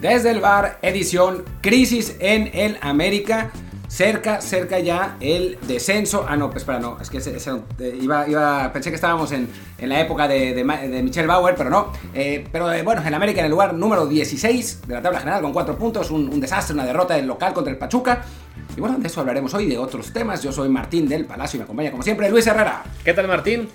desde 0.00 0.30
el 0.30 0.40
bar, 0.40 0.78
edición 0.82 1.44
Crisis 1.60 2.16
en 2.20 2.50
el 2.54 2.78
América. 2.80 3.50
Cerca, 3.88 4.42
cerca 4.42 4.78
ya 4.80 5.16
el 5.18 5.58
descenso. 5.66 6.26
Ah, 6.28 6.36
no, 6.36 6.50
pues 6.50 6.62
espera, 6.62 6.78
no. 6.78 6.98
Es 7.00 7.08
que 7.08 7.18
eh, 7.18 7.98
iba, 8.00 8.28
iba, 8.28 8.70
pensé 8.70 8.90
que 8.90 8.96
estábamos 8.96 9.32
en, 9.32 9.48
en 9.78 9.88
la 9.88 10.00
época 10.00 10.28
de, 10.28 10.52
de, 10.52 10.62
de, 10.62 11.02
Michelle 11.02 11.26
Bauer, 11.26 11.54
pero 11.56 11.70
no. 11.70 11.92
Eh, 12.12 12.46
pero 12.52 12.70
eh, 12.70 12.82
bueno, 12.82 13.02
el 13.04 13.14
América 13.14 13.40
en 13.40 13.46
el 13.46 13.50
lugar 13.50 13.72
número 13.72 14.06
16 14.06 14.82
de 14.86 14.94
la 14.94 15.00
tabla 15.00 15.20
general 15.20 15.40
con 15.40 15.54
4 15.54 15.78
puntos. 15.78 16.10
Un, 16.10 16.28
un 16.28 16.38
desastre, 16.38 16.74
una 16.74 16.84
derrota 16.84 17.14
del 17.14 17.26
local 17.26 17.54
contra 17.54 17.72
el 17.72 17.78
Pachuca. 17.78 18.22
Y 18.76 18.80
bueno, 18.80 18.98
de 18.98 19.06
eso 19.06 19.20
hablaremos 19.20 19.54
hoy, 19.54 19.66
de 19.66 19.78
otros 19.78 20.12
temas. 20.12 20.42
Yo 20.42 20.52
soy 20.52 20.68
Martín 20.68 21.08
del 21.08 21.24
Palacio 21.24 21.56
y 21.56 21.60
me 21.60 21.64
acompaña 21.64 21.90
como 21.90 22.02
siempre 22.02 22.28
Luis 22.28 22.46
Herrera. 22.46 22.84
¿Qué 23.02 23.14
tal 23.14 23.26
Martín? 23.26 23.70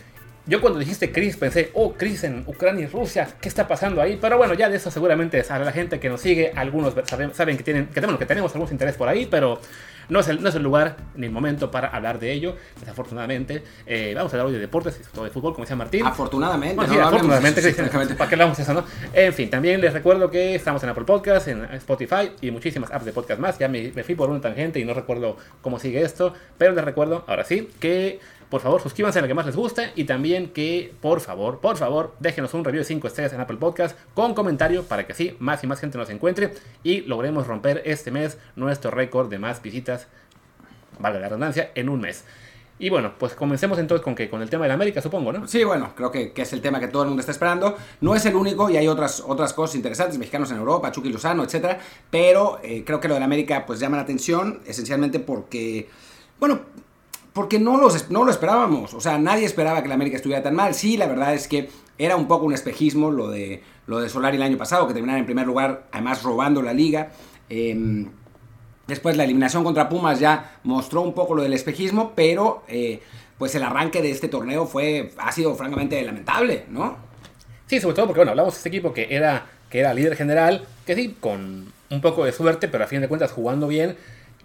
Yo 0.46 0.60
cuando 0.60 0.78
dijiste 0.78 1.10
crisis 1.10 1.38
pensé, 1.38 1.72
oh, 1.74 1.94
crisis 1.94 2.26
en 2.26 2.44
Ucrania 2.46 2.84
y 2.84 2.88
Rusia, 2.88 3.30
¿qué 3.40 3.48
está 3.48 3.66
pasando 3.66 4.02
ahí? 4.02 4.18
Pero 4.20 4.38
bueno, 4.38 4.54
ya 4.54 4.68
de 4.68 4.76
eso 4.76 4.92
seguramente 4.92 5.42
sabe 5.46 5.64
la 5.64 5.72
gente 5.72 6.02
que 6.02 6.10
nos 6.10 6.20
sigue, 6.20 6.52
algunos 6.54 6.94
saben, 7.06 7.34
saben 7.34 7.56
que, 7.56 7.64
tienen, 7.64 7.88
que, 7.88 7.94
tenemos, 7.94 8.20
que 8.20 8.26
tenemos 8.26 8.54
algún 8.54 8.70
interés 8.70 8.96
por 8.96 9.08
ahí, 9.08 9.26
pero 9.26 9.62
no 10.10 10.20
es, 10.20 10.28
el, 10.28 10.44
no 10.44 10.50
es 10.50 10.56
el 10.56 10.64
lugar 10.64 10.98
ni 11.16 11.28
el 11.28 11.32
momento 11.32 11.72
para 11.72 11.88
hablar 11.88 12.20
de 12.20 12.34
ello, 12.34 12.58
desafortunadamente. 12.78 13.64
Eh, 13.86 14.12
vamos 14.14 14.34
a 14.34 14.36
hablar 14.36 14.48
hoy 14.48 14.54
de 14.54 14.60
deportes, 14.60 15.00
todo 15.14 15.24
de 15.24 15.32
fútbol, 15.32 15.54
como 15.54 15.64
decía 15.64 15.78
Martín. 15.78 16.06
Afortunadamente. 16.06 16.76
Bueno, 16.76 16.92
sí, 16.92 17.00
no, 17.00 17.08
afortunadamente, 17.08 17.62
¿para 18.16 18.30
qué 18.30 18.36
hablamos 18.36 18.60
eso, 18.60 18.74
no? 18.74 18.84
En 19.14 19.34
fin, 19.34 19.50
también 19.50 19.80
les 19.80 19.94
recuerdo 19.94 20.30
que 20.30 20.56
estamos 20.56 20.84
en 20.84 20.90
Apple 20.90 21.06
Podcast, 21.06 21.48
en 21.48 21.64
Spotify 21.76 22.32
y 22.42 22.52
muchísimas 22.52 22.92
apps 22.92 23.06
de 23.06 23.14
podcast 23.14 23.40
más. 23.40 23.58
Ya 23.60 23.70
me, 23.70 23.94
me 23.96 24.04
fui 24.04 24.16
por 24.16 24.30
una 24.30 24.42
tangente 24.42 24.78
y 24.78 24.84
no 24.84 24.94
recuerdo 24.94 25.38
cómo 25.62 25.80
sigue 25.80 26.02
esto, 26.02 26.34
pero 26.58 26.74
les 26.74 26.84
recuerdo, 26.84 27.24
ahora 27.28 27.46
sí, 27.46 27.70
que 27.80 28.20
por 28.54 28.62
favor 28.62 28.84
suscríbanse 28.84 29.18
a 29.18 29.24
lo 29.24 29.28
que 29.28 29.34
más 29.34 29.48
les 29.48 29.56
guste 29.56 29.94
y 29.96 30.04
también 30.04 30.54
que 30.54 30.94
por 31.02 31.22
favor, 31.22 31.60
por 31.60 31.76
favor, 31.76 32.14
déjenos 32.20 32.54
un 32.54 32.64
review 32.64 32.82
de 32.82 32.86
5 32.86 33.08
estrellas 33.08 33.34
en 33.34 33.42
Apple 33.42 33.58
Podcast 33.58 33.98
con 34.14 34.36
comentario 34.36 34.84
para 34.84 35.08
que 35.08 35.14
así 35.14 35.36
más 35.40 35.64
y 35.64 35.66
más 35.66 35.80
gente 35.80 35.98
nos 35.98 36.08
encuentre 36.12 36.54
y 36.84 37.02
logremos 37.02 37.48
romper 37.48 37.82
este 37.84 38.12
mes 38.12 38.38
nuestro 38.56 38.92
récord 38.92 39.28
de 39.28 39.40
más 39.40 39.60
visitas, 39.64 40.06
valga 41.00 41.20
la 41.20 41.30
redundancia, 41.30 41.72
en 41.74 41.90
un 41.90 42.02
mes. 42.02 42.26
Y 42.78 42.92
bueno, 42.92 43.14
pues 43.18 43.34
comencemos 43.34 43.80
entonces 43.80 44.04
con 44.04 44.14
que 44.14 44.30
con 44.30 44.44
el 44.44 44.52
tema 44.52 44.66
de 44.66 44.68
la 44.68 44.76
América, 44.76 45.02
supongo, 45.02 45.34
¿no? 45.34 45.48
Sí, 45.48 45.64
bueno, 45.64 45.96
creo 45.96 46.12
que, 46.12 46.32
que, 46.32 46.44
es 46.44 46.54
el 46.54 46.62
tema 46.62 46.80
que 46.80 46.90
todo 46.90 47.02
el 47.02 47.08
mundo 47.08 47.22
está 47.22 47.32
esperando. 47.32 47.76
No 48.02 48.14
es 48.14 48.24
el 48.28 48.36
único 48.36 48.70
y 48.70 48.78
hay 48.78 48.88
otras, 48.88 49.24
otras 49.26 49.52
cosas 49.54 49.78
interesantes, 49.78 50.20
mexicanos 50.20 50.52
en 50.52 50.58
Europa, 50.58 50.92
Chucky 50.92 51.10
Lozano, 51.10 51.44
etcétera. 51.44 51.80
Pero 52.12 52.60
eh, 52.62 52.84
creo 52.86 53.00
que 53.00 53.08
lo 53.08 53.16
de 53.16 53.20
la 53.20 53.26
América 53.26 53.66
pues 53.66 53.80
llama 53.80 53.98
la 53.98 54.04
atención, 54.04 54.62
esencialmente 54.68 55.20
porque, 55.20 55.90
bueno, 56.40 56.62
porque 57.34 57.60
no, 57.60 57.78
los, 57.78 58.10
no 58.12 58.24
lo 58.24 58.32
esperábamos. 58.32 58.94
O 58.94 59.02
sea, 59.02 59.18
nadie 59.18 59.46
esperaba 59.46 59.82
que 59.82 59.88
la 59.88 59.96
América 59.96 60.18
estuviera 60.18 60.44
tan 60.44 60.56
mal. 60.56 60.76
Sí, 60.76 60.98
la 60.98 61.08
verdad 61.08 61.34
es 61.34 61.48
que 61.48 61.70
era 61.98 62.16
un 62.16 62.28
poco 62.28 62.46
un 62.46 62.54
espejismo 62.54 63.12
lo 63.12 63.30
de, 63.30 63.64
lo 63.88 64.00
de 64.00 64.10
Solari 64.10 64.38
el 64.38 64.44
año 64.44 64.58
pasado, 64.58 64.88
que 64.88 64.94
terminaron 64.94 65.22
en 65.22 65.26
primer 65.26 65.48
lugar, 65.48 65.88
además 65.92 66.24
robando 66.24 66.62
la 66.62 66.74
liga. 66.74 67.12
Eh, 67.50 68.06
después 68.88 69.18
la 69.18 69.24
eliminación 69.24 69.64
contra 69.64 69.90
Pumas 69.90 70.20
ya 70.20 70.60
mostró 70.64 71.02
un 71.02 71.14
poco 71.14 71.34
lo 71.34 71.42
del 71.42 71.54
espejismo, 71.54 72.14
pero 72.16 72.64
eh, 72.68 73.02
pues 73.38 73.56
el 73.56 73.64
arranque 73.64 74.02
de 74.02 74.12
este 74.12 74.28
torneo 74.28 74.68
fue, 74.68 75.12
ha 75.18 75.32
sido 75.32 75.56
francamente 75.56 76.02
lamentable, 76.04 76.66
¿no? 76.70 76.98
Sí, 77.66 77.80
sobre 77.80 77.96
todo 77.96 78.08
porque, 78.08 78.20
bueno, 78.20 78.32
hablamos 78.32 78.54
de 78.54 78.58
este 78.58 78.70
equipo 78.70 78.94
que 78.94 79.08
era, 79.10 79.48
que 79.70 79.80
era 79.80 79.94
líder 79.94 80.16
general, 80.16 80.68
que 80.86 80.96
sí, 80.96 81.16
con 81.20 81.74
un 81.90 82.02
poco 82.02 82.26
de 82.26 82.32
suerte, 82.32 82.68
pero 82.68 82.84
a 82.84 82.88
fin 82.88 83.02
de 83.02 83.08
cuentas 83.08 83.32
jugando 83.32 83.68
bien 83.68 83.96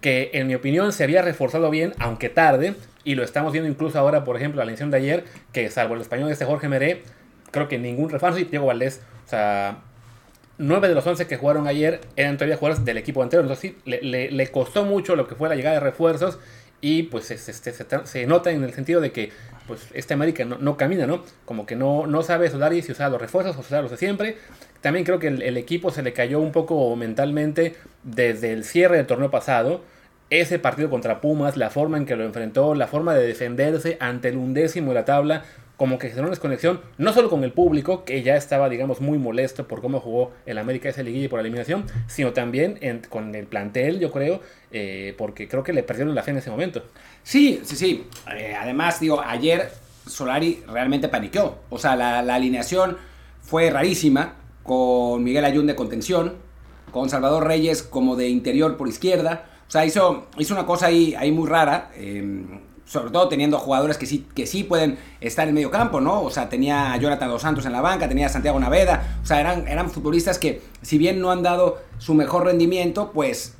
que 0.01 0.31
en 0.33 0.47
mi 0.47 0.55
opinión 0.55 0.93
se 0.93 1.03
había 1.03 1.21
reforzado 1.21 1.69
bien, 1.69 1.93
aunque 1.99 2.29
tarde, 2.29 2.75
y 3.03 3.15
lo 3.15 3.23
estamos 3.23 3.51
viendo 3.51 3.69
incluso 3.69 3.99
ahora, 3.99 4.23
por 4.23 4.35
ejemplo, 4.37 4.57
la 4.59 4.63
elección 4.63 4.91
de 4.91 4.97
ayer, 4.97 5.25
que 5.51 5.69
salvo 5.69 5.95
el 5.95 6.01
español 6.01 6.27
de 6.27 6.33
este 6.33 6.45
Jorge 6.45 6.69
Meré, 6.69 7.03
creo 7.51 7.67
que 7.67 7.77
ningún 7.77 8.09
refuerzo, 8.09 8.39
y 8.39 8.45
Diego 8.45 8.65
Valdés, 8.65 9.01
o 9.25 9.29
sea, 9.29 9.79
9 10.57 10.89
de 10.89 10.95
los 10.95 11.05
11 11.05 11.27
que 11.27 11.37
jugaron 11.37 11.67
ayer 11.67 12.01
eran 12.15 12.37
todavía 12.37 12.57
jugadores 12.57 12.85
del 12.85 12.97
equipo 12.97 13.23
anterior, 13.23 13.45
entonces 13.45 13.71
sí, 13.71 13.77
le, 13.85 14.47
costó 14.51 14.83
mucho 14.83 15.15
lo 15.15 15.27
que 15.27 15.35
fue 15.35 15.49
la 15.49 15.55
llegada 15.55 15.75
de 15.75 15.81
refuerzos, 15.81 16.39
y 16.81 17.03
pues 17.03 17.25
se 17.25 18.25
nota 18.25 18.51
en 18.51 18.63
el 18.63 18.73
sentido 18.73 19.01
de 19.01 19.11
que 19.11 19.31
pues 19.69 19.87
este 19.93 20.13
América 20.13 20.43
no, 20.43 20.57
no, 20.57 20.75
camina, 20.75 21.07
¿no? 21.07 21.23
Como 21.45 21.65
que 21.65 21.77
no, 21.77 22.07
no 22.07 22.23
sabe 22.23 22.49
Solari 22.49 22.81
si 22.81 22.91
usar 22.91 23.09
los 23.09 23.21
refuerzos 23.21 23.55
o 23.55 23.59
usar 23.61 23.83
los 23.83 23.91
de 23.91 23.97
siempre. 23.97 24.35
También 24.81 25.05
creo 25.05 25.19
que 25.19 25.27
el, 25.27 25.41
el, 25.41 25.55
equipo 25.55 25.91
se 25.91 26.01
le 26.01 26.11
cayó 26.11 26.39
un 26.39 26.51
poco 26.51 26.93
mentalmente 26.95 27.75
desde 28.03 28.51
el 28.51 28.65
cierre 28.65 28.97
del 28.97 29.05
torneo 29.05 29.31
pasado. 29.31 29.81
Ese 30.31 30.59
partido 30.59 30.89
contra 30.89 31.21
Pumas, 31.21 31.55
la 31.55 31.69
forma 31.69 31.97
en 31.97 32.05
que 32.05 32.15
lo 32.15 32.25
enfrentó, 32.25 32.75
la 32.75 32.87
forma 32.87 33.13
de 33.13 33.25
defenderse 33.25 33.97
ante 33.99 34.29
el 34.29 34.37
undécimo 34.37 34.89
de 34.89 34.95
la 34.95 35.05
tabla, 35.05 35.43
como 35.79 35.97
que 35.97 36.09
generó 36.09 36.23
una 36.23 36.31
desconexión, 36.31 36.81
no 36.97 37.13
solo 37.13 37.29
con 37.29 37.45
el 37.45 37.53
público, 37.53 38.03
que 38.03 38.21
ya 38.21 38.35
estaba, 38.35 38.67
digamos, 38.67 38.99
muy 38.99 39.17
molesto 39.17 39.65
por 39.65 39.79
cómo 39.79 40.01
jugó 40.01 40.33
el 40.45 40.57
América 40.57 40.89
esa 40.89 41.03
liguilla 41.03 41.23
y 41.23 41.27
por 41.29 41.37
la 41.37 41.43
eliminación, 41.43 41.85
sino 42.05 42.33
también 42.33 43.01
con 43.07 43.33
el 43.33 43.47
plantel, 43.47 43.97
yo 43.97 44.11
creo, 44.11 44.41
eh, 44.73 45.15
porque 45.17 45.47
creo 45.47 45.63
que 45.63 45.71
le 45.71 45.81
perdieron 45.83 46.13
la 46.13 46.21
fe 46.21 46.31
en 46.31 46.37
ese 46.39 46.51
momento. 46.51 46.83
Sí, 47.23 47.61
sí, 47.63 47.77
sí. 47.77 48.07
Eh, 48.35 48.53
además, 48.59 48.99
digo, 48.99 49.21
ayer 49.25 49.71
Solari 50.05 50.65
realmente 50.67 51.07
paniqueó. 51.07 51.59
O 51.69 51.79
sea, 51.79 51.95
la, 51.95 52.21
la, 52.23 52.35
alineación 52.35 52.97
fue 53.41 53.69
rarísima, 53.69 54.33
con 54.63 55.23
Miguel 55.23 55.45
Ayun 55.45 55.65
de 55.65 55.75
contención, 55.75 56.33
con 56.91 57.09
Salvador 57.09 57.47
Reyes 57.47 57.83
como 57.83 58.17
de 58.17 58.27
interior 58.27 58.75
por 58.75 58.89
izquierda. 58.89 59.45
O 59.65 59.71
sea, 59.71 59.85
hizo, 59.85 60.27
hizo 60.37 60.53
una 60.53 60.65
cosa 60.65 60.87
ahí, 60.87 61.15
ahí 61.17 61.31
muy 61.31 61.47
rara. 61.47 61.89
Eh, 61.95 62.59
sobre 62.89 63.11
todo 63.11 63.27
teniendo 63.29 63.59
jugadores 63.59 63.99
que 63.99 64.07
sí, 64.07 64.25
que 64.33 64.47
sí 64.47 64.63
pueden 64.63 64.97
estar 65.21 65.47
en 65.47 65.53
medio 65.53 65.69
campo, 65.69 66.01
¿no? 66.01 66.23
O 66.23 66.31
sea, 66.31 66.49
tenía 66.49 66.91
a 66.91 66.97
Jonathan 66.97 67.29
Dos 67.29 67.43
Santos 67.43 67.65
en 67.67 67.71
la 67.71 67.81
banca, 67.81 68.09
tenía 68.09 68.25
a 68.25 68.29
Santiago 68.29 68.59
Naveda, 68.59 69.19
o 69.21 69.25
sea, 69.27 69.39
eran, 69.39 69.67
eran 69.67 69.91
futbolistas 69.91 70.39
que, 70.39 70.63
si 70.81 70.97
bien 70.97 71.21
no 71.21 71.29
han 71.29 71.43
dado 71.43 71.77
su 71.99 72.15
mejor 72.15 72.45
rendimiento, 72.45 73.11
pues, 73.13 73.53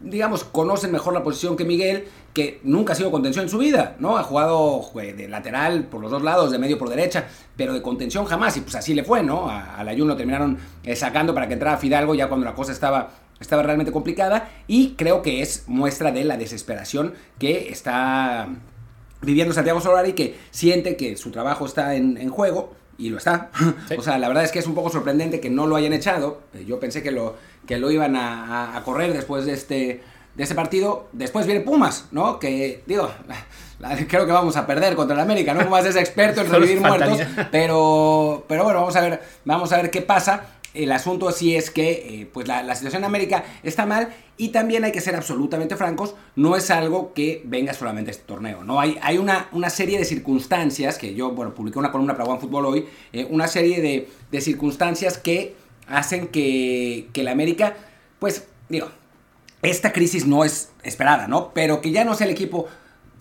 digamos, 0.00 0.44
conocen 0.44 0.92
mejor 0.92 1.12
la 1.12 1.22
posición 1.22 1.58
que 1.58 1.66
Miguel, 1.66 2.08
que 2.32 2.58
nunca 2.62 2.94
ha 2.94 2.96
sido 2.96 3.10
contención 3.10 3.44
en 3.44 3.50
su 3.50 3.58
vida, 3.58 3.96
¿no? 3.98 4.16
Ha 4.16 4.22
jugado 4.22 4.82
de 4.94 5.28
lateral 5.28 5.84
por 5.84 6.00
los 6.00 6.10
dos 6.10 6.22
lados, 6.22 6.50
de 6.50 6.58
medio 6.58 6.78
por 6.78 6.88
derecha, 6.88 7.26
pero 7.54 7.74
de 7.74 7.82
contención 7.82 8.24
jamás, 8.24 8.56
y 8.56 8.62
pues 8.62 8.76
así 8.76 8.94
le 8.94 9.04
fue, 9.04 9.22
¿no? 9.22 9.50
A, 9.50 9.76
a 9.76 9.84
la 9.84 9.92
lo 9.92 10.16
terminaron 10.16 10.56
eh, 10.84 10.96
sacando 10.96 11.34
para 11.34 11.48
que 11.48 11.52
entrara 11.52 11.76
Fidalgo 11.76 12.14
ya 12.14 12.28
cuando 12.28 12.46
la 12.46 12.54
cosa 12.54 12.72
estaba 12.72 13.10
estaba 13.40 13.62
realmente 13.62 13.92
complicada 13.92 14.50
y 14.66 14.94
creo 14.94 15.22
que 15.22 15.42
es 15.42 15.64
muestra 15.66 16.12
de 16.12 16.24
la 16.24 16.36
desesperación 16.36 17.14
que 17.38 17.68
está 17.68 18.48
viviendo 19.20 19.54
Santiago 19.54 19.80
Solari 19.80 20.12
que 20.12 20.36
siente 20.50 20.96
que 20.96 21.16
su 21.16 21.30
trabajo 21.30 21.66
está 21.66 21.94
en, 21.94 22.16
en 22.16 22.30
juego 22.30 22.74
y 22.98 23.10
lo 23.10 23.18
está. 23.18 23.50
Sí. 23.88 23.94
O 23.98 24.02
sea, 24.02 24.18
la 24.18 24.28
verdad 24.28 24.44
es 24.44 24.52
que 24.52 24.58
es 24.58 24.66
un 24.66 24.74
poco 24.74 24.90
sorprendente 24.90 25.40
que 25.40 25.50
no 25.50 25.66
lo 25.66 25.76
hayan 25.76 25.92
echado. 25.92 26.42
Yo 26.66 26.80
pensé 26.80 27.02
que 27.02 27.10
lo, 27.10 27.36
que 27.66 27.78
lo 27.78 27.90
iban 27.90 28.16
a, 28.16 28.76
a, 28.76 28.82
correr 28.84 29.12
después 29.12 29.44
de 29.44 29.52
este, 29.52 30.02
de 30.34 30.42
este 30.42 30.54
partido. 30.54 31.08
Después 31.12 31.46
viene 31.46 31.60
Pumas, 31.60 32.06
¿no? 32.12 32.38
Que, 32.38 32.82
digo, 32.86 33.10
creo 34.08 34.26
que 34.26 34.32
vamos 34.32 34.56
a 34.56 34.66
perder 34.66 34.96
contra 34.96 35.14
el 35.14 35.20
América, 35.20 35.54
¿no? 35.54 35.64
Pumas 35.64 35.84
es 35.86 35.96
experto 35.96 36.40
en 36.40 36.50
revivir 36.50 36.80
muertos, 36.80 37.20
pero, 37.50 38.44
pero 38.48 38.64
bueno, 38.64 38.80
vamos 38.80 38.96
a 38.96 39.00
ver, 39.00 39.22
vamos 39.44 39.72
a 39.72 39.76
ver 39.76 39.90
qué 39.90 40.02
pasa 40.02 40.56
el 40.74 40.92
asunto 40.92 41.30
sí 41.32 41.56
es 41.56 41.70
que 41.70 41.90
eh, 41.90 42.30
pues 42.32 42.46
la, 42.48 42.74
situación 42.74 43.02
en 43.02 43.06
América 43.06 43.44
está 43.62 43.86
mal 43.86 44.14
y 44.36 44.48
también 44.48 44.84
hay 44.84 44.92
que 44.92 45.00
ser 45.00 45.16
absolutamente 45.16 45.76
francos, 45.76 46.14
no 46.34 46.56
es 46.56 46.70
algo 46.70 47.14
que 47.14 47.42
venga 47.44 47.72
solamente 47.72 48.10
este 48.10 48.24
torneo, 48.24 48.64
¿no? 48.64 48.80
Hay, 48.80 48.98
hay 49.02 49.18
una, 49.18 49.48
una 49.52 49.70
serie 49.70 49.98
de 49.98 50.04
circunstancias 50.04 50.98
que 50.98 51.14
yo, 51.14 51.30
bueno, 51.32 51.54
publiqué 51.54 51.78
una 51.78 51.90
columna 51.90 52.16
para 52.16 52.28
One 52.28 52.40
Fútbol 52.40 52.66
hoy, 52.66 52.86
eh, 53.12 53.26
una 53.30 53.48
serie 53.48 53.80
de, 53.80 54.08
de, 54.30 54.40
circunstancias 54.40 55.16
que 55.18 55.54
hacen 55.88 56.28
que, 56.28 57.08
que 57.12 57.22
la 57.22 57.32
América, 57.32 57.74
pues, 58.18 58.46
digo, 58.68 58.88
esta 59.62 59.92
crisis 59.92 60.26
no 60.26 60.44
es 60.44 60.70
esperada, 60.82 61.28
¿no? 61.28 61.52
Pero 61.54 61.80
que 61.80 61.90
ya 61.90 62.04
no 62.04 62.14
sea 62.14 62.26
el 62.26 62.32
equipo 62.32 62.66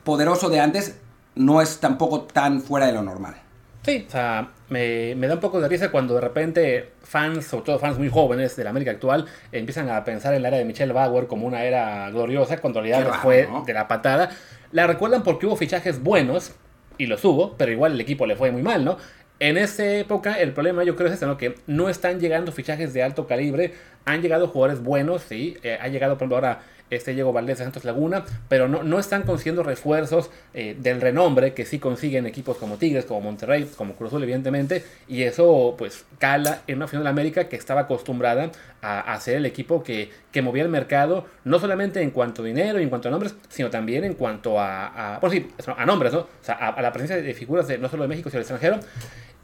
poderoso 0.03 0.49
de 0.49 0.59
antes, 0.59 0.95
no 1.35 1.61
es 1.61 1.79
tampoco 1.79 2.21
tan 2.21 2.61
fuera 2.61 2.87
de 2.87 2.93
lo 2.93 3.03
normal. 3.03 3.44
Sí, 3.85 4.05
o 4.07 4.11
sea, 4.11 4.49
me, 4.69 5.13
me, 5.15 5.27
da 5.27 5.35
un 5.35 5.39
poco 5.39 5.61
de 5.61 5.67
risa 5.67 5.91
cuando 5.91 6.15
de 6.15 6.21
repente 6.21 6.89
fans, 7.03 7.45
sobre 7.45 7.65
todo 7.65 7.79
fans 7.79 7.99
muy 7.99 8.09
jóvenes 8.09 8.55
de 8.55 8.63
la 8.63 8.71
América 8.71 8.91
actual, 8.91 9.25
empiezan 9.51 9.89
a 9.89 10.03
pensar 10.03 10.33
en 10.33 10.41
la 10.41 10.47
era 10.47 10.57
de 10.57 10.65
Michelle 10.65 10.91
Bauer 10.91 11.27
como 11.27 11.45
una 11.45 11.63
era 11.63 12.09
gloriosa, 12.09 12.57
cuando 12.57 12.79
en 12.79 12.85
realidad 12.85 13.09
raro, 13.11 13.21
fue 13.21 13.47
¿no? 13.47 13.63
de 13.63 13.73
la 13.73 13.87
patada. 13.87 14.31
La 14.71 14.87
recuerdan 14.87 15.21
porque 15.21 15.45
hubo 15.45 15.55
fichajes 15.55 16.01
buenos, 16.01 16.55
y 16.97 17.05
los 17.05 17.23
hubo, 17.25 17.55
pero 17.57 17.71
igual 17.71 17.93
el 17.93 18.01
equipo 18.01 18.25
le 18.25 18.35
fue 18.35 18.51
muy 18.51 18.61
mal, 18.61 18.85
¿no? 18.85 18.97
En 19.39 19.57
esa 19.57 19.85
época 19.85 20.39
el 20.39 20.53
problema 20.53 20.83
yo 20.83 20.95
creo 20.95 21.07
es 21.07 21.13
este, 21.13 21.25
¿no? 21.25 21.37
Que 21.37 21.55
no 21.67 21.89
están 21.89 22.19
llegando 22.19 22.51
fichajes 22.51 22.93
de 22.93 23.03
alto 23.03 23.27
calibre, 23.27 23.73
han 24.05 24.21
llegado 24.21 24.47
jugadores 24.47 24.81
buenos, 24.81 25.23
sí, 25.23 25.57
eh, 25.63 25.77
ha 25.79 25.87
llegado 25.89 26.13
por 26.13 26.23
ejemplo 26.23 26.37
ahora 26.37 26.61
este 26.89 27.13
Diego 27.13 27.33
Valdés 27.33 27.57
de 27.57 27.63
Santos 27.63 27.85
Laguna, 27.85 28.25
pero 28.47 28.67
no, 28.67 28.83
no 28.83 28.99
están 28.99 29.23
consiguiendo 29.23 29.63
refuerzos 29.63 30.29
eh, 30.53 30.75
del 30.79 31.01
renombre 31.01 31.53
que 31.53 31.65
sí 31.65 31.79
consiguen 31.79 32.25
equipos 32.25 32.57
como 32.57 32.77
Tigres, 32.77 33.05
como 33.05 33.21
Monterrey, 33.21 33.69
como 33.75 33.93
Cruz 33.93 34.09
Azul, 34.09 34.23
evidentemente, 34.23 34.83
y 35.07 35.23
eso 35.23 35.75
pues 35.77 36.05
cala 36.19 36.61
en 36.67 36.77
una 36.77 36.87
final 36.87 37.03
de 37.03 37.09
América 37.09 37.49
que 37.49 37.55
estaba 37.55 37.81
acostumbrada 37.81 38.51
a, 38.81 39.13
a, 39.13 39.19
ser 39.19 39.37
el 39.37 39.45
equipo 39.45 39.83
que, 39.83 40.11
que 40.31 40.41
movía 40.41 40.63
el 40.63 40.69
mercado, 40.69 41.25
no 41.43 41.59
solamente 41.59 42.01
en 42.01 42.11
cuanto 42.11 42.43
a 42.43 42.45
dinero 42.45 42.79
y 42.79 42.83
en 42.83 42.89
cuanto 42.89 43.07
a 43.07 43.11
nombres, 43.11 43.35
sino 43.49 43.69
también 43.69 44.03
en 44.03 44.13
cuanto 44.13 44.59
a, 44.59 45.15
a 45.15 45.19
por 45.19 45.31
sí, 45.31 45.47
a 45.75 45.85
nombres, 45.85 46.13
¿no? 46.13 46.19
O 46.19 46.27
sea, 46.41 46.55
a, 46.55 46.81
la 46.81 46.91
presencia 46.91 47.21
de 47.21 47.33
figuras 47.33 47.67
no 47.79 47.89
solo 47.89 48.03
de 48.03 48.09
México, 48.09 48.29
sino 48.29 48.43
del 48.43 48.51
extranjero. 48.51 48.79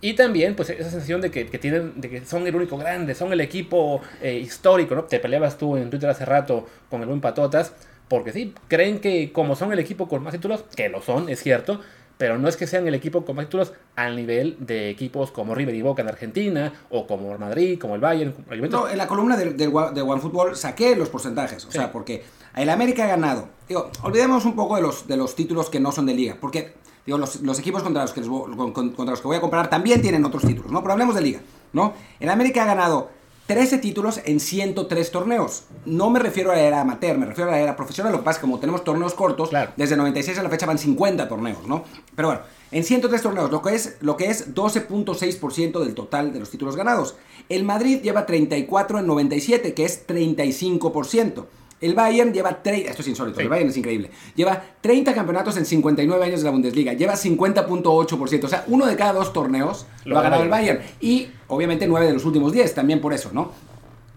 Y 0.02 0.14
también, 0.14 0.56
pues, 0.56 0.70
esa 0.72 0.90
sensación 0.90 1.22
de 1.22 1.30
que, 1.30 1.46
tienen, 1.46 2.02
de 2.02 2.10
que 2.10 2.26
son 2.26 2.48
el 2.48 2.56
único 2.56 2.76
grande, 2.78 3.14
son 3.14 3.32
el 3.34 3.40
equipo 3.40 4.02
eh, 4.22 4.34
histórico, 4.34 4.96
¿no? 4.96 5.04
Te 5.04 5.20
peleabas 5.20 5.58
tú 5.60 5.78
en 5.78 5.92
Twitter 5.92 6.10
hace 6.10 6.26
rato 6.26 6.68
con 6.90 7.02
el 7.02 7.08
buen 7.08 7.22
Patotas, 7.22 7.74
porque 8.08 8.32
sí, 8.32 8.54
creen 8.68 9.00
que 9.00 9.32
como 9.32 9.56
son 9.56 9.72
el 9.72 9.80
equipo 9.80 10.08
con 10.08 10.24
más 10.24 10.34
títulos, 10.34 10.66
que 10.76 10.90
lo 10.90 11.02
son, 11.04 11.30
es 11.30 11.42
cierto, 11.42 11.82
pero 12.18 12.38
no 12.38 12.48
es 12.48 12.58
que 12.58 12.68
sean 12.68 12.88
el 12.88 12.96
equipo 12.96 13.24
con 13.26 13.36
más 13.36 13.46
títulos 13.46 13.74
al 13.96 14.16
nivel 14.16 14.58
de 14.60 14.90
equipos 14.90 15.32
como 15.32 15.54
River 15.54 15.76
y 15.76 15.82
Boca 15.84 16.02
en 16.02 16.08
Argentina, 16.08 16.74
o 16.90 17.06
como 17.06 17.38
Madrid, 17.38 17.80
como 17.80 17.94
el 17.94 18.02
Bayern. 18.02 18.34
no, 18.70 18.90
en 18.90 18.98
la 18.98 19.08
columna 19.08 19.38
de, 19.38 19.54
de, 19.54 19.68
de 19.68 20.02
OneFootball 20.02 20.56
saqué 20.56 20.96
los 20.96 21.10
porcentajes, 21.10 21.64
o 21.66 21.72
sea, 21.72 21.92
porque 21.92 22.24
el 22.56 22.70
América 22.70 23.06
ha 23.06 23.08
ganado. 23.08 23.50
Digo, 23.68 23.90
olvidemos 24.04 24.46
un 24.46 24.56
poco 24.56 24.76
de 24.76 24.82
los, 24.82 25.08
de 25.08 25.16
los 25.16 25.36
títulos 25.36 25.70
que 25.70 25.80
no 25.80 25.92
son 25.92 26.06
de 26.06 26.14
liga, 26.14 26.38
porque 26.42 26.74
digo, 27.06 27.18
los, 27.18 27.60
equipos 27.60 27.84
contra 27.84 28.04
los, 28.04 28.14
que 28.14 28.22
contra 28.22 29.06
los 29.06 29.22
que 29.22 29.28
voy 29.28 29.38
a 29.38 29.42
comparar 29.42 29.70
también 29.70 30.02
tienen 30.02 30.24
otros 30.26 30.44
títulos, 30.44 30.72
¿no? 30.72 30.82
Pero 30.82 30.94
hablemos 30.94 31.16
de 31.16 31.22
liga, 31.22 31.42
¿no? 31.74 31.94
El 32.20 32.30
América 32.30 32.64
ha 32.64 32.66
ganado 32.66 33.10
13 33.48 33.80
títulos 33.80 34.22
en 34.24 34.40
103 34.40 35.12
torneos. 35.12 35.66
No 35.86 36.10
me 36.10 36.20
refiero 36.20 36.52
a 36.52 36.56
la 36.56 36.62
era 36.62 36.82
amateur, 36.82 37.18
me 37.18 37.26
refiero 37.26 37.50
a 37.50 37.54
la 37.54 37.60
era 37.60 37.76
profesional. 37.76 38.14
Lo 38.14 38.20
que 38.20 38.24
pasa 38.24 38.38
es 38.38 38.40
que 38.40 38.48
como 38.48 38.60
tenemos 38.60 38.84
torneos 38.84 39.14
cortos, 39.14 39.50
desde 39.76 39.98
96 39.98 40.38
a 40.38 40.44
la 40.44 40.50
fecha 40.50 40.66
van 40.66 40.78
50 40.78 41.28
torneos, 41.28 41.68
¿no? 41.68 41.84
Pero 42.16 42.30
bueno, 42.30 42.42
en 42.72 42.86
103 42.86 43.22
torneos, 43.22 43.52
lo 43.52 43.62
que 43.62 43.76
es, 43.76 43.98
lo 44.00 44.16
que 44.16 44.30
es 44.30 44.56
12.6% 44.56 45.80
del 45.84 45.94
total 45.96 46.32
de 46.32 46.40
los 46.40 46.50
títulos 46.50 46.78
ganados. 46.78 47.16
El 47.50 47.66
Madrid 47.66 48.00
lleva 48.02 48.26
34 48.26 49.00
en 49.00 49.08
97, 49.08 49.74
que 49.74 49.84
es 49.84 50.08
35%. 50.08 51.46
El 51.82 51.96
Bayern 51.96 52.32
lleva 52.32 52.62
30, 52.62 52.92
esto 52.92 53.02
es 53.02 53.08
insólito, 53.08 53.40
el 53.40 53.50
Bayern 53.50 53.70
es 53.70 53.78
increíble, 53.78 54.12
lleva 54.36 54.62
30 54.82 55.16
campeonatos 55.16 55.58
en 55.58 55.66
59 55.66 56.24
años 56.24 56.42
de 56.42 56.46
la 56.46 56.52
Bundesliga, 56.52 56.94
lleva 56.94 57.14
50.8%, 57.14 58.44
o 58.44 58.48
sea, 58.48 58.64
uno 58.68 58.86
de 58.86 58.96
cada 58.96 59.14
dos 59.14 59.34
torneos 59.34 59.88
lo, 60.06 60.20
ha 60.20 60.22
ganado 60.22 60.44
el 60.44 60.50
Bayern. 60.50 60.80
Y 61.02 61.28
obviamente 61.48 61.88
9 61.88 62.06
de 62.06 62.14
los 62.14 62.26
últimos 62.26 62.52
10, 62.54 62.76
también 62.76 63.02
por 63.02 63.14
eso, 63.14 63.32
¿no? 63.34 63.52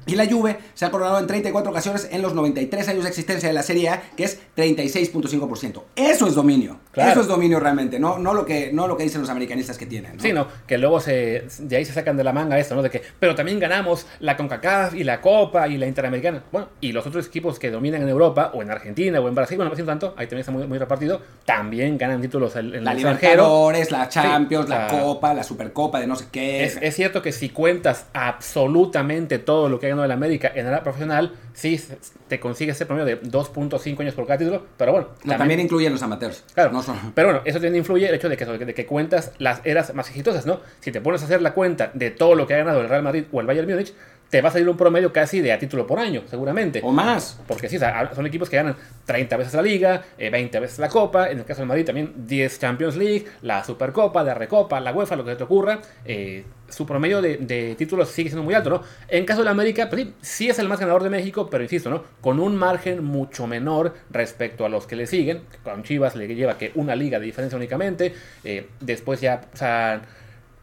Y 0.07 0.17
la 0.17 0.27
Juve 0.27 0.59
se 0.75 0.85
ha 0.85 0.91
coronado 0.91 1.19
en 1.19 1.27
34 1.27 1.71
ocasiones 1.71 2.09
en 2.11 2.23
los 2.23 2.35
93 2.35 2.89
años 2.89 3.05
de 3.05 3.09
existencia 3.09 3.49
de 3.49 3.55
la 3.55 3.63
Serie 3.63 3.89
A, 3.89 4.03
que 4.17 4.25
es 4.25 4.41
36.5%. 4.57 5.83
Eso 5.97 6.27
es 6.27 6.35
dominio. 6.35 6.79
Eso 6.95 7.21
es 7.21 7.27
dominio 7.27 7.59
realmente, 7.61 7.99
no, 7.99 8.19
no, 8.19 8.35
lo 8.35 8.45
que, 8.45 8.73
no 8.73 8.87
lo 8.87 8.97
que 8.97 9.05
dicen 9.05 9.21
los 9.21 9.31
americanistas 9.31 9.79
que 9.79 9.87
tienen. 9.87 10.17
¿no? 10.17 10.23
Sí, 10.23 10.33
no, 10.33 10.47
que 10.67 10.79
luego 10.79 11.01
se, 11.01 11.45
de 11.59 11.77
ahí 11.77 11.85
se 11.85 11.93
sacan 11.93 12.17
de 12.17 12.25
la 12.25 12.33
manga 12.33 12.59
esto, 12.59 12.75
¿no? 12.75 12.83
De 12.83 12.91
que, 12.91 13.03
pero 13.19 13.35
también 13.35 13.59
ganamos 13.59 14.07
la 14.21 14.37
CONCACAF 14.37 14.95
y 14.95 15.05
la 15.05 15.21
Copa 15.21 15.67
y 15.69 15.77
la 15.77 15.87
Interamericana. 15.87 16.45
Bueno, 16.53 16.69
y 16.81 16.93
los 16.93 17.07
otros 17.07 17.27
equipos 17.27 17.59
que 17.59 17.71
dominan 17.71 18.03
en 18.03 18.09
Europa 18.09 18.53
o 18.55 18.63
en 18.63 18.71
Argentina 18.71 19.21
o 19.21 19.29
en 19.29 19.35
Brasil, 19.35 19.57
bueno, 19.57 19.71
no 19.71 19.75
siento 19.75 19.91
tanto, 19.91 20.15
ahí 20.17 20.27
también 20.27 20.41
está 20.41 20.53
muy, 20.53 20.67
muy 20.67 20.79
repartido, 20.79 21.21
también 21.45 21.99
ganan 21.99 22.21
títulos 22.21 22.55
en, 22.57 22.75
en 22.75 22.85
la 22.85 22.95
Libertadores, 22.95 23.91
la 23.91 24.09
Champions, 24.09 24.69
la, 24.69 24.89
Copa, 24.89 25.35
la 25.35 25.43
Supercopa 25.43 26.01
de 26.01 26.07
no 26.07 26.17
sé 26.17 26.27
qué. 26.31 26.65
Es, 26.65 26.79
es 26.81 26.95
cierto 26.95 27.23
que 27.23 27.33
si 27.33 27.49
cuentas 27.49 28.07
absolutamente 28.13 29.39
todo 29.39 29.69
lo 29.69 29.81
que 29.81 29.89
de 30.03 30.09
la 30.09 30.15
América 30.15 30.53
en 30.55 30.71
la 30.71 30.83
profesional, 30.83 31.33
sí 31.53 31.81
te 32.29 32.41
consigue 32.41 32.73
ese 32.73 32.87
promedio 32.87 33.17
de 33.17 33.23
2.5 33.23 34.01
años 34.01 34.15
por 34.15 34.27
cada 34.27 34.39
título, 34.39 34.67
pero 34.77 34.93
bueno. 34.93 35.09
también, 35.27 35.61
incluyen 35.61 35.93
los 35.93 36.03
amateurs. 36.03 36.45
Claro, 36.55 36.73
no 36.73 36.83
son... 36.83 37.13
pero 37.15 37.29
bueno, 37.29 37.43
eso 37.45 37.57
también 37.57 37.77
influye 37.77 38.09
el 38.09 38.15
hecho 38.15 38.29
de 38.29 38.37
que, 38.37 38.45
de 38.45 38.75
que 38.75 38.87
cuentas 38.87 39.33
las 39.39 39.61
eras 39.65 39.95
más 39.95 40.09
exitosas, 40.09 40.47
¿no? 40.47 40.61
Si 40.81 40.93
te 40.93 41.01
pones 41.01 41.23
a 41.23 41.25
hacer 41.27 41.43
la 41.43 41.55
cuenta 41.55 41.91
de 41.95 42.11
todo 42.11 42.35
lo 42.35 42.47
que 42.47 42.55
ha 42.55 42.59
ganado 42.59 42.81
el 42.81 42.89
Real 42.89 43.03
Madrid 43.03 43.25
o 43.33 43.41
el 43.41 43.47
Bayern 43.47 43.69
Múnich, 43.69 43.95
te 44.35 44.43
va 44.43 44.49
a 44.49 44.53
salir 44.53 44.69
un 44.69 44.77
promedio 44.77 45.13
casi 45.13 45.41
de 45.41 45.53
a 45.53 45.61
título 45.61 45.87
por 45.87 46.01
año, 46.01 46.25
seguramente. 46.29 46.81
O 46.83 46.91
más. 46.91 47.41
Porque 47.47 47.69
sí, 47.69 47.79
son 47.79 48.27
equipos 48.27 48.51
que 48.51 48.57
ganan 48.57 48.75
30 49.05 49.37
veces 49.37 49.55
la 49.55 49.63
Liga, 49.63 50.03
20 50.19 50.57
eh, 50.57 50.61
veces 50.61 50.81
la 50.81 50.89
Copa, 50.89 51.31
en 51.31 51.39
el 51.39 51.45
caso 51.45 51.61
del 51.61 51.69
Madrid 51.69 51.85
también 51.85 52.13
10 52.27 52.59
Champions 52.59 52.97
League, 52.97 53.27
la 53.43 53.63
Supercopa, 53.63 54.25
la 54.25 54.35
Recopa, 54.35 54.81
la 54.81 54.93
UEFA, 54.93 55.15
lo 55.15 55.25
que 55.25 55.37
te 55.37 55.45
ocurra. 55.45 55.79
Eh, 56.05 56.43
su 56.69 56.85
promedio 56.85 57.23
de, 57.23 57.77
títulos 57.79 58.09
sigue 58.09 58.29
siendo 58.29 58.43
muy 58.43 58.55
alto, 58.55 58.71
¿no? 58.71 58.83
En 59.07 59.25
caso 59.25 59.43
de 59.43 59.45
la 59.45 59.53
América, 59.53 59.89
pues 59.89 60.09
sí, 60.21 60.49
es 60.49 60.59
el 60.59 60.69
más 60.69 60.81
ganador 60.81 61.05
de 61.05 61.11
México, 61.11 61.49
pero 61.49 61.63
insisto, 61.63 61.89
¿no? 61.89 62.03
Con 62.21 62.41
un 62.41 62.57
margen 62.57 63.05
mucho 63.05 63.47
menor 63.47 63.95
respecto 64.11 64.67
a 64.67 64.69
los 64.69 64.89
que 64.89 64.97
le 64.97 65.07
siguen. 65.07 65.43
Con 65.63 65.85
Chivas 65.85 66.17
le 66.17 66.27
lleva 66.35 66.59
que 66.59 66.73
una 66.75 66.97
liga 66.97 67.21
de 67.21 67.27
diferencia 67.27 67.57
únicamente. 67.57 68.13
Eh, 68.43 68.67
después 68.81 69.21
ya, 69.21 69.43
o 69.55 69.57
sea, 69.57 70.03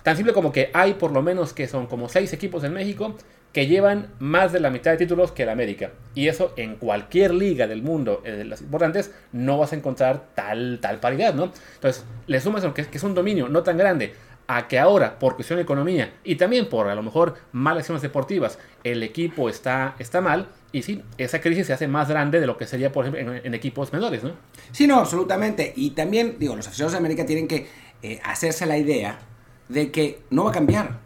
tan 0.04 0.18
simple 0.18 0.34
como 0.34 0.52
que 0.52 0.72
hay 0.74 0.96
por 0.96 1.14
lo 1.14 1.22
menos 1.22 1.54
que 1.54 1.70
son 1.70 1.88
como 1.88 2.10
seis 2.10 2.34
equipos 2.34 2.66
en 2.66 2.74
México 2.74 3.16
que 3.54 3.68
llevan 3.68 4.08
más 4.20 4.54
de 4.54 4.60
la 4.60 4.70
mitad 4.70 4.92
de 4.92 4.98
títulos 4.98 5.32
que 5.32 5.44
el 5.44 5.50
América. 5.50 5.92
Y 6.16 6.28
eso 6.28 6.54
en 6.56 6.76
cualquier 6.76 7.34
liga 7.34 7.68
del 7.68 7.82
mundo, 7.82 8.22
eh, 8.24 8.32
de 8.32 8.46
las 8.46 8.62
importantes, 8.62 9.14
no 9.32 9.58
vas 9.58 9.74
a 9.74 9.76
encontrar 9.76 10.28
tal, 10.36 10.80
tal 10.82 11.00
paridad, 11.00 11.34
¿no? 11.34 11.52
Entonces, 11.76 12.06
le 12.28 12.40
sumas 12.40 12.64
que, 12.74 12.86
que 12.86 12.98
es 12.98 13.04
un 13.04 13.14
dominio 13.14 13.50
no 13.50 13.64
tan 13.64 13.78
grande 13.78 14.14
a 14.48 14.68
que 14.68 14.80
ahora, 14.80 15.18
por 15.18 15.36
cuestión 15.36 15.58
de 15.58 15.64
economía 15.64 16.14
y 16.24 16.36
también 16.36 16.68
por 16.68 16.90
a 16.90 16.96
lo 16.96 17.04
mejor 17.04 17.36
malas 17.54 17.82
acciones 17.82 18.02
deportivas, 18.02 18.60
el 18.84 19.02
equipo 19.04 19.48
está, 19.48 19.96
está 19.98 20.20
mal. 20.20 20.50
Y 20.74 20.82
sí, 20.84 21.04
esa 21.18 21.42
crisis 21.42 21.68
se 21.68 21.74
hace 21.74 21.88
más 21.88 22.10
grande 22.10 22.40
de 22.40 22.48
lo 22.48 22.58
que 22.58 22.66
sería, 22.66 22.92
por 22.92 23.06
ejemplo, 23.06 23.34
en, 23.34 23.54
equipos 23.54 23.92
menores, 23.94 24.24
¿no? 24.24 24.32
Sí, 24.72 24.88
no, 24.88 25.00
absolutamente. 25.00 25.74
Y 25.76 25.92
también, 25.92 26.38
digo, 26.40 26.56
los 26.56 26.68
aficionados 26.68 26.94
de 26.94 26.98
América 26.98 27.26
tienen 27.26 27.48
que 27.48 27.68
eh, 28.02 28.20
hacerse 28.24 28.66
la 28.66 28.78
idea 28.78 29.20
de 29.70 29.92
que 29.92 30.22
no 30.30 30.46
va 30.46 30.52
a 30.52 30.54
cambiar. 30.54 31.00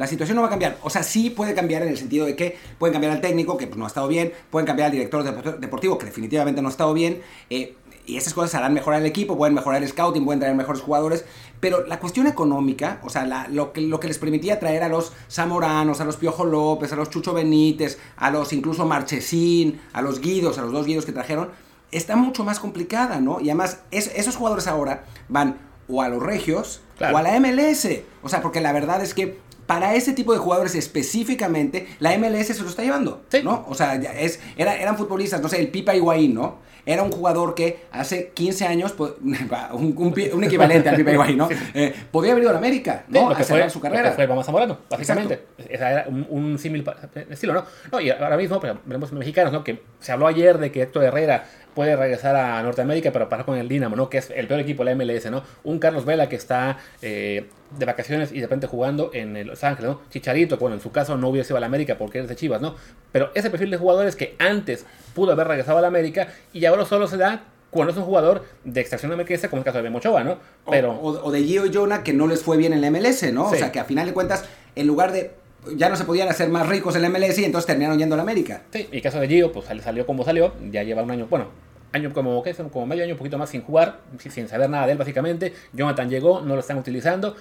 La 0.00 0.06
situación 0.06 0.36
no 0.36 0.40
va 0.40 0.46
a 0.46 0.50
cambiar. 0.50 0.78
O 0.82 0.88
sea, 0.88 1.02
sí 1.02 1.28
puede 1.28 1.52
cambiar 1.52 1.82
en 1.82 1.88
el 1.88 1.98
sentido 1.98 2.24
de 2.24 2.34
que 2.34 2.56
pueden 2.78 2.94
cambiar 2.94 3.12
al 3.12 3.20
técnico, 3.20 3.58
que 3.58 3.66
pues, 3.66 3.76
no 3.76 3.84
ha 3.84 3.88
estado 3.88 4.08
bien, 4.08 4.32
pueden 4.48 4.66
cambiar 4.66 4.86
al 4.86 4.92
director 4.92 5.22
deportivo, 5.60 5.98
que 5.98 6.06
definitivamente 6.06 6.62
no 6.62 6.68
ha 6.68 6.70
estado 6.70 6.94
bien, 6.94 7.20
eh, 7.50 7.76
y 8.06 8.16
esas 8.16 8.32
cosas 8.32 8.54
harán 8.54 8.72
mejorar 8.72 9.00
el 9.00 9.06
equipo, 9.06 9.36
pueden 9.36 9.52
mejorar 9.52 9.82
el 9.82 9.88
scouting, 9.90 10.24
pueden 10.24 10.40
traer 10.40 10.56
mejores 10.56 10.80
jugadores, 10.80 11.26
pero 11.60 11.86
la 11.86 12.00
cuestión 12.00 12.26
económica, 12.26 12.98
o 13.04 13.10
sea, 13.10 13.46
lo, 13.50 13.74
que, 13.74 13.82
lo 13.82 14.00
que 14.00 14.08
les 14.08 14.16
permitía 14.16 14.58
traer 14.58 14.82
a 14.84 14.88
los 14.88 15.12
Zamoranos, 15.30 16.00
a 16.00 16.06
los 16.06 16.16
Piojo 16.16 16.46
López, 16.46 16.90
a 16.94 16.96
los 16.96 17.10
Chucho 17.10 17.34
Benítez, 17.34 17.98
a 18.16 18.30
los 18.30 18.54
incluso 18.54 18.86
Marchesín, 18.86 19.82
a 19.92 20.00
los 20.00 20.22
Guidos, 20.22 20.56
a 20.56 20.62
los 20.62 20.72
dos 20.72 20.86
Guidos 20.86 21.04
que 21.04 21.12
trajeron, 21.12 21.50
está 21.92 22.16
mucho 22.16 22.42
más 22.42 22.58
complicada, 22.58 23.20
¿no? 23.20 23.38
Y 23.38 23.50
además, 23.50 23.80
esos 23.90 24.34
jugadores 24.34 24.66
ahora 24.66 25.04
van 25.28 25.58
o 25.88 26.00
a 26.00 26.08
los 26.08 26.22
Regios 26.22 26.80
o 27.00 27.16
a 27.18 27.22
la 27.22 27.38
MLS. 27.38 27.86
O 28.22 28.30
sea, 28.30 28.40
porque 28.40 28.62
la 28.62 28.72
verdad 28.72 29.02
es 29.02 29.12
que 29.12 29.38
para 29.70 29.94
ese 29.94 30.14
tipo 30.14 30.32
de 30.32 30.40
jugadores 30.40 30.74
específicamente, 30.74 31.86
la 32.00 32.18
MLS 32.18 32.48
se 32.48 32.60
lo 32.60 32.68
está 32.68 32.82
llevando, 32.82 33.22
¿no? 33.44 33.64
O 33.68 33.76
sea, 33.76 33.94
es, 33.94 34.40
era, 34.56 34.74
eran 34.74 34.96
futbolistas, 34.98 35.40
no 35.40 35.48
sé, 35.48 35.60
el 35.60 35.68
Pipa 35.68 35.94
Higuaín, 35.94 36.34
¿no? 36.34 36.56
Era 36.86 37.02
un 37.02 37.12
jugador 37.12 37.54
que 37.54 37.84
hace 37.92 38.30
15 38.30 38.66
años, 38.66 38.94
un, 39.72 40.44
equivalente 40.44 40.88
al 40.88 40.96
Pipa 40.96 41.12
Higuaín, 41.12 41.36
¿no? 41.36 41.48
Eh, 41.74 41.94
podía 42.10 42.32
haber 42.32 42.44
ido 42.44 42.52
a 42.52 42.56
América, 42.56 43.04
¿no? 43.08 43.30
a 43.30 43.34
fue, 43.36 43.70
su 43.70 43.80
carrera. 43.80 44.02
Lo 44.02 44.08
que 44.10 44.14
fue 44.16 44.26
Vamos 44.26 44.46
Zamorano, 44.46 44.78
básicamente. 44.88 45.40
Era 45.68 46.06
un, 46.08 46.26
un 46.28 46.58
símil 46.58 46.84
estilo, 47.28 47.54
¿no? 47.54 47.64
No, 47.92 48.00
y 48.00 48.10
ahora 48.10 48.36
mismo, 48.36 48.60
pero 48.60 48.78
vemos 48.84 49.12
mexicanos, 49.12 49.52
¿no? 49.52 49.64
Que 49.64 49.82
se 49.98 50.12
habló 50.12 50.26
ayer 50.26 50.58
de 50.58 50.70
que 50.70 50.82
Héctor 50.82 51.04
Herrera 51.04 51.44
puede 51.74 51.96
regresar 51.96 52.36
a 52.36 52.62
Norteamérica, 52.62 53.12
pero 53.12 53.28
para 53.28 53.44
con 53.44 53.56
el 53.56 53.68
Dinamo, 53.68 53.96
¿no? 53.96 54.10
Que 54.10 54.18
es 54.18 54.30
el 54.30 54.46
peor 54.46 54.60
equipo 54.60 54.84
de 54.84 54.94
la 54.94 55.04
MLS, 55.04 55.30
¿no? 55.30 55.42
Un 55.64 55.78
Carlos 55.78 56.04
Vela 56.04 56.28
que 56.28 56.36
está 56.36 56.78
eh, 57.02 57.46
de 57.78 57.86
vacaciones 57.86 58.32
y 58.32 58.36
de 58.36 58.42
repente 58.42 58.66
jugando 58.66 59.10
en 59.14 59.46
Los 59.46 59.62
Ángeles, 59.64 59.92
¿no? 59.92 60.00
Chicharito, 60.10 60.58
bueno, 60.58 60.76
en 60.76 60.82
su 60.82 60.90
caso 60.90 61.16
no 61.16 61.28
hubiese 61.28 61.52
ido 61.52 61.58
a 61.58 61.60
la 61.60 61.66
América 61.66 61.96
porque 61.96 62.18
es 62.18 62.28
de 62.28 62.36
Chivas, 62.36 62.60
¿no? 62.60 62.74
Pero 63.12 63.30
ese 63.34 63.50
perfil 63.50 63.70
de 63.70 63.76
jugadores 63.76 64.16
que 64.16 64.34
antes 64.38 64.86
pudo 65.14 65.32
haber 65.32 65.48
regresado 65.48 65.78
a 65.78 65.80
la 65.80 65.88
América 65.88 66.28
y 66.52 66.64
ahora 66.64 66.84
solo 66.84 67.06
se 67.06 67.16
da 67.16 67.44
cuando 67.70 67.92
es 67.92 67.98
un 67.98 68.04
jugador 68.04 68.44
de 68.64 68.80
extracción 68.80 69.12
americana, 69.12 69.48
como 69.48 69.60
el 69.60 69.64
caso 69.64 69.78
de 69.78 69.84
Memochoa, 69.84 70.24
¿no? 70.24 70.38
Pero... 70.68 70.98
O, 71.00 71.30
de 71.30 71.42
Gio 71.44 71.66
y 71.66 71.74
Jonah 71.74 72.02
que 72.02 72.12
no 72.12 72.26
les 72.26 72.42
fue 72.42 72.56
bien 72.56 72.72
en 72.72 72.80
la 72.80 72.90
MLS, 72.90 73.32
¿no? 73.32 73.46
O 73.46 73.54
sea, 73.54 73.70
que 73.70 73.78
a 73.78 73.84
final 73.84 74.06
de 74.06 74.12
cuentas, 74.12 74.44
en 74.74 74.86
lugar 74.86 75.12
de 75.12 75.32
ya 75.76 75.88
no 75.88 75.96
se 75.96 76.04
podían 76.04 76.28
hacer 76.28 76.48
más 76.48 76.66
ricos 76.68 76.96
en 76.96 77.02
la 77.02 77.10
MLS 77.10 77.38
y 77.38 77.44
entonces 77.44 77.66
terminaron 77.66 77.98
yendo 77.98 78.14
a 78.14 78.16
la 78.16 78.22
América. 78.22 78.62
Sí, 78.72 78.88
y 78.90 78.96
el 78.96 79.02
caso 79.02 79.20
de 79.20 79.28
Gio, 79.28 79.52
pues 79.52 79.66
salió 79.82 80.06
como 80.06 80.24
salió, 80.24 80.54
ya 80.70 80.82
lleva 80.82 81.02
un 81.02 81.10
año, 81.10 81.26
bueno, 81.28 81.48
año 81.92 82.12
como, 82.12 82.42
¿qué? 82.42 82.54
como 82.54 82.86
medio 82.86 83.04
año, 83.04 83.14
un 83.14 83.18
poquito 83.18 83.38
más 83.38 83.50
sin 83.50 83.62
jugar, 83.62 84.00
sin 84.18 84.48
saber 84.48 84.70
nada 84.70 84.86
de 84.86 84.92
él 84.92 84.98
básicamente. 84.98 85.52
Jonathan 85.72 86.08
llegó, 86.08 86.40
no 86.40 86.54
lo 86.54 86.60
están 86.60 86.78
utilizando. 86.78 87.36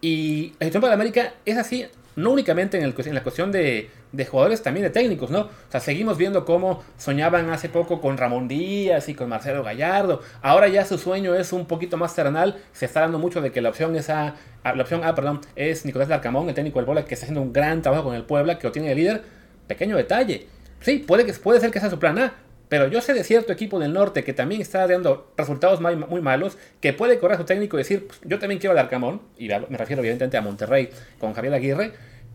Y 0.00 0.48
la 0.58 0.66
situación 0.66 0.82
para 0.82 0.94
América 0.94 1.34
es 1.44 1.56
así, 1.56 1.86
no 2.16 2.30
únicamente 2.30 2.76
en, 2.76 2.84
el, 2.84 2.94
en 2.96 3.14
la 3.14 3.22
cuestión 3.22 3.52
de, 3.52 3.88
de, 4.12 4.26
jugadores, 4.26 4.62
también 4.62 4.84
de 4.84 4.90
técnicos, 4.90 5.30
¿no? 5.30 5.40
O 5.40 5.50
sea, 5.70 5.80
seguimos 5.80 6.16
viendo 6.18 6.44
cómo 6.44 6.82
soñaban 6.98 7.50
hace 7.50 7.68
poco 7.68 8.00
con 8.00 8.16
Ramón 8.16 8.48
Díaz 8.48 9.08
y 9.08 9.14
con 9.14 9.28
Marcelo 9.28 9.62
Gallardo. 9.62 10.20
Ahora 10.42 10.68
ya 10.68 10.84
su 10.84 10.98
sueño 10.98 11.34
es 11.34 11.52
un 11.52 11.66
poquito 11.66 11.96
más 11.96 12.14
terrenal. 12.14 12.58
Se 12.72 12.86
está 12.86 13.00
dando 13.00 13.18
mucho 13.18 13.40
de 13.40 13.52
que 13.52 13.60
la 13.60 13.70
opción 13.70 13.96
es 13.96 14.10
a, 14.10 14.34
la 14.64 14.82
opción 14.82 15.04
A, 15.04 15.14
perdón, 15.14 15.40
es 15.56 15.84
Nicolás 15.84 16.08
Larcamón, 16.08 16.48
el 16.48 16.54
técnico 16.54 16.78
del 16.78 16.86
Bola, 16.86 17.04
que 17.04 17.14
está 17.14 17.24
haciendo 17.24 17.42
un 17.42 17.52
gran 17.52 17.82
trabajo 17.82 18.04
con 18.04 18.14
el 18.14 18.24
Puebla, 18.24 18.58
que 18.58 18.66
lo 18.66 18.72
tiene 18.72 18.88
de 18.88 18.94
líder. 18.94 19.22
Pequeño 19.66 19.96
detalle. 19.96 20.46
Sí, 20.80 20.98
puede, 20.98 21.24
que, 21.24 21.32
puede 21.34 21.60
ser 21.60 21.70
que 21.70 21.80
sea 21.80 21.90
su 21.90 21.98
plan 21.98 22.18
A, 22.18 22.34
pero 22.72 22.88
yo 22.88 23.02
sé 23.02 23.12
de 23.12 23.22
cierto 23.22 23.52
equipo 23.52 23.78
del 23.78 23.92
norte 23.92 24.24
que 24.24 24.32
también 24.32 24.62
está 24.62 24.86
dando 24.86 25.30
resultados 25.36 25.82
muy, 25.82 26.22
malos, 26.22 26.56
que 26.80 26.94
puede 26.94 27.18
correr 27.18 27.34
a 27.34 27.38
su 27.38 27.44
técnico 27.44 27.76
y 27.76 27.80
decir, 27.80 28.06
pues, 28.06 28.18
yo 28.24 28.38
también 28.38 28.58
quiero 28.58 28.72
al 28.72 28.78
Arcamón, 28.78 29.20
y 29.36 29.48
me 29.48 29.76
refiero 29.76 30.00
evidentemente 30.00 30.38
a 30.38 30.40
Monterrey 30.40 30.88
con 31.18 31.34
Javier 31.34 31.52
Aguirre, 31.52 31.92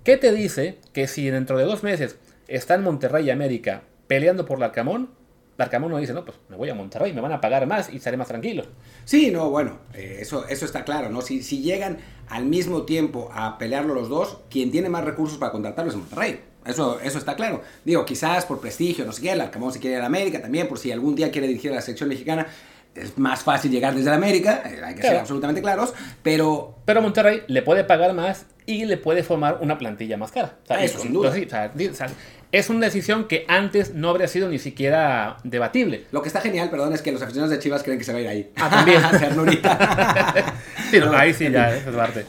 ¿qué 0.07 0.15
te 0.15 0.31
dice 0.31 0.77
que 0.93 1.05
si 1.05 1.29
dentro 1.29 1.57
de 1.57 1.65
dos 1.65 1.83
meses 1.83 2.15
está 2.47 2.75
en 2.75 2.81
Monterrey 2.81 3.25
y 3.25 3.29
América 3.29 3.81
peleando 4.07 4.45
por 4.45 4.57
el 4.57 4.63
Arcamón, 4.63 5.09
Larcamón 5.57 5.91
no 5.91 5.97
dice, 5.97 6.13
no, 6.13 6.23
pues 6.23 6.37
me 6.47 6.55
voy 6.55 6.69
a 6.69 6.73
Monterrey, 6.73 7.11
me 7.11 7.19
van 7.19 7.33
a 7.33 7.41
pagar 7.41 7.67
más 7.67 7.91
y 7.91 7.97
estaré 7.97 8.15
más 8.15 8.29
tranquilo. 8.29 8.63
Sí, 9.03 9.31
no, 9.31 9.49
bueno, 9.49 9.79
eh, 9.93 10.19
eso, 10.21 10.47
eso 10.47 10.63
está 10.63 10.85
claro, 10.85 11.09
¿no? 11.09 11.19
Si, 11.19 11.43
si 11.43 11.61
llegan 11.61 11.97
al 12.29 12.45
mismo 12.45 12.83
tiempo 12.83 13.29
a 13.33 13.57
pelearlo 13.57 13.93
los 13.93 14.07
dos, 14.07 14.37
quien 14.49 14.71
tiene 14.71 14.87
más 14.87 15.03
recursos 15.03 15.37
para 15.39 15.51
contratarlo 15.51 15.91
es 15.91 15.97
Monterrey. 15.97 16.39
Eso, 16.65 17.01
eso 17.01 17.17
está 17.17 17.35
claro. 17.35 17.61
Digo, 17.83 18.05
quizás 18.05 18.45
por 18.45 18.61
prestigio, 18.61 19.03
no 19.03 19.11
sé 19.11 19.21
qué, 19.21 19.33
el 19.33 19.41
Arcamón 19.41 19.73
se 19.73 19.81
quiere 19.81 19.95
ir 19.95 19.97
a 19.97 20.03
la 20.03 20.07
América 20.07 20.41
también, 20.41 20.69
por 20.69 20.79
si 20.79 20.89
algún 20.89 21.15
día 21.15 21.31
quiere 21.31 21.47
dirigir 21.47 21.73
a 21.73 21.75
la 21.75 21.81
selección 21.81 22.07
mexicana. 22.07 22.47
Es 22.95 23.17
más 23.17 23.43
fácil 23.43 23.71
llegar 23.71 23.93
desde 23.93 24.09
la 24.09 24.15
América, 24.15 24.63
eh, 24.65 24.79
hay 24.81 24.95
que 24.95 25.01
ser 25.01 25.17
absolutamente 25.17 25.61
claros, 25.61 25.93
pero 26.23 26.77
Pero 26.85 27.01
Monterrey 27.01 27.41
le 27.47 27.61
puede 27.61 27.83
pagar 27.83 28.13
más 28.13 28.45
y 28.67 28.85
le 28.85 28.97
puede 28.97 29.23
formar 29.23 29.57
una 29.61 29.79
plantilla 29.79 30.17
más 30.17 30.31
cara. 30.31 30.57
O 30.63 30.67
sea, 30.67 30.83
Eso, 30.83 30.99
sin 30.99 31.13
duda. 31.13 31.29
o 31.29 31.33
sea, 31.33 31.71
sea, 31.93 32.07
es 32.51 32.69
una 32.69 32.85
decisión 32.85 33.27
que 33.27 33.45
antes 33.47 33.95
no 33.95 34.09
habría 34.09 34.27
sido 34.27 34.49
ni 34.49 34.59
siquiera 34.59 35.37
debatible. 35.43 36.05
lo 36.11 36.21
que 36.21 36.27
está 36.27 36.41
genial, 36.41 36.69
perdón, 36.69 36.93
es 36.93 37.01
que 37.01 37.11
los 37.11 37.21
aficionados 37.21 37.49
de 37.49 37.59
Chivas 37.59 37.81
creen 37.81 37.97
que 37.97 38.03
se 38.03 38.11
va 38.11 38.19
a 38.19 38.21
ir 38.21 38.27
ahí. 38.27 38.51
Ah, 38.57 38.69
también. 38.69 39.01
Sí, 40.91 40.99
no, 40.99 41.11
ahí 41.17 41.33
sí 41.33 41.49
ya 41.49 41.75
es 41.75 41.83
parte. 41.83 42.25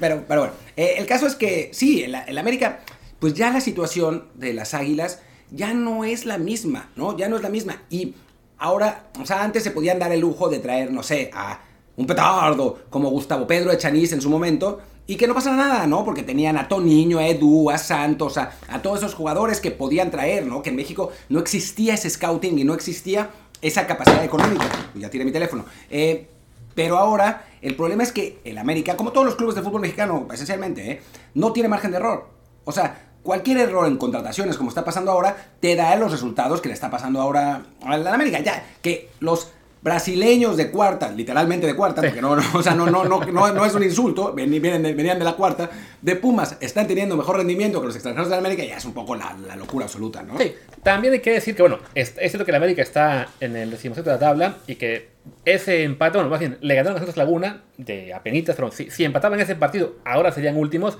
Pero, 0.00 0.24
pero 0.26 0.40
bueno, 0.40 0.54
eh, 0.76 0.94
el 0.98 1.06
caso 1.06 1.26
es 1.26 1.34
que 1.34 1.70
sí, 1.72 2.02
en 2.04 2.12
la, 2.12 2.24
en 2.24 2.34
la 2.34 2.40
América, 2.40 2.80
pues 3.18 3.34
ya 3.34 3.50
la 3.50 3.60
situación 3.60 4.28
de 4.34 4.52
las 4.52 4.74
águilas 4.74 5.22
ya 5.50 5.72
no 5.74 6.04
es 6.04 6.24
la 6.26 6.38
misma, 6.38 6.90
¿no? 6.96 7.16
Ya 7.16 7.28
no 7.28 7.36
es 7.36 7.42
la 7.42 7.48
misma. 7.48 7.82
Y 7.90 8.14
ahora, 8.58 9.04
o 9.20 9.26
sea, 9.26 9.42
antes 9.42 9.62
se 9.62 9.70
podían 9.70 9.98
dar 9.98 10.12
el 10.12 10.20
lujo 10.20 10.48
de 10.48 10.58
traer, 10.58 10.90
no 10.92 11.02
sé, 11.02 11.30
a 11.32 11.60
un 11.96 12.06
petardo 12.06 12.78
como 12.90 13.10
Gustavo 13.10 13.46
Pedro 13.46 13.72
Echanís 13.72 14.12
en 14.12 14.20
su 14.20 14.30
momento. 14.30 14.80
Y 15.10 15.16
que 15.16 15.26
no 15.26 15.34
pasara 15.34 15.56
nada, 15.56 15.86
¿no? 15.86 16.04
Porque 16.04 16.22
tenían 16.22 16.58
a 16.58 16.68
Toniño, 16.68 17.18
a 17.18 17.26
Edu, 17.26 17.70
a 17.70 17.78
Santos, 17.78 18.36
a, 18.36 18.52
a 18.68 18.82
todos 18.82 18.98
esos 18.98 19.14
jugadores 19.14 19.58
que 19.58 19.70
podían 19.70 20.10
traer, 20.10 20.44
¿no? 20.44 20.62
Que 20.62 20.68
en 20.68 20.76
México 20.76 21.10
no 21.30 21.40
existía 21.40 21.94
ese 21.94 22.10
scouting 22.10 22.58
y 22.58 22.64
no 22.64 22.74
existía 22.74 23.30
esa 23.62 23.86
capacidad 23.86 24.22
económica. 24.22 24.66
Ya 24.94 25.08
tiré 25.08 25.24
mi 25.24 25.32
teléfono. 25.32 25.64
Eh, 25.88 26.28
pero 26.74 26.98
ahora, 26.98 27.46
el 27.62 27.74
problema 27.74 28.02
es 28.02 28.12
que 28.12 28.38
el 28.44 28.58
América, 28.58 28.98
como 28.98 29.12
todos 29.12 29.24
los 29.24 29.36
clubes 29.36 29.54
de 29.54 29.62
fútbol 29.62 29.80
mexicano, 29.80 30.28
esencialmente, 30.30 30.90
¿eh? 30.90 31.02
no 31.32 31.54
tiene 31.54 31.70
margen 31.70 31.90
de 31.90 31.96
error. 31.96 32.28
O 32.64 32.72
sea, 32.72 33.08
cualquier 33.22 33.56
error 33.56 33.86
en 33.86 33.96
contrataciones, 33.96 34.58
como 34.58 34.68
está 34.68 34.84
pasando 34.84 35.10
ahora, 35.10 35.54
te 35.58 35.74
da 35.74 35.96
los 35.96 36.12
resultados 36.12 36.60
que 36.60 36.68
le 36.68 36.74
está 36.74 36.90
pasando 36.90 37.22
ahora 37.22 37.62
a 37.82 37.96
la 37.96 38.12
América. 38.12 38.40
Ya, 38.40 38.62
que 38.82 39.08
los 39.20 39.52
brasileños 39.80 40.56
de 40.56 40.70
cuarta, 40.70 41.10
literalmente 41.10 41.66
de 41.66 41.74
cuarta, 41.76 42.02
porque 42.02 42.20
no, 42.20 42.34
no, 42.34 42.42
o 42.54 42.62
sea, 42.62 42.74
no, 42.74 42.86
no, 42.90 43.04
no, 43.04 43.20
no, 43.24 43.52
no 43.52 43.64
es 43.64 43.74
un 43.74 43.82
insulto, 43.84 44.32
de- 44.32 44.46
venían 44.46 45.18
de 45.18 45.24
la 45.24 45.34
cuarta, 45.34 45.70
de 46.02 46.16
Pumas, 46.16 46.56
están 46.60 46.86
teniendo 46.86 47.16
mejor 47.16 47.36
rendimiento 47.36 47.80
que 47.80 47.86
los 47.86 47.94
extranjeros 47.94 48.28
de 48.28 48.32
la 48.32 48.38
América, 48.38 48.64
ya 48.64 48.76
es 48.76 48.84
un 48.84 48.92
poco 48.92 49.14
la, 49.14 49.36
la 49.46 49.56
locura 49.56 49.84
absoluta, 49.86 50.22
¿no? 50.22 50.36
Sí, 50.38 50.52
también 50.82 51.12
hay 51.14 51.20
que 51.20 51.32
decir 51.32 51.54
que, 51.54 51.62
bueno, 51.62 51.78
es, 51.94 52.14
es 52.18 52.30
cierto 52.32 52.44
que 52.44 52.52
la 52.52 52.58
América 52.58 52.82
está 52.82 53.28
en 53.40 53.56
el 53.56 53.70
decimosexto 53.70 54.10
de 54.10 54.16
la 54.16 54.20
tabla 54.20 54.56
y 54.66 54.74
que 54.76 55.10
ese 55.44 55.84
empate, 55.84 56.18
bueno, 56.18 56.30
más 56.30 56.40
bien, 56.40 56.58
le 56.60 56.74
ganaron 56.74 56.96
a 56.96 56.98
Santos 56.98 57.16
Laguna 57.16 57.62
de 57.76 58.12
apenitas, 58.14 58.56
pero 58.56 58.70
si, 58.72 58.90
si 58.90 59.04
empataban 59.04 59.38
ese 59.40 59.54
partido, 59.56 59.96
ahora 60.04 60.32
serían 60.32 60.56
últimos. 60.56 60.98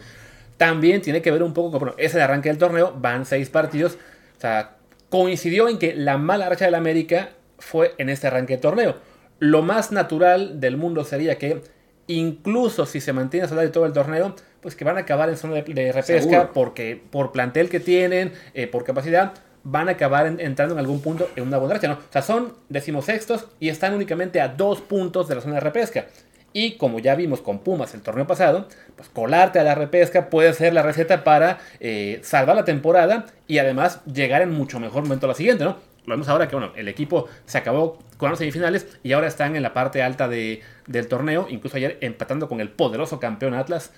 También 0.56 1.02
tiene 1.02 1.23
que 1.23 1.30
ver 1.30 1.42
un 1.44 1.52
poco 1.54 1.70
con, 1.70 1.78
bueno, 1.80 1.94
ese 1.99 2.16
de 2.18 2.25
arranque 2.25 2.49
del 2.49 2.58
torneo, 2.58 2.92
van 2.99 3.25
seis 3.26 3.49
partidos. 3.49 3.97
O 4.37 4.40
sea, 4.40 4.76
coincidió 5.08 5.68
en 5.68 5.78
que 5.78 5.94
la 5.94 6.18
mala 6.18 6.49
racha 6.49 6.64
de 6.64 6.73
la 6.73 6.78
América 6.78 7.30
fue 7.58 7.94
en 7.98 8.08
este 8.08 8.26
arranque 8.26 8.54
de 8.56 8.62
torneo. 8.62 8.96
Lo 9.38 9.62
más 9.62 9.92
natural 9.92 10.60
del 10.60 10.76
mundo 10.76 11.04
sería 11.04 11.38
que, 11.38 11.62
incluso 12.06 12.86
si 12.86 13.00
se 13.00 13.12
mantiene 13.12 13.46
Solari 13.48 13.70
todo 13.70 13.86
el 13.86 13.92
torneo, 13.92 14.34
pues 14.60 14.74
que 14.74 14.84
van 14.84 14.96
a 14.96 15.00
acabar 15.00 15.28
en 15.28 15.36
zona 15.36 15.54
de, 15.54 15.62
de 15.62 15.92
repesca 15.92 16.20
Seguro. 16.22 16.50
porque 16.52 17.00
por 17.10 17.30
plantel 17.32 17.68
que 17.68 17.80
tienen, 17.80 18.32
eh, 18.54 18.66
por 18.66 18.84
capacidad, 18.84 19.32
van 19.62 19.88
a 19.88 19.92
acabar 19.92 20.26
en- 20.26 20.40
entrando 20.40 20.74
en 20.74 20.80
algún 20.80 21.00
punto 21.02 21.28
en 21.36 21.46
una 21.46 21.58
buena 21.58 21.74
racha, 21.74 21.88
¿no? 21.88 21.94
O 21.94 22.12
sea, 22.12 22.22
son 22.22 22.54
decimosextos 22.68 23.46
y 23.60 23.68
están 23.68 23.94
únicamente 23.94 24.40
a 24.40 24.48
dos 24.48 24.80
puntos 24.80 25.28
de 25.28 25.34
la 25.36 25.40
zona 25.40 25.54
de 25.54 25.60
repesca. 25.60 26.06
Y 26.54 26.76
como 26.76 26.98
ya 26.98 27.14
vimos 27.14 27.40
con 27.42 27.58
Pumas 27.58 27.92
el 27.94 28.00
torneo 28.00 28.26
pasado, 28.26 28.66
pues 28.96 29.08
colarte 29.10 29.58
a 29.58 29.64
la 29.64 29.74
repesca 29.74 30.30
puede 30.30 30.54
ser 30.54 30.72
la 30.72 30.82
receta 30.82 31.22
para 31.22 31.58
eh, 31.78 32.20
salvar 32.22 32.56
la 32.56 32.64
temporada 32.64 33.26
y 33.46 33.58
además 33.58 34.00
llegar 34.06 34.40
en 34.42 34.50
mucho 34.50 34.80
mejor 34.80 35.02
momento 35.02 35.26
a 35.26 35.28
la 35.28 35.34
siguiente, 35.34 35.64
¿no? 35.64 35.76
Lo 36.08 36.14
vemos 36.14 36.28
ahora 36.28 36.48
que 36.48 36.56
bueno, 36.56 36.72
el 36.74 36.88
equipo 36.88 37.26
se 37.46 37.58
acabó 37.58 37.98
con 38.16 38.30
las 38.30 38.38
semifinales 38.38 38.86
y 39.02 39.12
ahora 39.12 39.28
están 39.28 39.54
en 39.56 39.62
la 39.62 39.74
parte 39.74 40.02
alta 40.02 40.26
de- 40.28 40.60
del 40.86 41.06
torneo, 41.06 41.46
incluso 41.50 41.76
ayer 41.76 41.98
empatando 42.00 42.48
con 42.48 42.60
el 42.60 42.70
poderoso 42.70 43.20
campeón 43.20 43.54
Atlas. 43.54 43.92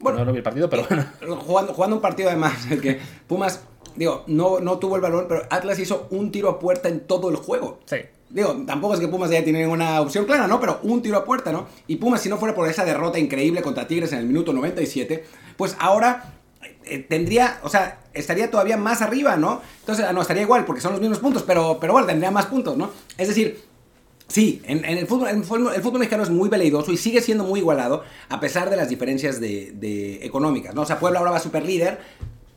Bueno. 0.00 0.18
no, 0.18 0.24
no 0.26 0.32
vi 0.32 0.38
el 0.38 0.42
partido, 0.44 0.68
pero 0.68 0.84
bueno. 0.88 1.04
jugando, 1.40 1.72
jugando 1.72 1.96
un 1.96 2.02
partido 2.02 2.28
además, 2.28 2.66
el 2.70 2.80
que 2.80 3.00
Pumas, 3.26 3.64
digo, 3.96 4.24
no, 4.26 4.60
no 4.60 4.78
tuvo 4.78 4.96
el 4.96 5.02
balón, 5.02 5.26
pero 5.28 5.42
Atlas 5.50 5.78
hizo 5.78 6.06
un 6.10 6.30
tiro 6.30 6.48
a 6.50 6.58
puerta 6.58 6.88
en 6.88 7.00
todo 7.00 7.30
el 7.30 7.36
juego. 7.36 7.80
Sí. 7.86 7.96
Digo, 8.28 8.56
tampoco 8.66 8.94
es 8.94 9.00
que 9.00 9.06
Pumas 9.08 9.30
ya 9.30 9.42
tiene 9.44 9.60
ninguna 9.60 10.00
opción 10.00 10.24
clara, 10.24 10.46
¿no? 10.48 10.60
Pero 10.60 10.80
un 10.82 11.00
tiro 11.02 11.16
a 11.16 11.24
puerta, 11.24 11.52
¿no? 11.52 11.66
Y 11.86 11.96
Pumas, 11.96 12.20
si 12.20 12.28
no 12.28 12.36
fuera 12.36 12.54
por 12.54 12.68
esa 12.68 12.84
derrota 12.84 13.18
increíble 13.18 13.62
contra 13.62 13.86
Tigres 13.86 14.12
en 14.12 14.18
el 14.18 14.26
minuto 14.26 14.52
97, 14.52 15.24
pues 15.56 15.76
ahora 15.78 16.32
eh, 16.86 16.98
tendría, 17.08 17.58
o 17.62 17.68
sea, 17.68 17.98
estaría 18.12 18.50
todavía 18.50 18.76
más 18.76 19.02
arriba, 19.02 19.36
¿no? 19.36 19.60
Entonces, 19.80 20.04
ah, 20.08 20.12
no, 20.12 20.22
estaría 20.22 20.42
igual, 20.42 20.64
porque 20.64 20.80
son 20.80 20.92
los 20.92 21.00
mismos 21.00 21.18
puntos, 21.18 21.42
pero, 21.42 21.78
pero 21.80 21.92
bueno, 21.92 22.06
tendría 22.06 22.30
más 22.30 22.46
puntos, 22.46 22.76
¿no? 22.76 22.90
Es 23.18 23.28
decir, 23.28 23.62
Sí, 24.26 24.62
en, 24.64 24.86
en 24.86 24.96
el, 24.96 25.06
fútbol, 25.06 25.28
el 25.28 25.44
fútbol- 25.44 25.74
el 25.74 25.82
fútbol 25.82 25.98
mexicano 26.00 26.22
es 26.22 26.30
muy 26.30 26.48
veleidoso 26.48 26.90
y 26.90 26.96
sigue 26.96 27.20
siendo 27.20 27.44
muy 27.44 27.60
igualado 27.60 28.04
a 28.30 28.40
pesar 28.40 28.70
de 28.70 28.76
las 28.76 28.88
diferencias 28.88 29.38
de, 29.38 29.72
de 29.72 30.24
económicas, 30.24 30.74
¿no? 30.74 30.80
O 30.80 30.86
sea, 30.86 30.98
Puebla 30.98 31.18
ahora 31.18 31.30
va 31.32 31.38
super 31.40 31.62
líder, 31.62 31.98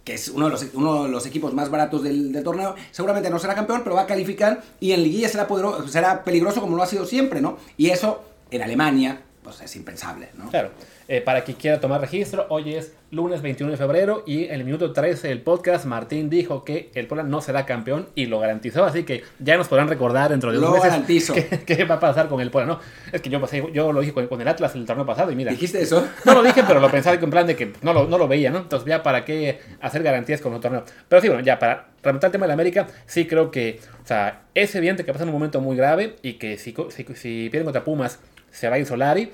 que 0.05 0.13
es 0.13 0.29
uno 0.29 0.45
de 0.45 0.51
los, 0.51 0.65
uno 0.73 1.03
de 1.03 1.09
los 1.09 1.25
equipos 1.25 1.53
más 1.53 1.69
baratos 1.69 2.03
del, 2.03 2.41
torneo. 2.41 2.73
Seguramente 2.91 3.29
no 3.29 3.37
será 3.37 3.53
campeón, 3.53 3.81
pero 3.83 3.97
va 3.97 4.03
a 4.03 4.07
calificar 4.07 4.63
y 4.79 4.93
en 4.93 5.03
liguilla 5.03 5.27
será, 5.27 5.45
podero- 5.45 5.85
será 5.89 6.23
peligroso 6.23 6.61
como 6.61 6.77
lo 6.77 6.83
ha 6.83 6.87
sido 6.87 7.05
siempre, 7.05 7.41
¿no? 7.41 7.57
Y 7.75 7.89
eso 7.89 8.23
en 8.49 8.61
Alemania, 8.61 9.21
pues 9.43 9.59
es 9.59 9.75
impensable, 9.75 10.29
¿no? 10.37 10.49
Claro. 10.49 10.69
Eh, 11.09 11.19
para 11.19 11.43
quien 11.43 11.57
quiera 11.57 11.81
tomar 11.81 11.99
registro, 11.99 12.45
hoy 12.49 12.75
es 12.75 12.93
lunes 13.09 13.41
21 13.41 13.71
de 13.71 13.77
febrero 13.77 14.23
y 14.25 14.45
en 14.45 14.55
el 14.55 14.65
minuto 14.65 14.91
13 14.91 15.29
del 15.29 15.41
podcast 15.41 15.85
Martín 15.85 16.29
dijo 16.29 16.65
que 16.65 16.91
el 16.93 17.07
Puebla 17.07 17.23
no 17.23 17.39
será 17.39 17.65
campeón 17.65 18.09
y 18.15 18.25
lo 18.25 18.39
garantizó, 18.39 18.83
así 18.83 19.03
que 19.03 19.23
ya 19.39 19.55
nos 19.55 19.69
podrán 19.69 19.87
recordar 19.87 20.31
dentro 20.31 20.51
de 20.51 20.57
Lo 20.57 20.67
dos 20.67 20.73
meses 20.73 20.89
garantizo. 20.89 21.33
qué, 21.35 21.63
qué 21.65 21.85
va 21.85 21.95
a 21.95 21.99
pasar 21.99 22.27
con 22.27 22.41
el 22.41 22.51
Puebla. 22.51 22.73
No, 22.73 22.79
es 23.11 23.21
que 23.21 23.29
yo, 23.29 23.39
pasé, 23.39 23.63
yo 23.73 23.93
lo 23.93 24.01
dije 24.01 24.13
con, 24.13 24.27
con 24.27 24.41
el 24.41 24.47
Atlas 24.47 24.75
el 24.75 24.85
torneo 24.85 25.05
pasado 25.05 25.31
y 25.31 25.35
mira, 25.35 25.51
¿Dijiste 25.51 25.81
eso? 25.81 26.05
no 26.25 26.33
lo 26.33 26.43
dije, 26.43 26.63
pero 26.67 26.79
lo 26.79 26.91
pensaba 26.91 27.15
en 27.15 27.29
plan 27.29 27.47
de 27.47 27.55
que 27.55 27.73
no 27.81 27.93
lo, 27.93 28.07
no 28.07 28.17
lo 28.17 28.27
veía, 28.27 28.51
¿no? 28.51 28.59
Entonces 28.59 28.87
ya 28.87 29.03
para 29.03 29.23
qué 29.23 29.59
hacer 29.79 30.03
garantías 30.03 30.41
con 30.41 30.53
un 30.53 30.59
torneo. 30.59 30.83
Pero 31.07 31.21
sí, 31.21 31.27
bueno, 31.29 31.43
ya 31.43 31.59
para 31.59 31.87
rematar 32.03 32.27
el 32.27 32.31
tema 32.33 32.45
de 32.45 32.49
la 32.49 32.53
América, 32.53 32.87
sí 33.05 33.25
creo 33.25 33.51
que, 33.51 33.79
o 34.03 34.07
sea, 34.07 34.41
es 34.53 34.75
evidente 34.75 35.05
que 35.05 35.13
pasa 35.13 35.23
en 35.23 35.29
un 35.29 35.35
momento 35.35 35.61
muy 35.61 35.77
grave 35.77 36.17
y 36.21 36.33
que 36.33 36.57
si, 36.57 36.75
si, 36.89 37.03
si 37.15 37.49
pierden 37.49 37.63
contra 37.63 37.83
Pumas 37.83 38.19
se 38.51 38.69
va 38.69 38.75
a 38.75 38.79
ir 38.79 38.85
Solari. 38.85 39.31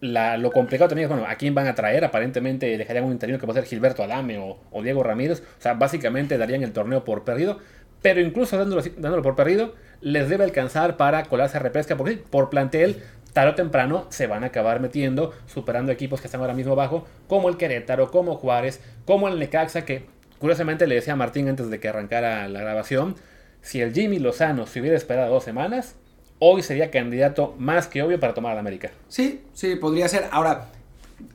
Lo 0.00 0.52
complicado 0.52 0.88
también 0.88 1.06
es, 1.06 1.08
bueno, 1.08 1.26
a 1.28 1.34
quién 1.34 1.54
van 1.54 1.66
a 1.66 1.74
traer. 1.74 2.04
Aparentemente 2.04 2.76
dejarían 2.78 3.04
un 3.04 3.12
interino 3.12 3.38
que 3.38 3.46
puede 3.46 3.60
ser 3.60 3.68
Gilberto 3.68 4.02
Adame 4.02 4.38
o, 4.38 4.82
Diego 4.82 5.02
Ramírez. 5.02 5.42
O 5.58 5.62
sea, 5.62 5.74
básicamente 5.74 6.38
darían 6.38 6.62
el 6.62 6.72
torneo 6.72 7.04
por 7.04 7.24
perdido. 7.24 7.58
Pero 8.00 8.20
incluso 8.20 8.56
dándolo, 8.56 8.82
dándolo 8.96 9.22
por 9.22 9.34
perdido, 9.34 9.74
les 10.00 10.28
debe 10.28 10.44
alcanzar 10.44 10.96
para 10.96 11.24
colarse 11.24 11.56
a 11.56 11.60
repesca. 11.60 11.96
Porque 11.96 12.16
por 12.16 12.48
plantel, 12.48 13.02
tarde 13.32 13.50
o 13.50 13.54
temprano 13.54 14.06
se 14.10 14.26
van 14.26 14.44
a 14.44 14.48
acabar 14.48 14.80
metiendo, 14.80 15.32
superando 15.46 15.92
equipos 15.92 16.20
que 16.20 16.28
están 16.28 16.40
ahora 16.40 16.54
mismo 16.54 16.72
abajo, 16.72 17.06
como 17.26 17.48
el 17.48 17.56
Querétaro, 17.56 18.10
como 18.10 18.36
Juárez, 18.36 18.80
como 19.04 19.28
el 19.28 19.38
Necaxa, 19.38 19.84
que 19.84 20.06
curiosamente 20.38 20.86
le 20.86 20.94
decía 20.94 21.14
a 21.14 21.16
Martín 21.16 21.48
antes 21.48 21.70
de 21.70 21.80
que 21.80 21.88
arrancara 21.88 22.48
la 22.48 22.60
grabación, 22.60 23.16
si 23.60 23.80
el 23.80 23.92
Jimmy 23.92 24.18
Lozano 24.18 24.66
se 24.66 24.80
hubiera 24.80 24.96
esperado 24.96 25.32
dos 25.32 25.44
semanas, 25.44 25.96
hoy 26.40 26.62
sería 26.62 26.90
candidato 26.90 27.54
más 27.58 27.86
que 27.88 28.02
obvio 28.02 28.18
para 28.20 28.34
tomar 28.34 28.52
a 28.52 28.54
la 28.54 28.60
América. 28.60 28.90
Sí, 29.08 29.42
sí, 29.54 29.76
podría 29.76 30.08
ser. 30.08 30.26
Ahora, 30.30 30.68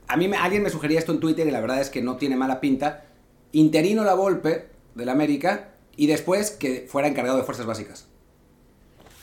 a 0.07 0.15
mí 0.17 0.27
me- 0.27 0.37
alguien 0.37 0.63
me 0.63 0.69
sugería 0.69 0.99
esto 0.99 1.11
en 1.11 1.19
Twitter 1.19 1.47
y 1.47 1.51
la 1.51 1.59
verdad 1.61 1.81
es 1.81 1.89
que 1.89 2.01
no 2.01 2.15
tiene 2.17 2.35
mala 2.35 2.59
pinta. 2.61 3.03
Interino 3.51 4.03
la 4.03 4.13
Volpe 4.13 4.67
del 4.95 5.09
América 5.09 5.69
y 5.95 6.07
después 6.07 6.51
que 6.51 6.85
fuera 6.89 7.07
encargado 7.07 7.37
de 7.37 7.43
fuerzas 7.43 7.65
básicas. 7.65 8.07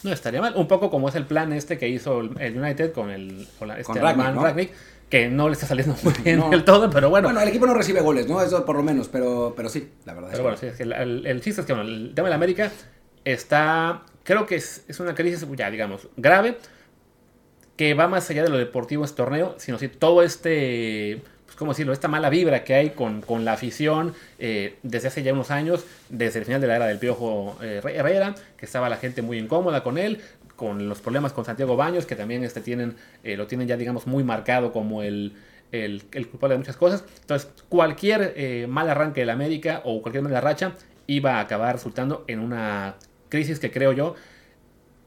No 0.02 0.12
estaría 0.12 0.40
mal. 0.40 0.54
Un 0.56 0.66
poco 0.68 0.90
como 0.90 1.08
es 1.08 1.14
el 1.14 1.26
plan 1.26 1.52
este 1.52 1.76
que 1.78 1.88
hizo 1.88 2.20
el 2.20 2.58
United 2.58 2.92
con 2.92 3.10
el 3.10 3.46
con 3.58 3.68
la- 3.68 3.74
este 3.74 3.84
Con 3.92 3.96
Rangnick, 3.96 4.14
alemán 4.24 4.34
¿no? 4.34 4.42
Rangnick, 4.44 4.70
que 5.10 5.28
no 5.28 5.48
le 5.48 5.54
está 5.54 5.66
saliendo 5.66 5.94
muy 6.02 6.12
bien 6.24 6.38
No. 6.38 6.48
del 6.50 6.64
todo, 6.64 6.88
pero 6.90 7.10
bueno. 7.10 7.26
Bueno, 7.28 7.40
el 7.40 7.48
equipo 7.48 7.66
no 7.66 7.74
recibe 7.74 8.00
goles, 8.00 8.26
¿no? 8.28 8.40
Eso 8.40 8.64
por 8.64 8.76
lo 8.76 8.82
menos, 8.82 9.08
pero, 9.08 9.52
pero 9.56 9.68
sí, 9.68 9.90
la 10.06 10.14
verdad. 10.14 10.28
pero 10.30 10.38
es 10.38 10.42
bueno, 10.42 10.56
que- 10.58 10.66
sí, 10.66 10.72
es 10.72 10.76
que 10.76 10.82
el, 10.84 10.92
el- 10.92 11.26
el 11.26 11.40
chiste 11.40 11.60
es 11.62 11.66
que 11.66 11.72
bueno, 11.74 11.88
el 11.88 12.12
tema 12.14 12.26
de 12.28 12.30
la 12.30 12.36
América 12.36 12.70
está, 13.24 14.02
creo 14.24 14.46
que 14.46 14.56
es, 14.56 14.84
es 14.88 15.00
una 15.00 15.14
crisis 15.14 15.46
ya, 15.56 15.70
digamos, 15.70 16.08
grave, 16.16 16.56
que 17.76 17.94
va 17.94 18.08
más 18.08 18.28
allá 18.28 18.42
de 18.42 18.50
lo 18.50 18.58
deportivo 18.58 19.04
este 19.04 19.16
torneo, 19.16 19.54
sino 19.58 19.78
si 19.78 19.88
todo 19.88 20.22
este, 20.22 21.22
pues 21.46 21.56
cómo 21.56 21.72
decirlo, 21.72 21.94
esta 21.94 22.08
mala 22.08 22.28
vibra 22.28 22.62
que 22.62 22.74
hay 22.74 22.90
con, 22.90 23.22
con 23.22 23.46
la 23.46 23.54
afición 23.54 24.12
eh, 24.38 24.76
desde 24.82 25.08
hace 25.08 25.22
ya 25.22 25.32
unos 25.32 25.50
años, 25.50 25.86
desde 26.10 26.40
el 26.40 26.44
final 26.44 26.60
de 26.60 26.66
la 26.66 26.76
era 26.76 26.86
del 26.86 26.98
Piojo 26.98 27.56
eh, 27.62 27.80
Herrera, 27.82 28.34
que 28.58 28.66
estaba 28.66 28.90
la 28.90 28.98
gente 28.98 29.22
muy 29.22 29.38
incómoda 29.38 29.82
con 29.82 29.96
él, 29.96 30.20
con 30.56 30.90
los 30.90 31.00
problemas 31.00 31.32
con 31.32 31.46
Santiago 31.46 31.74
Baños, 31.74 32.04
que 32.04 32.16
también 32.16 32.44
este, 32.44 32.60
tienen, 32.60 32.96
eh, 33.24 33.38
lo 33.38 33.46
tienen 33.46 33.66
ya, 33.66 33.78
digamos, 33.78 34.06
muy 34.06 34.24
marcado 34.24 34.72
como 34.72 35.02
el, 35.02 35.32
el, 35.72 36.02
el 36.12 36.28
culpable 36.28 36.56
de 36.56 36.58
muchas 36.58 36.76
cosas. 36.76 37.02
Entonces, 37.22 37.50
cualquier 37.70 38.68
mal 38.68 38.90
arranque 38.90 39.20
de 39.20 39.26
la 39.26 39.32
América 39.32 39.80
o 39.86 40.02
cualquier 40.02 40.22
mala 40.22 40.42
racha 40.42 40.74
iba 41.06 41.36
a 41.36 41.40
acabar 41.40 41.76
resultando 41.76 42.24
en 42.28 42.40
una 42.40 42.96
crisis 43.30 43.58
que 43.58 43.70
creo 43.70 43.92
yo 43.92 44.14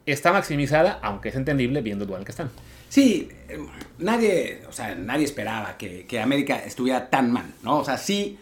está 0.05 0.33
maximizada, 0.33 0.99
aunque 1.01 1.29
es 1.29 1.35
entendible 1.35 1.81
viendo 1.81 2.03
el 2.05 2.09
dual 2.09 2.25
que 2.25 2.31
están. 2.31 2.49
Sí, 2.89 3.29
eh, 3.47 3.59
nadie, 3.99 4.63
o 4.67 4.71
sea, 4.71 4.95
nadie 4.95 5.25
esperaba 5.25 5.77
que, 5.77 6.05
que 6.05 6.19
América 6.19 6.57
estuviera 6.57 7.09
tan 7.09 7.31
mal, 7.31 7.45
¿no? 7.63 7.79
O 7.79 7.85
sea, 7.85 7.97
sí, 7.97 8.37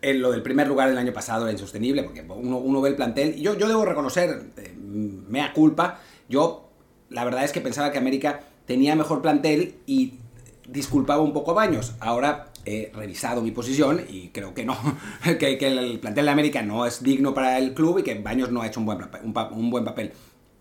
en 0.00 0.20
lo 0.20 0.30
del 0.30 0.42
primer 0.42 0.66
lugar 0.68 0.88
del 0.88 0.98
año 0.98 1.12
pasado 1.12 1.44
era 1.44 1.52
insostenible, 1.52 2.02
porque 2.04 2.22
uno, 2.22 2.58
uno 2.58 2.80
ve 2.80 2.90
el 2.90 2.96
plantel, 2.96 3.36
yo, 3.36 3.56
yo 3.56 3.68
debo 3.68 3.84
reconocer, 3.84 4.50
eh, 4.56 4.74
mea 4.78 5.52
culpa, 5.52 6.00
yo 6.28 6.70
la 7.10 7.24
verdad 7.24 7.44
es 7.44 7.52
que 7.52 7.60
pensaba 7.60 7.92
que 7.92 7.98
América 7.98 8.40
tenía 8.66 8.94
mejor 8.94 9.22
plantel 9.22 9.76
y 9.86 10.14
disculpaba 10.68 11.22
un 11.22 11.32
poco 11.32 11.52
a 11.52 11.54
Baños. 11.54 11.94
Ahora 12.00 12.48
he 12.68 12.92
revisado 12.94 13.40
mi 13.42 13.50
posición 13.50 14.02
y 14.08 14.28
creo 14.28 14.54
que 14.54 14.64
no, 14.64 14.76
que, 15.24 15.58
que 15.58 15.66
el 15.66 15.98
plantel 16.00 16.26
de 16.26 16.30
América 16.30 16.62
no 16.62 16.86
es 16.86 17.02
digno 17.02 17.34
para 17.34 17.58
el 17.58 17.74
club 17.74 17.98
y 17.98 18.02
que 18.02 18.14
Baños 18.14 18.50
no 18.50 18.62
ha 18.62 18.66
hecho 18.66 18.80
un 18.80 18.86
buen, 18.86 18.98
un, 19.22 19.34
un 19.52 19.70
buen 19.70 19.84
papel. 19.84 20.12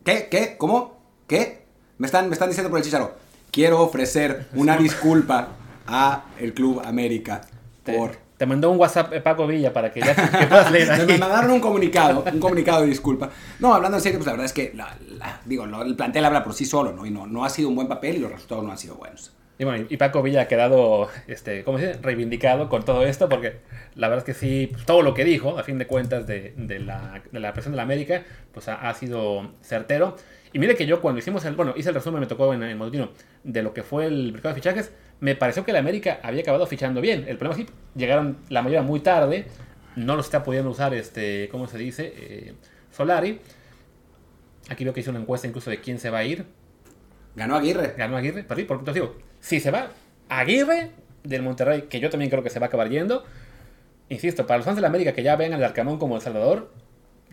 ¿Qué? 0.04 0.28
¿Qué? 0.32 0.56
¿Cómo? 0.58 1.02
¿Qué? 1.28 1.66
Me 1.98 2.06
están, 2.06 2.28
me 2.30 2.34
están 2.34 2.50
diciendo 2.50 2.70
por 2.70 2.80
el 2.80 2.86
chicharo. 2.86 3.16
Quiero 3.52 3.82
ofrecer 3.82 4.48
una 4.54 4.78
disculpa 4.78 5.50
a 5.88 6.26
el 6.40 6.54
Club 6.54 6.82
América 6.86 7.42
Te, 7.84 7.94
por... 7.98 8.12
te 8.38 8.46
mandó 8.46 8.70
un 8.72 8.78
WhatsApp 8.78 9.14
eh, 9.14 9.22
Paco 9.22 9.48
Villa 9.48 9.74
para 9.74 9.92
que 9.92 10.02
ya 10.02 10.14
que 10.40 10.46
puedas 10.48 10.72
leer 10.72 10.92
ahí. 10.92 11.06
Me 11.08 11.18
mandaron 11.18 11.50
un 11.52 11.60
comunicado, 11.60 12.24
un 12.32 12.40
comunicado 12.40 12.82
de 12.82 12.88
disculpa. 12.88 13.30
No, 13.60 13.74
hablando 13.74 13.98
en 13.98 14.04
serio, 14.04 14.20
pues 14.20 14.28
la 14.28 14.34
verdad 14.34 14.46
es 14.46 14.54
que 14.54 14.74
la- 14.76 14.96
la- 15.18 15.42
digo, 15.46 15.64
el 15.64 15.96
plantel 15.96 16.24
habla 16.26 16.44
por 16.44 16.54
sí 16.54 16.66
solo, 16.66 16.92
¿no? 16.94 17.06
Y 17.06 17.10
no, 17.12 17.26
no 17.26 17.44
ha 17.46 17.50
sido 17.50 17.70
un 17.70 17.76
buen 17.76 17.88
papel 17.88 18.18
y 18.18 18.20
los 18.20 18.32
resultados 18.32 18.64
no 18.64 18.72
han 18.72 18.78
sido 18.78 18.96
buenos. 18.96 19.32
Y 19.60 19.64
bueno, 19.64 19.88
y 19.90 19.98
Paco 19.98 20.22
Villa 20.22 20.42
ha 20.42 20.48
quedado, 20.48 21.10
este, 21.28 21.64
¿cómo 21.64 21.80
se 21.80 21.88
dice? 21.88 22.00
Reivindicado 22.02 22.70
con 22.70 22.86
todo 22.86 23.04
esto, 23.06 23.28
porque 23.28 23.58
la 23.96 24.08
verdad 24.08 24.28
es 24.28 24.36
que 24.36 24.40
sí, 24.40 24.70
pues, 24.72 24.86
todo 24.86 25.02
lo 25.02 25.16
que 25.16 25.24
dijo, 25.24 25.58
a 25.58 25.64
fin 25.64 25.80
de 25.80 25.88
cuentas, 25.88 26.28
de, 26.28 26.54
de 26.56 26.80
la, 26.80 27.24
de 27.32 27.40
la 27.40 27.54
presión 27.54 27.72
de 27.72 27.78
la 27.78 27.84
América, 27.84 28.24
pues 28.54 28.68
ha, 28.68 28.88
ha 28.88 28.94
sido 28.94 29.52
certero. 29.62 30.16
Y 30.54 30.60
mire 30.60 30.76
que 30.76 30.86
yo 30.86 31.02
cuando 31.02 31.20
hicimos 31.20 31.44
el, 31.46 31.56
bueno, 31.56 31.74
hice 31.76 31.90
el 31.90 31.96
resumen, 31.96 32.20
me 32.20 32.28
tocó 32.28 32.54
en 32.54 32.62
el 32.62 32.76
Matutino, 32.76 33.10
de 33.44 33.64
lo 33.64 33.74
que 33.74 33.82
fue 33.82 34.06
el 34.06 34.32
mercado 34.32 34.54
de 34.54 34.62
fichajes, 34.62 34.92
me 35.22 35.36
pareció 35.36 35.66
que 35.66 35.74
la 35.74 35.80
América 35.80 36.20
había 36.22 36.42
acabado 36.42 36.68
fichando 36.68 37.02
bien. 37.02 37.26
El 37.28 37.38
problema 37.38 37.60
es 37.60 37.68
que 37.68 37.74
llegaron 37.96 38.38
la 38.50 38.62
mayoría 38.62 38.84
muy 38.84 39.00
tarde, 39.00 39.46
no 39.96 40.14
lo 40.14 40.22
está 40.22 40.44
pudiendo 40.44 40.70
usar, 40.70 40.94
este, 40.94 41.50
¿cómo 41.50 41.68
se 41.68 41.80
dice? 41.80 42.14
Eh, 42.16 42.54
Solari. 42.92 43.40
Aquí 44.70 44.84
veo 44.84 44.94
que 44.94 45.00
hice 45.00 45.10
una 45.10 45.20
encuesta 45.20 45.48
incluso 45.48 45.72
de 45.72 45.80
quién 45.80 45.98
se 45.98 46.10
va 46.10 46.20
a 46.20 46.24
ir 46.26 46.46
Ganó 47.38 47.56
Aguirre. 47.56 47.94
ganó 47.96 48.18
Aguirre, 48.18 48.44
perdí, 48.44 48.64
por 48.64 48.84
digo, 48.92 49.16
si 49.48 49.62
se 49.62 49.72
va 49.72 49.92
Aguirre 50.28 50.92
del 51.24 51.42
Monterrey, 51.42 51.84
que 51.84 52.02
yo 52.02 52.10
también 52.10 52.30
creo 52.30 52.44
que 52.44 52.50
se 52.50 52.60
va 52.60 52.66
a 52.66 52.68
acabar 52.68 52.90
yendo, 52.90 53.24
insisto, 54.10 54.46
para 54.46 54.58
los 54.58 54.66
fans 54.66 54.76
de 54.76 54.82
la 54.82 54.90
América 54.90 55.14
que 55.14 55.24
ya 55.24 55.38
ven 55.38 55.54
al 55.54 55.64
Arcamón 55.64 55.98
como 55.98 56.18
El 56.18 56.22
Salvador, 56.22 56.70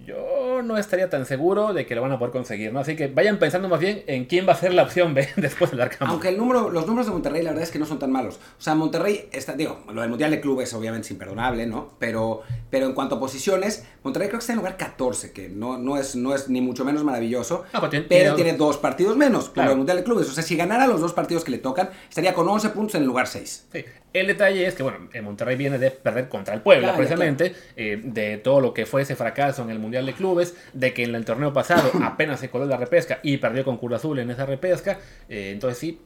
yo 0.07 0.25
no 0.63 0.77
estaría 0.79 1.11
tan 1.11 1.27
seguro 1.27 1.73
de 1.73 1.87
que 1.87 1.95
lo 1.95 2.03
van 2.03 2.13
a 2.13 2.19
poder 2.19 2.33
conseguir, 2.33 2.73
¿no? 2.73 2.81
Así 2.81 2.97
que 2.97 3.09
vayan 3.09 3.39
pensando 3.39 3.69
más 3.69 3.81
bien 3.81 4.05
en 4.07 4.25
quién 4.27 4.47
va 4.49 4.53
a 4.53 4.57
ser 4.57 4.73
la 4.75 4.83
opción 4.85 5.15
B 5.15 5.29
después 5.37 5.71
del 5.71 5.81
Arcamón. 5.81 6.13
Aunque 6.13 6.29
el 6.29 6.37
número, 6.39 6.71
los 6.71 6.87
números 6.87 7.07
de 7.07 7.13
Monterrey 7.13 7.43
la 7.43 7.51
verdad 7.51 7.65
es 7.65 7.71
que 7.71 7.79
no 7.79 7.87
son 7.87 7.99
tan 7.99 8.11
malos. 8.13 8.37
O 8.59 8.63
sea, 8.63 8.75
Monterrey 8.75 9.29
está, 9.33 9.53
digo, 9.55 9.81
lo 9.93 10.01
del 10.01 10.11
Mundial 10.11 10.31
de 10.31 10.41
Clubes 10.41 10.73
obviamente 10.75 11.07
es 11.07 11.11
imperdonable, 11.11 11.67
¿no? 11.67 11.95
Pero, 11.99 12.43
pero 12.71 12.87
en 12.87 12.93
cuanto 12.95 13.17
a 13.17 13.21
posiciones, 13.21 13.85
Monterrey 14.03 14.29
creo 14.29 14.39
que 14.39 14.43
está 14.43 14.53
en 14.53 14.59
lugar 14.59 14.77
14, 14.77 15.33
que 15.33 15.49
no, 15.49 15.79
no, 15.79 15.97
es, 15.97 16.17
no 16.17 16.35
es 16.35 16.49
ni 16.49 16.61
mucho 16.61 16.85
menos 16.85 17.05
maravilloso. 17.05 17.65
No, 17.73 17.81
pero 17.81 17.91
tiene- 17.91 18.07
pero 18.09 18.35
tiene- 18.35 18.53
dos 18.55 18.79
partidos 18.79 19.17
menos 19.17 19.49
Claro. 19.51 19.73
el 19.73 19.77
Mundial 19.79 19.99
de 19.99 20.05
Clubes. 20.05 20.29
O 20.29 20.33
sea, 20.33 20.43
si 20.45 20.57
ganara 20.57 20.87
los 20.87 21.01
dos 21.01 21.13
partidos 21.13 21.45
que 21.45 21.51
le 21.51 21.59
tocan, 21.59 21.91
estaría 22.09 22.35
con 22.35 22.49
11 22.49 22.69
puntos 22.71 22.95
en 22.97 23.03
el 23.03 23.07
lugar 23.07 23.27
6. 23.27 23.67
Sí. 23.73 23.85
El 24.15 24.29
detalle 24.29 24.65
es 24.65 24.75
que, 24.75 24.85
bueno, 24.85 25.09
el 25.13 25.23
Monterrey 25.23 25.57
viene 25.57 25.77
de 25.77 25.91
perder 25.91 26.29
contra 26.29 26.55
el 26.55 26.61
Puebla, 26.63 26.89
Claro, 26.89 26.97
precisamente, 26.97 27.53
eh, 27.77 28.01
de 28.03 28.39
todo 28.39 28.61
lo 28.61 28.73
que 28.73 28.87
fue 28.87 29.03
ese 29.03 29.17
fracaso 29.17 29.63
en 29.65 29.71
el 29.71 29.81
Mundial 29.81 30.07
de 30.07 30.13
Clubes, 30.13 30.57
de 30.73 30.95
que 30.95 31.03
en 31.03 31.17
el 31.17 31.25
torneo 31.25 31.53
pasado 31.53 31.91
apenas 32.03 32.39
se 32.39 32.49
coló 32.49 32.65
la 32.65 32.77
repesca 32.77 33.19
y 33.25 33.39
perdió 33.39 33.65
con 33.65 33.77
Cruz 33.77 33.95
Azul 33.95 34.21
en 34.21 34.31
esa 34.31 34.47
repesca. 34.47 35.01
eh, 35.29 35.51
entonces, 35.53 35.79
sí, 35.79 36.01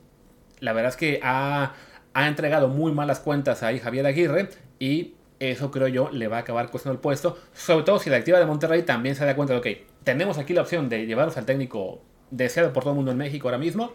la 0.60 0.72
verdad 0.72 0.88
es 0.88 0.96
que 0.96 1.20
ha, 1.22 1.74
ha 2.14 2.28
entregado 2.28 2.68
muy 2.68 2.92
malas 2.92 3.20
cuentas 3.20 3.62
ahí 3.62 3.78
Javier 3.78 4.06
Aguirre 4.06 4.48
y 4.78 5.14
eso 5.38 5.70
creo 5.70 5.86
yo 5.88 6.10
le 6.10 6.28
va 6.28 6.38
a 6.38 6.40
acabar 6.40 6.70
costando 6.70 6.94
el 6.94 7.00
puesto, 7.00 7.38
sobre 7.52 7.84
todo 7.84 7.98
si 7.98 8.10
la 8.10 8.16
activa 8.16 8.38
de 8.38 8.46
Monterrey 8.46 8.82
también 8.82 9.14
se 9.14 9.24
da 9.24 9.36
cuenta 9.36 9.52
de, 9.52 9.60
ok, 9.60 9.66
tenemos 10.02 10.38
aquí 10.38 10.54
la 10.54 10.62
opción 10.62 10.88
de 10.88 11.06
llevarnos 11.06 11.36
al 11.36 11.44
técnico 11.44 12.02
deseado 12.30 12.72
por 12.72 12.82
todo 12.82 12.92
el 12.92 12.96
mundo 12.96 13.12
en 13.12 13.18
México 13.18 13.48
ahora 13.48 13.58
mismo, 13.58 13.92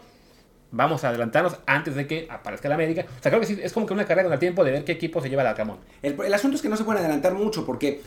vamos 0.74 1.04
a 1.04 1.08
adelantarnos 1.08 1.56
antes 1.66 1.94
de 1.94 2.06
que 2.06 2.26
aparezca 2.30 2.68
la 2.68 2.74
América. 2.74 3.06
O 3.08 3.22
sea, 3.22 3.30
creo 3.30 3.40
que 3.40 3.46
sí, 3.46 3.58
es 3.62 3.72
como 3.72 3.86
que 3.86 3.92
una 3.92 4.04
carrera 4.04 4.24
con 4.24 4.32
el 4.32 4.38
tiempo 4.38 4.64
de 4.64 4.72
ver 4.72 4.84
qué 4.84 4.92
equipo 4.92 5.20
se 5.20 5.30
lleva 5.30 5.42
al 5.42 5.48
Arcamón. 5.48 5.78
El, 6.02 6.34
asunto 6.34 6.56
es 6.56 6.62
que 6.62 6.68
no 6.68 6.76
se 6.76 6.84
pueden 6.84 7.00
adelantar 7.00 7.34
mucho 7.34 7.64
porque 7.64 8.02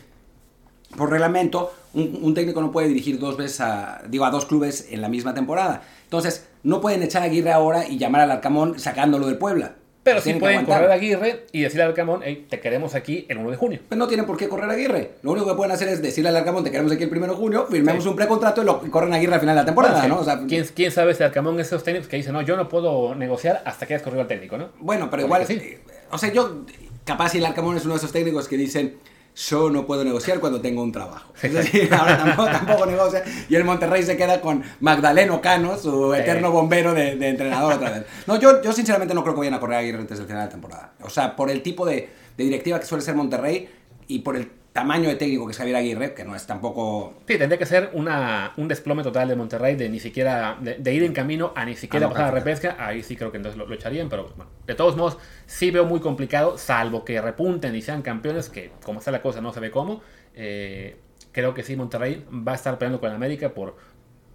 por 0.95 1.09
reglamento 1.09 1.73
un, 1.93 2.19
un 2.21 2.33
técnico 2.33 2.61
no 2.61 2.71
puede 2.71 2.89
dirigir 2.89 3.19
dos 3.19 3.37
veces 3.37 3.61
a, 3.61 4.01
digo, 4.07 4.25
a 4.25 4.31
dos 4.31 4.45
clubes 4.45 4.87
en 4.91 5.01
la 5.01 5.09
misma 5.09 5.33
temporada. 5.33 5.81
Entonces, 6.03 6.47
no 6.63 6.81
pueden 6.81 7.03
echar 7.03 7.21
a 7.21 7.25
Aguirre 7.25 7.51
ahora 7.51 7.87
y 7.87 7.97
llamar 7.97 8.21
al 8.21 8.31
Arcamón 8.31 8.79
sacándolo 8.79 9.27
del 9.27 9.37
Puebla. 9.37 9.75
Pero 10.07 10.21
sí 10.21 10.33
pueden 10.35 10.65
correr 10.65 10.89
a 10.89 10.93
Aguirre 10.93 11.45
y 11.51 11.61
decirle 11.61 11.83
al 11.83 11.89
Arcamón, 11.89 12.21
hey, 12.23 12.45
te 12.49 12.59
queremos 12.59 12.95
aquí 12.95 13.25
el 13.29 13.37
1 13.39 13.51
de 13.51 13.57
junio. 13.57 13.79
Pero 13.89 13.99
no 13.99 14.07
tienen 14.07 14.25
por 14.25 14.37
qué 14.37 14.47
correr 14.47 14.69
a 14.69 14.73
Aguirre. 14.73 15.11
Lo 15.21 15.31
único 15.31 15.47
que 15.47 15.53
pueden 15.55 15.71
hacer 15.71 15.89
es 15.89 16.01
decirle 16.01 16.29
al 16.29 16.35
Arcamón, 16.37 16.63
te 16.63 16.71
queremos 16.71 16.91
aquí 16.91 17.03
el 17.03 17.09
1 17.15 17.27
de 17.27 17.33
junio, 17.33 17.67
firmemos 17.69 18.03
Sí. 18.03 18.09
un 18.09 18.15
precontrato 18.15 18.61
y, 18.61 18.65
lo, 18.65 18.81
y 18.85 18.89
corren 18.89 19.13
a 19.13 19.17
Aguirre 19.17 19.33
al 19.35 19.39
final 19.41 19.55
de 19.55 19.61
la 19.61 19.65
temporada, 19.65 19.99
Bueno, 19.99 20.15
¿no? 20.15 20.21
O 20.21 20.23
sea, 20.23 20.41
¿quién, 20.47 20.65
quién 20.73 20.91
sabe 20.91 21.13
si 21.13 21.23
Arcamón 21.23 21.59
es 21.59 21.67
esos 21.67 21.83
técnicos 21.83 22.07
que 22.07 22.17
dicen, 22.17 22.33
no, 22.33 22.41
yo 22.41 22.55
no 22.55 22.69
puedo 22.69 23.15
negociar 23.15 23.61
hasta 23.65 23.85
que 23.85 23.93
hayas 23.95 24.03
corrido 24.03 24.21
al 24.21 24.27
técnico, 24.27 24.57
¿no? 24.57 24.69
Bueno, 24.79 25.09
pero 25.11 25.27
Porque 25.27 25.43
igual, 25.43 25.45
sí. 25.47 25.53
eh, 25.55 25.79
o 26.11 26.17
sea, 26.17 26.31
yo, 26.31 26.63
capaz 27.03 27.29
si 27.29 27.39
el 27.39 27.45
Arcamón 27.45 27.75
es 27.77 27.83
uno 27.85 27.93
de 27.95 27.97
esos 27.99 28.11
técnicos 28.11 28.47
que 28.47 28.57
dicen, 28.57 28.95
yo 29.37 29.69
no 29.69 29.85
puedo 29.85 30.03
negociar 30.03 30.39
cuando 30.39 30.59
tengo 30.59 30.81
un 30.81 30.91
trabajo. 30.91 31.31
Es 31.41 31.53
decir, 31.53 31.93
ahora 31.93 32.17
tampoco, 32.17 32.49
tampoco 32.49 32.85
negocia. 32.87 33.23
Y 33.47 33.55
el 33.55 33.63
Monterrey 33.63 34.01
se 34.01 34.17
queda 34.17 34.41
con 34.41 34.63
Magdaleno 34.79 35.39
Cano, 35.39 35.77
su 35.77 36.13
eterno 36.15 36.51
bombero 36.51 36.93
de, 36.93 37.15
de 37.15 37.29
entrenador 37.29 37.73
otra 37.73 37.91
vez. 37.91 38.05
No, 38.25 38.39
yo, 38.39 38.61
yo 38.63 38.73
sinceramente 38.73 39.13
no 39.13 39.21
creo 39.21 39.35
que 39.35 39.39
vayan 39.39 39.53
a 39.53 39.59
correr 39.59 39.75
a 39.75 39.79
Aguirre 39.79 39.99
antes 39.99 40.17
del 40.17 40.25
final 40.25 40.41
de 40.41 40.45
la 40.45 40.51
temporada. 40.51 40.93
O 41.01 41.09
sea, 41.09 41.35
por 41.35 41.51
el 41.51 41.61
tipo 41.61 41.85
de, 41.85 42.09
de 42.35 42.43
directiva 42.43 42.79
que 42.79 42.87
suele 42.87 43.03
ser 43.03 43.13
Monterrey 43.15 43.69
y 44.07 44.19
por 44.19 44.35
el 44.35 44.51
tamaño 44.77 45.09
de 45.09 45.15
técnico 45.15 45.47
que 45.47 45.53
es 45.53 45.57
Javier 45.57 45.75
Aguirre, 45.77 46.13
que 46.13 46.23
no 46.23 46.35
es 46.35 46.45
tampoco... 46.45 47.15
Sí, 47.27 47.35
tendría 47.39 47.57
que 47.57 47.65
ser 47.65 47.89
una, 47.93 48.53
un 48.57 48.67
desplome 48.67 49.01
total 49.01 49.27
de 49.27 49.35
Monterrey 49.35 49.75
de 49.75 49.89
ni 49.89 49.99
siquiera, 49.99 50.55
de, 50.61 50.75
de 50.75 50.93
ir 50.93 51.01
en 51.01 51.13
camino 51.13 51.51
a 51.55 51.65
ni 51.65 51.75
siquiera 51.75 52.05
Ah, 52.05 52.09
no, 52.09 52.13
pasar 52.13 52.27
a 52.27 52.31
repesca. 52.31 52.75
Ahí 52.77 53.01
sí 53.01 53.15
creo 53.15 53.31
que 53.31 53.37
entonces 53.37 53.57
lo, 53.57 53.65
lo 53.65 53.73
echarían, 53.73 54.07
pero 54.07 54.29
bueno, 54.35 54.51
de 54.67 54.75
todos 54.75 54.95
modos 54.95 55.17
sí 55.47 55.71
veo 55.71 55.85
muy 55.85 55.99
complicado, 55.99 56.59
salvo 56.59 57.03
que 57.03 57.19
repunten 57.19 57.73
y 57.75 57.81
sean 57.81 58.03
campeones, 58.03 58.49
que 58.49 58.71
como 58.83 58.99
está 58.99 59.09
la 59.09 59.23
cosa 59.23 59.41
no 59.41 59.51
se 59.51 59.59
ve 59.59 59.71
cómo. 59.71 60.01
Eh, 60.35 60.97
creo 61.31 61.55
que 61.55 61.63
sí, 61.63 61.75
Monterrey 61.75 62.23
va 62.31 62.51
a 62.51 62.55
estar 62.55 62.77
peleando 62.77 62.99
con 62.99 63.11
América 63.11 63.49
por, 63.55 63.77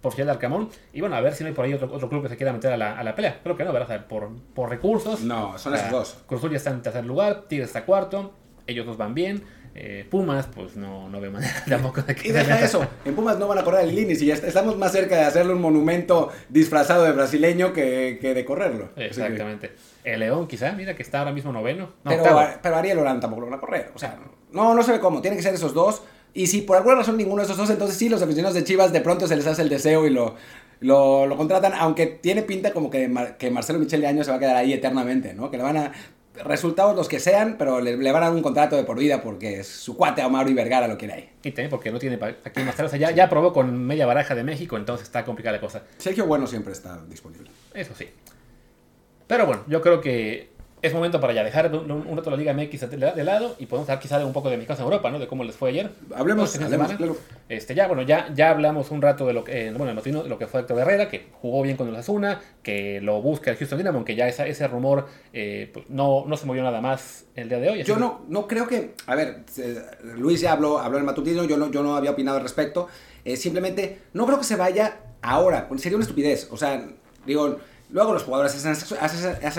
por 0.01 0.11
fiel 0.11 0.27
de 0.27 0.33
Arcamón. 0.33 0.67
Y 0.91 0.99
bueno, 0.99 1.15
a 1.15 1.21
ver 1.21 1.33
si 1.35 1.45
no 1.45 1.47
hay 1.47 1.53
por 1.53 1.63
ahí 1.63 1.73
otro, 1.73 1.89
otro 1.89 2.09
club 2.09 2.21
que 2.23 2.27
se 2.27 2.35
quiera 2.35 2.51
meter 2.51 2.73
a 2.73 2.77
la, 2.77 2.99
a 2.99 3.03
la 3.05 3.15
pelea. 3.15 3.39
Creo 3.43 3.55
que 3.55 3.63
no, 3.63 3.71
¿verdad? 3.71 4.07
Por, 4.07 4.29
por 4.53 4.69
recursos. 4.69 5.21
No, 5.21 5.57
son 5.57 5.73
esos 5.75 5.89
dos. 5.89 6.17
Cruz 6.27 6.41
ya 6.51 6.57
está 6.57 6.71
en 6.71 6.81
tercer 6.81 7.05
lugar, 7.05 7.43
Tigres 7.47 7.69
está 7.69 7.85
cuarto, 7.85 8.33
ellos 8.67 8.85
dos 8.85 8.97
van 8.97 9.13
bien. 9.13 9.62
Eh, 9.75 10.05
Pumas, 10.09 10.47
pues 10.53 10.75
no, 10.75 11.09
no 11.09 11.19
veo 11.19 11.31
manera 11.31 11.63
tampoco 11.67 12.01
de 12.03 12.13
que 12.15 12.27
Y 12.29 12.31
deja 12.31 12.59
eso, 12.63 12.85
en 13.05 13.15
Pumas 13.15 13.37
no 13.39 13.47
van 13.47 13.57
a 13.57 13.63
correr 13.63 13.81
al 13.81 13.95
Lini, 13.95 14.15
si 14.15 14.25
ya 14.27 14.35
est- 14.35 14.43
estamos 14.43 14.77
más 14.77 14.91
cerca 14.91 15.15
de 15.15 15.23
hacerle 15.23 15.53
un 15.53 15.61
monumento 15.61 16.31
disfrazado 16.49 17.03
de 17.03 17.11
brasileño 17.11 17.73
que, 17.73 18.19
que 18.21 18.33
de 18.33 18.45
correrlo. 18.45 18.93
Que- 18.95 19.05
Exactamente. 19.07 19.71
El 20.03 20.19
León, 20.19 20.47
quizá, 20.47 20.71
mira 20.73 20.95
que 20.95 21.01
está 21.03 21.19
ahora 21.19 21.31
mismo 21.31 21.51
noveno. 21.51 21.85
No, 22.03 22.11
Pero, 22.11 22.23
octavo. 22.23 22.41
pero 22.61 22.75
Ariel 22.75 22.99
Orán 22.99 23.19
tampoco 23.19 23.41
lo 23.41 23.47
van 23.47 23.57
a 23.57 23.61
correr. 23.61 23.91
O 23.95 23.99
sea, 23.99 24.19
no, 24.51 24.73
no 24.75 24.83
se 24.83 24.91
ve 24.91 24.99
cómo. 24.99 25.21
Tienen 25.21 25.37
que 25.37 25.43
ser 25.43 25.53
esos 25.53 25.73
dos. 25.73 26.03
Y 26.35 26.47
si 26.47 26.61
por 26.61 26.75
alguna 26.77 26.95
razón 26.95 27.15
ninguno 27.15 27.37
de 27.41 27.45
esos 27.45 27.57
dos, 27.57 27.69
entonces 27.69 27.95
sí, 27.97 28.09
los 28.09 28.21
aficionados 28.21 28.53
de 28.55 28.63
Chivas 28.63 28.91
de 28.91 29.01
pronto 29.01 29.27
se 29.27 29.35
les 29.35 29.47
hace 29.47 29.61
el 29.61 29.69
deseo 29.69 30.05
y 30.05 30.09
lo, 30.09 30.35
lo, 30.81 31.25
lo 31.25 31.37
contratan. 31.37 31.73
Aunque 31.75 32.07
tiene 32.07 32.41
pinta 32.43 32.71
como 32.73 32.89
que, 32.89 33.07
Mar- 33.07 33.37
que 33.37 33.49
Marcelo 33.49 33.79
Michel 33.79 34.03
Año 34.05 34.23
se 34.23 34.31
va 34.31 34.37
a 34.37 34.39
quedar 34.39 34.55
ahí 34.57 34.73
eternamente, 34.73 35.33
¿no? 35.33 35.49
Que 35.49 35.57
le 35.57 35.63
van 35.63 35.77
a. 35.77 35.91
Resultados 36.35 36.95
los 36.95 37.07
que 37.07 37.19
sean, 37.19 37.57
pero 37.59 37.79
le, 37.79 37.95
le 37.95 38.11
van 38.11 38.23
a 38.23 38.27
dar 38.27 38.35
un 38.35 38.41
contrato 38.41 38.75
de 38.75 38.83
por 38.83 38.97
vida 38.97 39.21
porque 39.21 39.63
su 39.63 39.95
cuate 39.95 40.21
a 40.21 40.29
Mauro 40.29 40.53
Vergara 40.53 40.87
lo 40.87 40.97
quiere 40.97 41.13
ahí. 41.13 41.29
Y 41.43 41.51
también 41.51 41.69
porque 41.69 41.91
no 41.91 41.99
tiene 41.99 42.19
aquí 42.43 42.61
más 42.63 42.75
tarde. 42.75 42.87
O 42.87 42.89
sea, 42.89 42.99
ya, 42.99 43.11
ya 43.11 43.29
probó 43.29 43.53
con 43.53 43.85
media 43.85 44.05
baraja 44.05 44.33
de 44.33 44.43
México, 44.43 44.75
entonces 44.77 45.05
está 45.05 45.25
complicada 45.25 45.57
la 45.57 45.61
cosa. 45.61 45.83
Sergio 45.97 46.25
Bueno 46.25 46.47
siempre 46.47 46.73
está 46.73 47.03
disponible. 47.07 47.51
Eso 47.73 47.93
sí. 47.95 48.09
Pero 49.27 49.45
bueno, 49.45 49.63
yo 49.67 49.81
creo 49.81 50.01
que 50.01 50.52
es 50.83 50.93
momento 50.93 51.19
para 51.19 51.33
ya 51.33 51.43
dejar 51.43 51.73
un, 51.73 51.89
un 51.91 52.15
rato 52.17 52.29
la 52.29 52.35
Liga 52.37 52.53
MX 52.53 52.89
de, 52.91 53.23
lado 53.23 53.55
y 53.57 53.65
podemos 53.65 53.89
hablar 53.89 54.01
quizá 54.01 54.19
de 54.19 54.25
un 54.25 54.33
poco 54.33 54.49
de 54.49 54.57
mi 54.57 54.65
casa 54.65 54.81
en 54.81 54.85
Europa, 54.87 55.09
¿no? 55.09 55.17
De 55.17 55.27
cómo 55.27 55.43
les 55.43 55.55
fue 55.55 55.69
ayer. 55.69 55.89
Hablemos, 56.13 56.53
Este 56.53 56.63
hablemos, 56.65 56.91
claro. 56.93 57.17
Este, 57.49 57.73
ya, 57.73 57.87
bueno, 57.87 58.01
ya, 58.03 58.29
ya 58.35 58.49
hablamos 58.51 58.91
un 58.91 59.01
rato 59.01 59.25
de 59.25 59.33
lo 59.33 59.43
que, 59.43 59.67
eh, 59.67 59.71
bueno, 59.71 59.89
el 59.89 59.95
matino, 59.95 60.21
de 60.23 60.29
lo 60.29 60.37
que 60.37 60.45
fue 60.45 60.59
Héctor 60.59 60.77
Herrera, 60.79 61.09
que 61.09 61.27
jugó 61.41 61.61
bien 61.63 61.77
con 61.77 61.87
el 61.87 61.95
Asuna, 61.95 62.41
que 62.61 62.99
lo 63.01 63.21
busca 63.21 63.49
el 63.51 63.57
Houston 63.57 63.77
Dynamo, 63.77 63.97
aunque 63.99 64.15
ya 64.15 64.27
esa- 64.27 64.45
ese 64.45 64.67
rumor 64.67 65.07
eh, 65.31 65.69
pues, 65.73 65.85
no, 65.89 66.25
no 66.27 66.35
se 66.37 66.45
movió 66.45 66.61
nada 66.63 66.81
más 66.81 67.25
el 67.35 67.47
día 67.49 67.59
de 67.59 67.69
hoy. 67.69 67.83
Yo 67.83 67.97
no, 67.97 68.25
no 68.27 68.45
creo 68.47 68.67
que. 68.67 68.93
A 69.07 69.15
ver, 69.15 69.43
Luis 70.17 70.41
ya 70.41 70.51
habló, 70.51 70.79
habló 70.79 70.97
el 70.97 71.03
matutino, 71.05 71.45
yo 71.45 71.57
no, 71.57 71.71
yo 71.71 71.81
no 71.81 71.95
había 71.95 72.11
opinado 72.11 72.37
al 72.37 72.43
respecto. 72.43 72.87
Eh, 73.25 73.37
simplemente, 73.37 73.99
no 74.13 74.25
creo 74.25 74.37
que 74.37 74.43
se 74.43 74.57
vaya 74.57 74.97
ahora. 75.21 75.69
Sería 75.77 75.95
una 75.95 76.03
estupidez. 76.03 76.49
O 76.51 76.57
sea, 76.57 76.85
digo, 77.25 77.57
luego 77.93 78.11
los 78.11 78.23
jugadores 78.23 78.53
hacen 78.55 78.71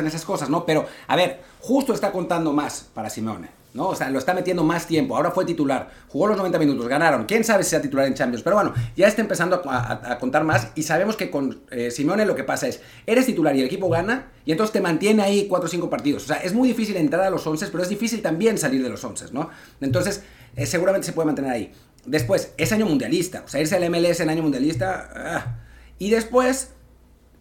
esas, 0.07 0.25
cosas, 0.25 0.51
¿no? 0.51 0.67
Pero, 0.67 0.87
a 1.07 1.17
ver, 1.17 1.41
justo 1.61 1.95
está 1.95 2.13
contando 2.13 2.53
más 2.53 2.91
para 2.93 3.09
Simeone. 3.09 3.49
¿no? 3.75 3.89
O 3.89 3.97
sea, 3.97 4.09
lo 4.09 4.19
está 4.19 4.35
metiendo 4.35 4.63
más 4.63 4.87
tiempo. 4.87 5.17
Ahora 5.17 5.33
fue 5.33 5.45
titular, 5.45 5.91
jugó 6.09 6.29
los 6.29 6.37
90 6.37 6.59
minutos, 6.61 6.87
ganaron. 6.87 7.27
Quién 7.27 7.43
sabe 7.43 7.65
si 7.65 7.71
sea 7.71 7.83
titular 7.83 8.07
en 8.07 8.15
Champions. 8.15 8.43
Pero 8.43 8.57
bueno, 8.57 8.73
ya 8.97 9.09
está 9.09 9.21
empezando 9.21 9.61
a, 9.65 10.19
contar 10.21 10.45
más. 10.45 10.69
Y 10.75 10.85
sabemos 10.85 11.17
que 11.17 11.31
con 11.31 11.63
eh, 11.71 11.91
Simeone 11.91 12.25
lo 12.25 12.37
que 12.37 12.45
pasa 12.45 12.69
es: 12.69 12.81
eres 13.07 13.27
titular 13.27 13.55
y 13.57 13.61
el 13.61 13.67
equipo 13.67 13.89
gana, 13.89 14.31
y 14.45 14.53
entonces 14.53 14.73
te 14.73 14.81
mantiene 14.81 15.23
ahí 15.23 15.47
4 15.49 15.67
o 15.67 15.69
5 15.69 15.91
partidos. 15.91 16.25
O 16.25 16.27
sea, 16.27 16.37
es 16.37 16.55
muy 16.55 16.69
difícil 16.69 16.97
entrar 16.97 17.23
a 17.25 17.31
los 17.31 17.45
11, 17.47 17.67
pero 17.69 17.83
es 17.83 17.89
difícil 17.89 18.23
también 18.23 18.59
salir 18.59 18.83
de 18.83 18.89
los 18.89 19.03
11, 19.03 19.27
¿no? 19.33 19.51
Entonces, 19.81 20.23
eh, 20.55 20.67
seguramente 20.67 21.07
se 21.07 21.13
puede 21.13 21.27
mantener 21.27 21.51
ahí. 21.51 21.73
Después, 22.07 22.53
es 22.57 22.73
año 22.73 22.87
mundialista. 22.87 23.43
O 23.45 23.49
sea, 23.49 23.61
irse 23.61 23.75
al 23.75 23.91
MLS 23.91 24.21
en 24.21 24.31
año 24.31 24.43
mundialista. 24.43 25.11
Ah. 25.15 25.57
Y 25.99 26.11
después, 26.11 26.71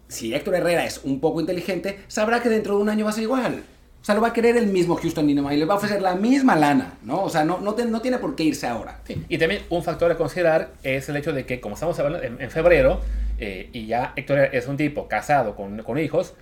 si 0.08 0.34
Héctor 0.34 0.56
Herrera 0.56 0.84
es 0.84 1.00
un 1.04 1.20
poco 1.20 1.40
inteligente, 1.40 2.00
sabrá 2.08 2.40
que 2.40 2.48
dentro 2.48 2.76
de 2.76 2.82
un 2.82 2.88
año 2.88 3.04
va 3.04 3.10
a 3.10 3.14
ser 3.14 3.24
igual. 3.24 3.64
O 4.04 4.04
sea, 4.04 4.14
lo 4.14 4.20
va 4.20 4.28
a 4.28 4.32
querer 4.34 4.58
el 4.58 4.66
mismo 4.66 4.96
Houston 4.96 5.26
Dynamo 5.26 5.50
y 5.50 5.56
le 5.56 5.64
va 5.64 5.74
a 5.74 5.76
ofrecer 5.78 6.02
la 6.02 6.14
misma 6.14 6.56
lana, 6.56 6.98
¿no? 7.04 7.22
O 7.22 7.30
sea, 7.30 7.42
no, 7.42 7.60
no, 7.60 7.72
no 7.72 8.02
tiene 8.02 8.18
por 8.18 8.36
qué 8.36 8.42
irse 8.42 8.66
ahora. 8.66 9.00
Y 9.30 9.38
también 9.38 9.62
un 9.70 9.82
factor 9.82 10.12
a 10.12 10.16
considerar 10.16 10.72
es 10.82 11.08
el 11.08 11.16
hecho 11.16 11.32
de 11.32 11.46
que, 11.46 11.58
como 11.58 11.74
estamos 11.74 11.98
hablando 11.98 12.22
en, 12.22 12.50
febrero, 12.50 13.00
eh, 13.38 13.70
y 13.72 13.86
ya 13.86 14.12
Héctor 14.14 14.50
es 14.52 14.68
un 14.68 14.76
tipo 14.76 15.08
casado 15.08 15.56
con, 15.56 15.82
con, 15.82 15.98
hijos, 15.98 16.34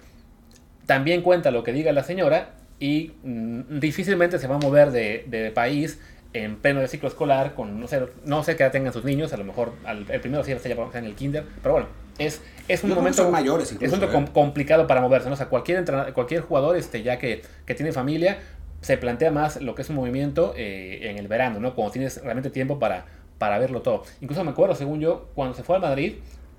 también 0.87 1.23
cuenta 1.23 1.53
lo 1.53 1.63
que 1.63 1.73
diga 1.73 1.93
la 1.93 2.03
señora 2.03 2.51
y 2.81 3.13
mm, 3.23 3.79
difícilmente 3.79 4.41
se 4.41 4.49
va 4.49 4.57
a 4.57 4.59
mover 4.59 4.91
de, 4.91 5.25
de 5.29 5.53
país 5.53 6.01
en 6.33 6.57
pleno 6.57 6.81
de 6.81 6.89
ciclo 6.89 7.09
escolar, 7.09 7.55
con 7.55 7.79
no 7.79 7.87
sé, 7.87 8.01
no 8.25 8.43
sé 8.43 8.57
qué 8.57 8.65
edad 8.65 8.73
tengan 8.73 8.93
sus 8.93 9.05
niños, 9.05 9.33
a 9.33 9.37
lo 9.37 9.45
mejor 9.45 9.73
el 9.87 10.21
primero 10.21 10.43
sí 10.43 10.53
está 10.53 10.69
ya 10.69 10.77
en 10.95 11.05
el 11.05 11.15
kinder, 11.15 11.45
pero 11.63 11.75
bueno, 11.75 11.89
es, 12.19 12.41
es 12.69 12.85
un 12.85 12.91
momento 12.91 13.31
mayores 13.31 13.73
es 13.81 13.93
un 13.93 14.03
¿eh? 14.03 14.29
complicado 14.33 14.87
para 14.87 15.01
moverse, 15.01 15.29
¿no? 15.29 15.35
O 15.35 15.37
sea, 15.37 15.49
cualquier, 15.49 15.85
cualquier 16.13 16.43
jugador 16.43 16.77
este, 16.77 17.03
ya 17.03 17.19
que, 17.19 17.43
que, 17.67 17.75
tiene 17.75 17.93
familia 17.93 18.39
se 18.81 18.97
plantea 18.99 19.31
más 19.31 19.61
lo 19.61 19.75
que 19.75 19.83
es 19.83 19.91
un 19.91 19.97
movimiento 19.97 20.55
eh, 20.57 21.11
en 21.11 21.19
el 21.19 21.29
verano, 21.29 21.61
¿no? 21.61 21.75
Cuando 21.75 21.93
tienes 21.93 22.23
realmente 22.23 22.51
tiempo 22.51 22.79
para, 22.79 23.07
para 23.39 23.59
verlo 23.59 23.83
todo. 23.83 24.05
Incluso 24.21 24.45
me 24.45 24.51
acuerdo, 24.51 24.75
según 24.75 25.01
yo, 25.01 25.29
cuando 25.35 25.55
se 25.55 25.63
fue 25.63 25.77
al 25.77 25.83
Madrid, 25.83 26.15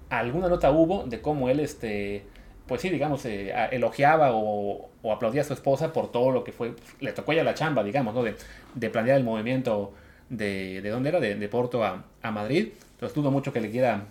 alguna 0.10 0.48
nota 0.48 0.72
hubo 0.72 1.04
de 1.04 1.22
cómo 1.22 1.50
él, 1.50 1.60
este, 1.60 2.24
pues 2.68 2.82
sí, 2.82 2.90
digamos, 2.90 3.26
eh, 3.26 3.54
elogiaba 3.72 4.32
o, 4.32 4.90
o, 5.02 5.12
aplaudía 5.12 5.42
a 5.42 5.46
su 5.46 5.54
esposa 5.54 5.92
por 5.92 6.12
todo 6.12 6.32
lo 6.32 6.44
que 6.44 6.52
fue, 6.52 6.74
le 7.00 7.12
tocó 7.12 7.34
ya 7.34 7.44
la 7.44 7.54
chamba, 7.54 7.84
digamos, 7.84 8.14
¿no? 8.14 8.24
De, 8.24 8.36
de 8.74 8.90
planear 8.90 9.18
el 9.18 9.24
movimiento 9.24 9.94
de, 10.30 10.82
de 10.82 10.90
dónde 10.90 11.10
era, 11.10 11.20
de, 11.20 11.36
de 11.36 11.48
Porto 11.50 11.84
a, 11.84 12.06
a, 12.22 12.32
Madrid. 12.32 12.70
Entonces 12.94 13.16
dudo 13.16 13.32
mucho 13.32 13.52
que 13.52 13.62
le 13.62 13.70
quiera, 13.70 14.06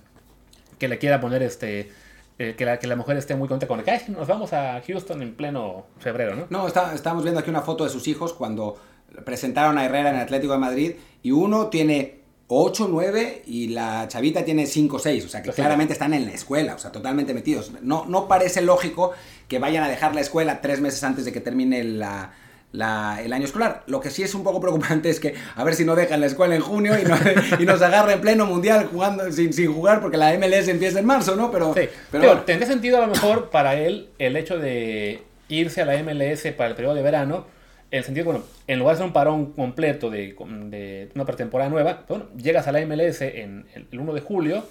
que 0.82 0.88
le 0.88 0.98
quiera 0.98 1.20
poner 1.20 1.44
este... 1.44 1.92
Eh, 2.40 2.54
que, 2.56 2.64
la, 2.64 2.78
que 2.80 2.88
la 2.88 2.96
mujer 2.96 3.16
esté 3.16 3.36
muy 3.36 3.46
contenta 3.46 3.68
con 3.68 3.78
el 3.78 3.84
que 3.84 4.10
nos 4.10 4.26
vamos 4.26 4.52
a 4.52 4.82
Houston 4.84 5.22
en 5.22 5.36
pleno 5.36 5.86
febrero, 6.00 6.34
¿no? 6.34 6.46
No, 6.50 6.66
está, 6.66 6.92
estamos 6.92 7.22
viendo 7.22 7.38
aquí 7.38 7.50
una 7.50 7.60
foto 7.60 7.84
de 7.84 7.90
sus 7.90 8.08
hijos 8.08 8.32
cuando 8.32 8.80
presentaron 9.24 9.78
a 9.78 9.84
Herrera 9.84 10.10
en 10.10 10.16
el 10.16 10.22
Atlético 10.22 10.54
de 10.54 10.58
Madrid 10.58 10.92
y 11.22 11.30
uno 11.30 11.68
tiene 11.68 12.22
8, 12.48 12.88
9 12.90 13.42
y 13.46 13.68
la 13.68 14.08
chavita 14.08 14.44
tiene 14.44 14.66
5, 14.66 14.98
6. 14.98 15.24
O 15.24 15.28
sea, 15.28 15.42
que 15.42 15.52
claramente 15.52 15.92
están 15.92 16.14
en 16.14 16.26
la 16.26 16.32
escuela, 16.32 16.74
o 16.74 16.78
sea, 16.78 16.90
totalmente 16.90 17.32
metidos. 17.32 17.70
No, 17.82 18.06
no 18.06 18.26
parece 18.26 18.60
lógico 18.60 19.12
que 19.46 19.60
vayan 19.60 19.84
a 19.84 19.88
dejar 19.88 20.16
la 20.16 20.22
escuela 20.22 20.60
tres 20.60 20.80
meses 20.80 21.04
antes 21.04 21.24
de 21.24 21.32
que 21.32 21.40
termine 21.40 21.84
la, 21.84 22.32
el 22.72 23.32
año 23.32 23.44
escolar. 23.44 23.82
Lo 23.86 24.00
que 24.00 24.10
sí 24.10 24.22
es 24.22 24.34
un 24.34 24.42
poco 24.42 24.60
preocupante 24.60 25.10
es 25.10 25.20
que 25.20 25.34
a 25.54 25.64
ver 25.64 25.74
si 25.74 25.84
no 25.84 25.94
dejan 25.94 26.20
la 26.20 26.26
escuela 26.26 26.54
en 26.54 26.62
junio 26.62 26.94
y, 26.98 27.64
nos 27.64 27.82
agarra 27.82 28.14
en 28.14 28.20
pleno 28.20 28.46
mundial 28.46 28.88
jugando 28.90 29.30
sin, 29.30 29.52
sin, 29.52 29.72
jugar 29.72 30.00
porque 30.00 30.16
la 30.16 30.32
MLS 30.38 30.68
empieza 30.68 30.98
en 30.98 31.06
marzo, 31.06 31.36
¿no? 31.36 31.50
Pero, 31.50 31.74
pero, 32.10 32.40
tendría 32.40 32.66
sentido 32.66 32.98
a 32.98 33.02
lo 33.02 33.08
mejor 33.08 33.50
para 33.50 33.74
él 33.74 34.08
el 34.18 34.36
hecho 34.36 34.58
de 34.58 35.22
irse 35.48 35.82
a 35.82 35.84
la 35.84 36.02
MLS 36.02 36.46
para 36.56 36.70
el 36.70 36.74
periodo 36.74 36.94
de 36.94 37.02
verano 37.02 37.46
en 37.90 37.98
el 37.98 38.04
sentido, 38.04 38.24
bueno, 38.24 38.42
en 38.66 38.78
lugar 38.78 38.94
de 38.94 39.00
hacer 39.00 39.06
un 39.06 39.12
parón 39.12 39.52
completo 39.52 40.08
de, 40.08 40.34
de 40.70 41.10
una 41.14 41.26
pretemporada 41.26 41.68
nueva, 41.68 42.04
bueno, 42.08 42.24
llegas 42.38 42.66
a 42.66 42.72
la 42.72 42.80
MLS 42.86 43.20
en 43.20 43.66
el 43.74 43.98
1 44.00 44.14
de 44.14 44.20
julio 44.22 44.64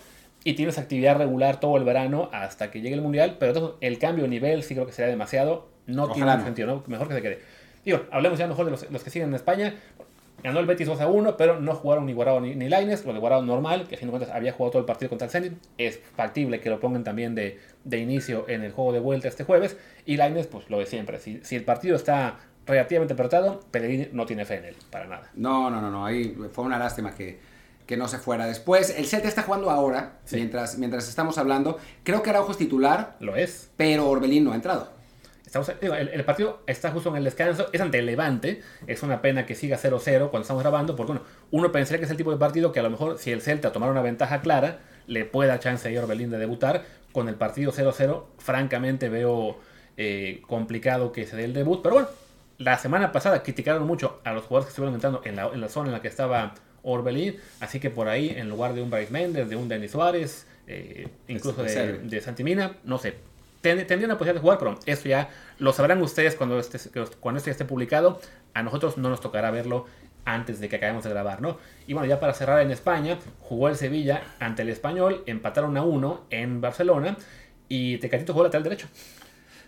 y 0.44 0.54
tienes 0.54 0.80
actividad 0.80 1.18
regular 1.18 1.60
todo 1.60 1.78
el 1.78 1.84
verano 1.84 2.30
hasta 2.34 2.72
que 2.72 2.82
llegue 2.82 2.96
el 2.96 3.02
Mundial, 3.02 3.38
pero 3.40 3.78
el 3.80 4.00
cambio 4.00 4.24
de 4.24 4.30
nivel 4.30 4.64
sí 4.64 4.74
creo 4.74 4.88
que 4.88 4.92
sería 4.92 5.12
demasiado, 5.12 5.70
no 5.86 6.12
tiene 6.12 6.32
sentido, 6.44 6.68
¿no? 6.68 6.84
Mejor 6.88 7.08
que 7.10 7.14
se 7.14 7.22
quede. 7.22 7.40
Digo, 7.86 8.02
hablemos 8.12 8.38
ya 8.38 8.48
mejor 8.48 8.66
de 8.66 8.72
los, 8.72 9.04
que 9.04 9.10
siguen 9.10 9.30
en 9.30 9.36
España. 9.36 9.76
Ganó 10.44 10.60
el 10.60 10.66
Betis 10.66 10.88
2 10.88 11.00
a 11.02 11.08
1, 11.08 11.38
pero 11.38 11.60
no 11.60 11.76
jugaron 11.76 12.06
ni 12.06 12.14
Guarado 12.14 12.42
ni, 12.42 12.56
ni 12.56 12.68
Laines. 12.68 13.06
Lo 13.06 13.14
de 13.14 13.20
Guarado 13.20 13.44
normal, 13.44 13.88
que 13.88 13.96
a 13.96 13.98
fin 13.98 14.08
de 14.08 14.12
cuentas 14.12 14.34
había 14.34 14.54
jugado 14.54 14.72
todo 14.72 14.80
el 14.80 14.86
partido 14.86 15.10
contra 15.10 15.26
el 15.26 15.32
Zenit. 15.32 15.54
Es 15.78 16.00
factible 16.16 16.60
que 16.60 16.70
lo 16.70 16.80
pongan 16.80 17.04
también 17.04 17.36
de, 17.36 17.60
de 17.84 17.98
inicio 18.00 18.46
en 18.48 18.64
el 18.64 18.72
juego 18.72 18.94
de 18.94 19.00
vuelta 19.00 19.28
este 19.28 19.44
jueves. 19.44 19.78
Y 20.06 20.18
Laines, 20.18 20.48
pues 20.48 20.70
lo 20.70 20.80
de 20.80 20.88
siempre. 20.88 21.20
Si, 21.20 21.40
si 21.44 21.56
el 21.56 21.64
partido 21.64 21.96
está 21.96 22.40
relativamente 22.66 23.14
apretado, 23.14 23.60
Pellegrini 23.72 24.10
no 24.14 24.26
tiene 24.26 24.46
fe 24.46 24.56
en 24.56 24.66
él, 24.66 24.76
para 24.90 25.06
nada. 25.06 25.30
No, 25.36 25.70
no, 25.70 25.82
no, 25.82 25.92
no. 25.92 26.06
Ahí 26.06 26.36
fue 26.52 26.64
una 26.64 26.80
lástima 26.80 27.14
que, 27.14 27.40
que 27.86 27.98
no 27.98 28.08
se 28.08 28.18
fuera. 28.18 28.46
Después, 28.46 28.98
el 28.98 29.06
set 29.06 29.26
está 29.26 29.44
jugando 29.44 29.70
ahora, 29.70 30.20
mientras, 30.32 30.78
mientras 30.78 31.08
estamos 31.10 31.38
hablando. 31.38 31.78
Creo 32.04 32.24
que 32.24 32.30
Araujo 32.30 32.52
es 32.52 32.58
titular. 32.58 33.16
Lo 33.20 33.36
es. 33.36 33.70
Pero 33.78 34.10
Orbelín 34.10 34.44
no 34.44 34.54
ha 34.54 34.56
entrado. 34.56 34.92
Estamos, 35.52 35.70
el, 35.82 36.24
partido 36.24 36.62
está 36.66 36.92
justo 36.92 37.10
en 37.10 37.18
el 37.18 37.26
descanso, 37.26 37.68
es 37.74 37.82
ante 37.82 38.00
el 38.00 38.06
Levante, 38.06 38.62
es 38.88 39.04
una 39.04 39.22
pena 39.22 39.46
que 39.46 39.54
siga 39.54 39.78
0-0 39.78 40.30
cuando 40.30 40.44
estamos 40.44 40.64
grabando, 40.64 40.96
porque 40.96 41.12
bueno, 41.12 41.28
uno 41.52 41.74
pensaría 41.74 42.00
que 42.00 42.06
es 42.06 42.12
el 42.12 42.16
tipo 42.16 42.32
de 42.32 42.38
partido 42.38 42.72
que 42.72 42.80
a 42.80 42.84
lo 42.84 42.90
mejor 42.90 43.18
si 43.18 43.34
el 43.34 43.42
Celta 43.42 43.74
tomara 43.74 43.92
una 43.92 44.02
ventaja 44.02 44.40
clara, 44.40 44.80
le 45.08 45.26
puede 45.26 45.50
dar 45.50 45.60
chance 45.60 45.94
a 45.94 46.02
Orbelín 46.02 46.30
de 46.30 46.38
debutar, 46.38 46.86
con 47.12 47.28
el 47.28 47.36
partido 47.36 47.74
0-0, 47.74 48.24
francamente 48.38 49.10
veo 49.10 49.58
eh, 49.98 50.42
complicado 50.48 51.12
que 51.12 51.26
se 51.28 51.36
dé 51.36 51.44
el 51.44 51.52
debut, 51.52 51.82
pero 51.84 51.96
bueno, 51.96 52.08
la 52.58 52.78
semana 52.78 53.12
pasada 53.12 53.44
criticaron 53.44 53.86
mucho 53.86 54.22
a 54.24 54.32
los 54.32 54.46
jugadores 54.46 54.68
que 54.68 54.70
estuvieron 54.70 54.96
entrando 54.96 55.22
en 55.26 55.36
la, 55.36 55.68
zona 55.68 55.88
en 55.88 55.94
la 55.96 56.02
que 56.02 56.08
estaba 56.08 56.54
Orbelín, 56.82 57.36
así 57.60 57.82
que 57.82 57.90
por 57.90 58.08
ahí, 58.08 58.30
en 58.30 58.48
lugar 58.48 58.74
de 58.74 58.82
un 58.82 58.90
Bryce 58.90 59.12
Méndez, 59.12 59.50
de 59.50 59.58
un 59.58 59.68
Denis 59.68 59.92
Suárez, 59.92 60.48
eh, 60.66 61.10
incluso 61.28 61.62
de, 61.62 61.98
de, 61.98 62.22
Santimina, 62.22 62.78
no 62.86 62.98
sé, 62.98 63.16
tendría 63.62 64.06
una 64.06 64.18
posibilidad 64.18 64.36
de 64.36 64.42
jugar, 64.42 64.58
pero 64.58 64.80
eso 64.86 65.08
ya 65.08 65.30
lo 65.60 65.74
sabrán 65.74 66.02
ustedes 66.02 66.36
cuando, 66.36 66.60
este, 66.60 66.80
cuando 67.20 67.38
esto 67.38 67.48
ya 67.48 67.52
esté 67.52 67.66
publicado. 67.66 68.20
A 68.54 68.64
nosotros 68.64 68.98
no 68.98 69.10
nos 69.10 69.22
tocará 69.22 69.52
verlo 69.52 69.86
antes 70.26 70.60
de 70.60 70.70
que 70.70 70.76
acabemos 70.76 71.04
de 71.04 71.10
grabar, 71.10 71.42
¿no? 71.42 71.58
Y 71.88 71.94
bueno, 71.94 72.08
ya 72.08 72.20
para 72.20 72.34
cerrar 72.34 72.62
en 72.62 72.72
España, 72.72 73.18
jugó 73.40 73.70
el 73.70 73.76
Sevilla 73.76 74.22
ante 74.40 74.62
el 74.62 74.70
Español, 74.70 75.24
empataron 75.26 75.78
a 75.78 75.84
uno 75.84 76.26
en 76.30 76.62
Barcelona 76.62 77.18
y 77.68 77.98
Tecatito 77.98 78.34
jugó 78.34 78.44
lateral 78.44 78.64
derecho. 78.64 78.88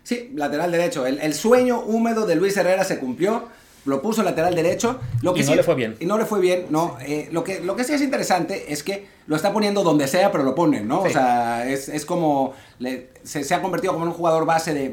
Sí, 0.03 0.31
lateral 0.35 0.71
derecho. 0.71 1.07
El, 1.07 1.33
sueño 1.33 1.79
húmedo 1.79 2.25
de 2.25 2.35
Luis 2.35 2.57
Herrera 2.57 2.83
se 2.83 2.99
cumplió. 2.99 3.47
Lo 3.85 4.01
puso 4.01 4.23
lateral 4.23 4.55
derecho. 4.55 4.99
Lo 5.21 5.33
que 5.33 5.41
y 5.41 5.45
no 5.45 5.55
le 5.55 5.63
fue 5.63 5.75
bien. 5.75 5.95
Y 5.99 6.05
no 6.05 6.17
le 6.17 6.25
fue 6.25 6.39
bien, 6.39 6.67
no. 6.69 6.97
Eh, 7.05 7.29
lo, 7.31 7.43
que, 7.43 7.59
lo 7.59 7.75
que 7.75 7.83
sí 7.83 7.93
es 7.93 8.01
interesante 8.01 8.71
es 8.71 8.83
que 8.83 9.07
lo 9.27 9.35
está 9.35 9.51
poniendo 9.51 9.83
donde 9.83 10.07
sea, 10.07 10.31
pero 10.31 10.43
lo 10.43 10.55
ponen, 10.55 10.87
¿no? 10.87 11.01
O 11.01 11.09
sea, 11.09 11.69
es, 11.69 12.05
como. 12.05 12.53
se, 13.23 13.53
ha 13.53 13.61
convertido 13.61 13.93
como 13.93 14.05
un 14.05 14.11
jugador 14.11 14.45
base 14.45 14.73
de, 14.73 14.89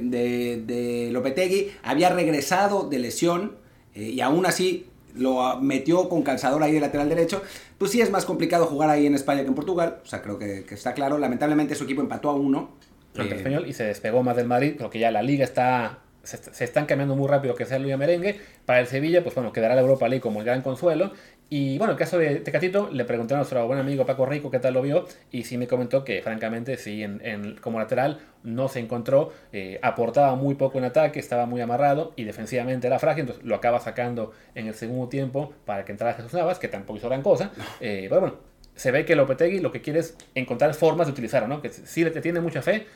de, 0.64 1.10
Lopetegui. 1.12 1.72
Había 1.82 2.10
regresado 2.10 2.88
de 2.88 2.98
lesión 2.98 3.56
eh, 3.94 4.02
y 4.02 4.20
aún 4.20 4.46
así 4.46 4.86
lo 5.14 5.60
metió 5.60 6.08
con 6.08 6.22
calzador 6.22 6.62
ahí 6.62 6.72
de 6.72 6.80
lateral 6.80 7.08
derecho. 7.08 7.42
Pues 7.78 7.90
sí 7.90 8.00
es 8.00 8.10
más 8.10 8.24
complicado 8.24 8.66
jugar 8.66 8.90
ahí 8.90 9.06
en 9.06 9.14
España 9.14 9.42
que 9.42 9.48
en 9.48 9.54
Portugal. 9.54 9.98
O 10.04 10.06
sea, 10.06 10.22
creo 10.22 10.38
que, 10.38 10.64
que 10.64 10.74
está 10.74 10.94
claro. 10.94 11.18
Lamentablemente 11.18 11.74
su 11.74 11.84
equipo 11.84 12.00
empató 12.00 12.30
a 12.30 12.34
uno 12.34 12.70
el 13.14 13.32
español 13.32 13.64
y 13.66 13.72
se 13.72 13.84
despegó 13.84 14.22
más 14.22 14.36
del 14.36 14.46
Madrid, 14.46 14.74
porque 14.78 14.98
ya 14.98 15.10
la 15.10 15.22
liga 15.22 15.44
está 15.44 15.98
se, 16.22 16.64
están 16.64 16.86
cambiando 16.86 17.16
muy 17.16 17.28
rápido 17.28 17.54
que 17.54 17.64
sea 17.64 17.78
Liga 17.78 17.96
Merengue. 17.96 18.38
Para 18.66 18.80
el 18.80 18.86
Sevilla, 18.86 19.22
pues 19.22 19.34
bueno, 19.34 19.52
quedará 19.52 19.74
la 19.74 19.80
Europa 19.80 20.08
League 20.08 20.20
como 20.20 20.40
el 20.40 20.46
gran 20.46 20.62
consuelo. 20.62 21.12
Y 21.48 21.78
bueno, 21.78 21.92
el 21.92 21.98
caso 21.98 22.16
de 22.16 22.36
Tecatito, 22.36 22.90
le 22.92 23.04
pregunté 23.04 23.34
a 23.34 23.38
nuestro 23.38 23.66
buen 23.66 23.80
amigo 23.80 24.06
Paco 24.06 24.24
Rico 24.24 24.50
qué 24.50 24.60
tal 24.60 24.74
lo 24.74 24.82
vio. 24.82 25.06
Y 25.32 25.42
sí 25.44 25.58
me 25.58 25.66
comentó 25.66 26.04
que, 26.04 26.22
francamente, 26.22 26.76
sí, 26.76 27.02
en, 27.02 27.56
como 27.60 27.78
lateral 27.78 28.20
no 28.44 28.68
se 28.68 28.78
encontró. 28.78 29.32
Eh, 29.52 29.80
aportaba 29.82 30.36
muy 30.36 30.54
poco 30.54 30.78
en 30.78 30.84
ataque, 30.84 31.18
estaba 31.18 31.46
muy 31.46 31.60
amarrado 31.60 32.12
y 32.16 32.24
defensivamente 32.24 32.86
era 32.86 32.98
frágil. 32.98 33.22
Entonces 33.22 33.44
lo 33.44 33.56
acaba 33.56 33.80
sacando 33.80 34.32
en 34.54 34.68
el 34.68 34.74
segundo 34.74 35.08
tiempo 35.08 35.52
para 35.64 35.84
que 35.84 35.92
entrara 35.92 36.14
Jesús 36.14 36.32
Navas, 36.34 36.58
que 36.58 36.68
tampoco 36.68 36.98
hizo 36.98 37.08
gran 37.08 37.22
cosa. 37.22 37.50
Eh, 37.80 38.06
pero 38.08 38.20
bueno, 38.20 38.36
se 38.80 38.90
ve 38.90 39.04
que 39.04 39.14
Lopetegui 39.14 39.60
lo 39.60 39.72
que 39.72 39.82
quiere 39.82 40.00
es 40.00 40.16
encontrar 40.34 40.72
formas 40.74 41.06
de 41.06 41.12
utilizarlo, 41.12 41.48
¿no? 41.48 41.60
Que 41.60 41.68
sí 41.68 42.04
le 42.04 42.10
tiene 42.10 42.40
mucha 42.40 42.62
fe, 42.62 42.86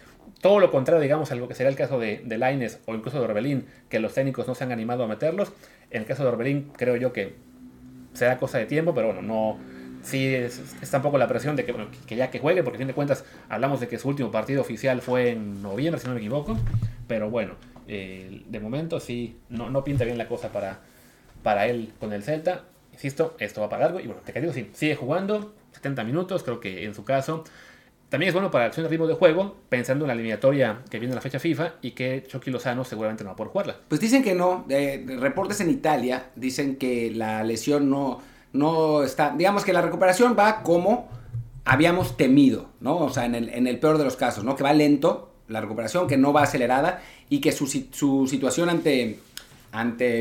todo 0.41 0.61
lo 0.61 0.71
contrario, 0.71 1.01
digamos, 1.01 1.31
a 1.33 1.35
lo 1.35 1.49
que 1.49 1.55
sería 1.55 1.71
el 1.71 1.77
caso 1.77 1.99
de, 1.99 2.23
de 2.25 2.39
Laines 2.39 2.81
o 2.87 2.95
incluso 2.95 3.19
de 3.19 3.25
Orbelín, 3.25 3.67
que 3.89 3.99
los 3.99 4.15
técnicos 4.15 4.47
no 4.47 4.55
se 4.55 4.65
han 4.65 4.73
animado 4.73 5.05
a 5.05 5.07
meterlos. 5.07 5.53
En 5.91 6.03
el 6.03 6.07
caso 6.07 6.23
de 6.23 6.29
Orbelín, 6.31 6.71
creo 6.77 6.97
yo 6.97 7.13
que 7.13 7.35
será 8.15 8.39
cosa 8.39 8.59
de 8.59 8.67
tiempo, 8.67 8.95
pero 8.95 9.09
bueno, 9.09 9.23
no. 9.23 9.59
Sí, 10.03 10.35
es, 10.35 10.61
tampoco 10.91 11.17
la 11.17 11.29
presión 11.29 11.57
de 11.57 11.65
que, 11.65 11.75
que 12.07 12.17
ya 12.17 12.31
que 12.31 12.39
juegue, 12.39 12.63
porque 12.63 12.77
a 12.77 12.79
fin 12.79 12.89
de 12.89 12.95
cuentas 12.95 13.25
hablamos 13.49 13.81
de 13.81 13.89
que 13.89 13.99
su 13.99 14.09
último 14.09 14.31
partido 14.31 14.61
oficial 14.61 15.01
fue 15.01 15.31
en 15.31 15.63
noviembre, 15.63 16.01
si 16.01 16.07
no 16.07 16.13
me 16.13 16.21
equivoco. 16.21 16.59
Pero 17.09 17.31
bueno, 17.31 17.55
eh, 17.89 18.43
de 18.47 18.61
momento 18.61 19.01
sí, 19.01 19.39
no, 19.49 19.71
no 19.71 19.83
pinta 19.83 20.05
bien 20.05 20.19
la 20.19 20.29
cosa 20.29 20.51
para, 20.51 20.81
para 21.43 21.67
él 21.67 21.93
con 21.99 22.13
el 22.13 22.23
Celta. 22.23 22.65
Insisto, 22.93 23.35
esto 23.39 23.63
va 23.63 23.71
para 23.71 23.85
largo. 23.85 24.01
Y 24.01 24.07
bueno, 24.07 24.21
te 24.25 24.39
digo, 24.39 24.53
sí, 24.53 24.71
sigue 24.75 24.95
jugando, 24.95 25.55
70 25.73 26.05
minutos, 26.05 26.43
creo 26.43 26.61
que 26.61 26.85
en 26.85 26.95
su 26.95 27.05
caso 27.05 27.45
También 28.15 28.29
es 28.29 28.35
bueno 28.35 28.49
para 28.49 28.63
la 28.63 28.69
acción 28.69 28.85
de 28.85 28.91
ritmo 28.91 29.09
de 29.09 29.15
juego, 29.15 29.57
pensando 29.69 30.05
en 30.05 30.07
la 30.07 30.13
eliminatoria 30.13 30.83
que 30.89 31.01
viene 31.01 31.11
en 31.11 31.17
la 31.17 31.21
fecha 31.21 31.41
FIFA 31.41 31.73
y 31.83 31.91
que 31.91 32.23
Chucky 32.29 32.49
Lozano 32.49 32.85
seguramente 32.85 33.25
no 33.25 33.31
va 33.31 33.33
a 33.33 33.37
poder 33.37 33.51
jugarla. 33.51 33.77
Pues 33.89 34.01
dicen 34.01 34.23
que 34.23 34.37
no. 34.37 34.67
Eh, 34.69 35.05
reportes 35.19 35.61
en 35.63 35.69
Italia 35.69 36.31
dicen 36.37 36.77
que 36.77 37.11
la 37.11 37.43
lesión 37.43 37.91
no, 37.91 38.21
no 38.53 39.03
está. 39.03 39.35
Digamos 39.37 39.65
que 39.65 39.73
la 39.73 39.83
recuperación 39.83 40.37
va 40.39 40.63
como 40.63 41.09
habíamos 41.65 42.17
temido, 42.17 42.69
¿no? 42.79 42.99
O 42.99 43.11
sea, 43.11 43.25
en 43.25 43.35
el, 43.35 43.79
peor 43.81 43.99
de 43.99 44.05
los 44.05 44.15
casos, 44.15 44.45
¿no? 44.45 44.55
Que 44.55 44.63
va 44.63 44.73
lento 44.73 45.33
la 45.49 45.61
recuperación, 45.61 46.07
que 46.07 46.17
no 46.17 46.33
va 46.33 46.45
acelerada 46.45 47.03
y 47.29 47.41
que 47.41 47.51
su, 47.51 47.67
su 47.67 48.29
situación 48.29 48.71
ante, 48.71 49.19
ante 49.73 50.21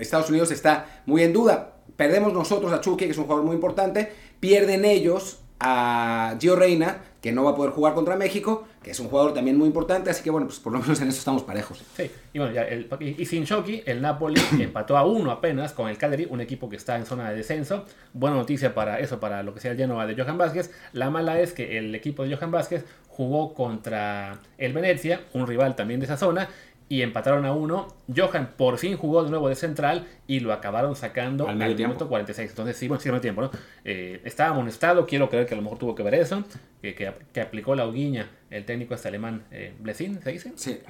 Estados 0.00 0.30
Unidos 0.30 0.50
está 0.50 1.02
muy 1.04 1.24
en 1.24 1.34
duda. 1.34 1.74
Perdemos 1.96 2.32
nosotros 2.32 2.72
a 2.72 2.80
Chucky, 2.80 3.04
que 3.04 3.10
es 3.10 3.18
un 3.18 3.24
jugador 3.24 3.44
muy 3.44 3.54
importante, 3.54 4.10
pierden 4.40 4.86
ellos 4.86 5.40
a 5.60 6.36
Gio 6.40 6.56
Reina, 6.56 7.02
que 7.20 7.32
no 7.32 7.44
va 7.44 7.50
a 7.50 7.54
poder 7.54 7.72
jugar 7.72 7.92
contra 7.92 8.16
México, 8.16 8.66
que 8.82 8.92
es 8.92 9.00
un 9.00 9.08
jugador 9.08 9.34
también 9.34 9.58
muy 9.58 9.66
importante, 9.66 10.08
así 10.08 10.22
que 10.22 10.30
bueno, 10.30 10.46
pues 10.46 10.58
por 10.58 10.72
lo 10.72 10.80
menos 10.80 11.00
en 11.02 11.08
eso 11.08 11.18
estamos 11.18 11.42
parejos. 11.42 11.84
Sí, 11.94 12.10
y 12.32 12.38
bueno, 12.38 12.54
ya 12.54 12.62
el, 12.62 12.88
y, 12.98 13.26
sin 13.26 13.44
Chucky, 13.44 13.82
el 13.84 14.00
Napoli 14.00 14.40
empató 14.58 14.96
a 14.96 15.04
uno 15.04 15.30
apenas 15.30 15.72
con 15.74 15.88
el 15.88 15.98
Cagliari, 15.98 16.26
un 16.30 16.40
equipo 16.40 16.70
que 16.70 16.76
está 16.76 16.96
en 16.96 17.04
zona 17.04 17.28
de 17.30 17.36
descenso. 17.36 17.84
Buena 18.14 18.36
noticia 18.36 18.74
para 18.74 18.98
eso, 19.00 19.20
para 19.20 19.42
lo 19.42 19.52
que 19.52 19.60
sea 19.60 19.72
el 19.72 19.76
Genoa 19.76 20.06
de 20.06 20.20
Johan 20.20 20.38
Vázquez. 20.38 20.70
La 20.92 21.10
mala 21.10 21.38
es 21.40 21.52
que 21.52 21.76
el 21.76 21.94
equipo 21.94 22.24
de 22.24 22.34
Johan 22.34 22.50
Vázquez 22.50 22.86
jugó 23.08 23.52
contra 23.52 24.38
el 24.56 24.72
Venecia, 24.72 25.20
un 25.34 25.46
rival 25.46 25.76
también 25.76 26.00
de 26.00 26.06
esa 26.06 26.16
zona, 26.16 26.48
y 26.90 27.02
empataron 27.02 27.46
a 27.46 27.52
uno. 27.52 27.86
Johan 28.14 28.50
por 28.56 28.76
fin 28.76 28.96
jugó 28.96 29.22
de 29.22 29.30
nuevo 29.30 29.48
de 29.48 29.54
central 29.54 30.08
y 30.26 30.40
lo 30.40 30.52
acabaron 30.52 30.96
sacando 30.96 31.48
al, 31.48 31.62
al 31.62 31.76
minuto 31.76 32.08
46. 32.08 32.50
Entonces, 32.50 32.76
sí, 32.76 32.88
bueno, 32.88 33.00
sí, 33.00 33.08
medio 33.08 33.20
tiempo, 33.20 33.42
¿no? 33.42 33.50
Eh, 33.84 34.20
estaba 34.24 34.50
amonestado, 34.50 35.06
quiero 35.06 35.30
creer 35.30 35.46
que 35.46 35.54
a 35.54 35.56
lo 35.56 35.62
mejor 35.62 35.78
tuvo 35.78 35.94
que 35.94 36.02
ver 36.02 36.14
eso, 36.14 36.42
que, 36.82 36.96
que, 36.96 37.12
que 37.32 37.40
aplicó 37.40 37.76
la 37.76 37.86
hoguiña 37.86 38.28
el 38.50 38.64
técnico 38.64 38.94
este 38.94 39.06
alemán, 39.06 39.44
eh, 39.52 39.72
¿se 39.94 40.32
dice? 40.32 40.52
Sí. 40.56 40.80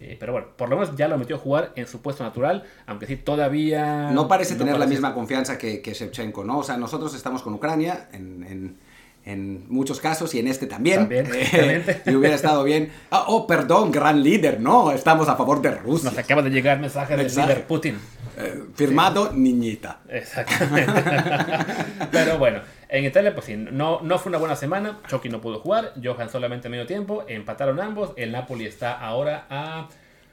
Eh, 0.00 0.16
pero 0.18 0.32
bueno, 0.32 0.48
por 0.56 0.68
lo 0.68 0.76
menos 0.76 0.96
ya 0.96 1.06
lo 1.06 1.16
metió 1.16 1.36
a 1.36 1.38
jugar 1.38 1.72
en 1.76 1.86
su 1.86 2.02
puesto 2.02 2.24
natural, 2.24 2.64
aunque 2.86 3.06
sí 3.06 3.16
todavía... 3.16 4.10
No 4.10 4.26
parece 4.26 4.54
no 4.54 4.58
tener 4.58 4.74
parece... 4.74 4.88
la 4.88 4.90
misma 4.90 5.14
confianza 5.14 5.56
que, 5.56 5.80
que 5.80 5.94
Shevchenko, 5.94 6.42
¿no? 6.42 6.58
O 6.58 6.62
sea, 6.64 6.76
nosotros 6.76 7.14
estamos 7.14 7.42
con 7.42 7.54
Ucrania 7.54 8.08
en... 8.12 8.42
en 8.42 8.87
en 9.24 9.66
muchos 9.68 10.00
casos 10.00 10.34
y 10.34 10.38
en 10.38 10.48
este 10.48 10.66
también. 10.66 11.00
También, 11.00 11.30
eh, 11.32 12.02
y 12.06 12.14
hubiera 12.14 12.34
estado 12.34 12.64
bien. 12.64 12.90
Oh, 13.10 13.24
oh, 13.28 13.46
perdón, 13.46 13.92
gran 13.92 14.22
líder, 14.22 14.60
no, 14.60 14.90
estamos 14.92 15.28
a 15.28 15.36
favor 15.36 15.60
de 15.60 15.72
Rusia. 15.72 16.10
Nos 16.10 16.18
acaba 16.18 16.42
de 16.42 16.50
llegar 16.50 16.78
mensaje 16.80 17.16
del 17.16 17.26
líder 17.26 17.66
Putin. 17.66 17.98
Eh, 18.38 18.64
firmado 18.74 19.30
sí. 19.30 19.38
niñita. 19.38 20.00
Exactamente. 20.08 20.92
Pero 22.12 22.38
bueno, 22.38 22.60
en 22.88 23.04
Italia, 23.04 23.34
pues 23.34 23.46
sí, 23.46 23.56
no, 23.56 24.00
no 24.00 24.18
fue 24.18 24.30
una 24.30 24.38
buena 24.38 24.54
semana. 24.54 25.00
Chucky 25.08 25.28
no 25.28 25.40
pudo 25.40 25.58
jugar, 25.58 25.92
Johan 26.02 26.30
solamente 26.30 26.68
medio 26.68 26.86
tiempo, 26.86 27.24
empataron 27.26 27.80
ambos. 27.80 28.12
El 28.16 28.32
Napoli 28.32 28.66
está 28.66 28.98
ahora 28.98 29.46
a, 29.50 29.88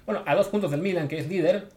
bueno, 0.06 0.22
a 0.26 0.36
dos 0.36 0.48
puntos 0.48 0.72
del 0.72 0.82
Milan, 0.82 1.08
que 1.08 1.18
es 1.18 1.28
líder. 1.28 1.68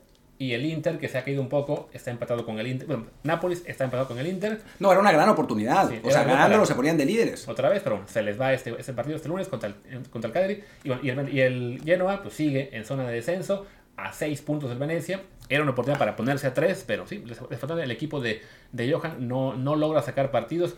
Y 0.40 0.52
el 0.52 0.64
Inter, 0.66 0.98
que 0.98 1.08
se 1.08 1.18
ha 1.18 1.24
caído 1.24 1.42
un 1.42 1.48
poco, 1.48 1.88
está 1.92 2.12
empatado 2.12 2.46
con 2.46 2.60
el 2.60 2.68
Inter. 2.68 2.86
Bueno, 2.86 3.06
Nápoles 3.24 3.64
está 3.66 3.84
empatado 3.84 4.06
con 4.06 4.20
el 4.20 4.26
Inter. 4.28 4.60
No, 4.78 4.92
era 4.92 5.00
una 5.00 5.10
gran 5.10 5.28
oportunidad. 5.28 5.88
Sí, 5.88 6.00
o 6.00 6.10
sea, 6.10 6.22
ganándolo 6.22 6.64
se 6.64 6.76
ponían 6.76 6.96
de 6.96 7.06
líderes. 7.06 7.48
Otra 7.48 7.68
vez, 7.68 7.82
pero 7.82 8.02
se 8.06 8.22
les 8.22 8.40
va 8.40 8.52
este, 8.52 8.74
este 8.78 8.92
partido 8.92 9.16
este 9.16 9.28
lunes 9.28 9.48
contra 9.48 9.68
el, 9.68 10.08
contra 10.10 10.28
el 10.28 10.32
Cagliari. 10.32 10.62
Y, 10.84 10.88
bueno, 10.88 11.02
y, 11.02 11.10
el, 11.10 11.34
y 11.34 11.40
el 11.40 11.82
Genoa 11.84 12.22
pues, 12.22 12.34
sigue 12.34 12.70
en 12.72 12.84
zona 12.84 13.04
de 13.08 13.14
descenso 13.14 13.66
a 13.96 14.12
6 14.12 14.40
puntos 14.42 14.70
del 14.70 14.78
Venecia. 14.78 15.22
Era 15.48 15.62
una 15.62 15.72
oportunidad 15.72 15.98
para 15.98 16.14
ponerse 16.14 16.46
a 16.46 16.54
3, 16.54 16.84
pero 16.86 17.04
sí, 17.08 17.24
les, 17.26 17.38
falta 17.58 17.82
el 17.82 17.90
equipo 17.90 18.20
de, 18.20 18.40
de 18.70 18.92
Johan. 18.92 19.26
No, 19.26 19.54
no 19.54 19.74
logra 19.74 20.02
sacar 20.02 20.30
partidos. 20.30 20.76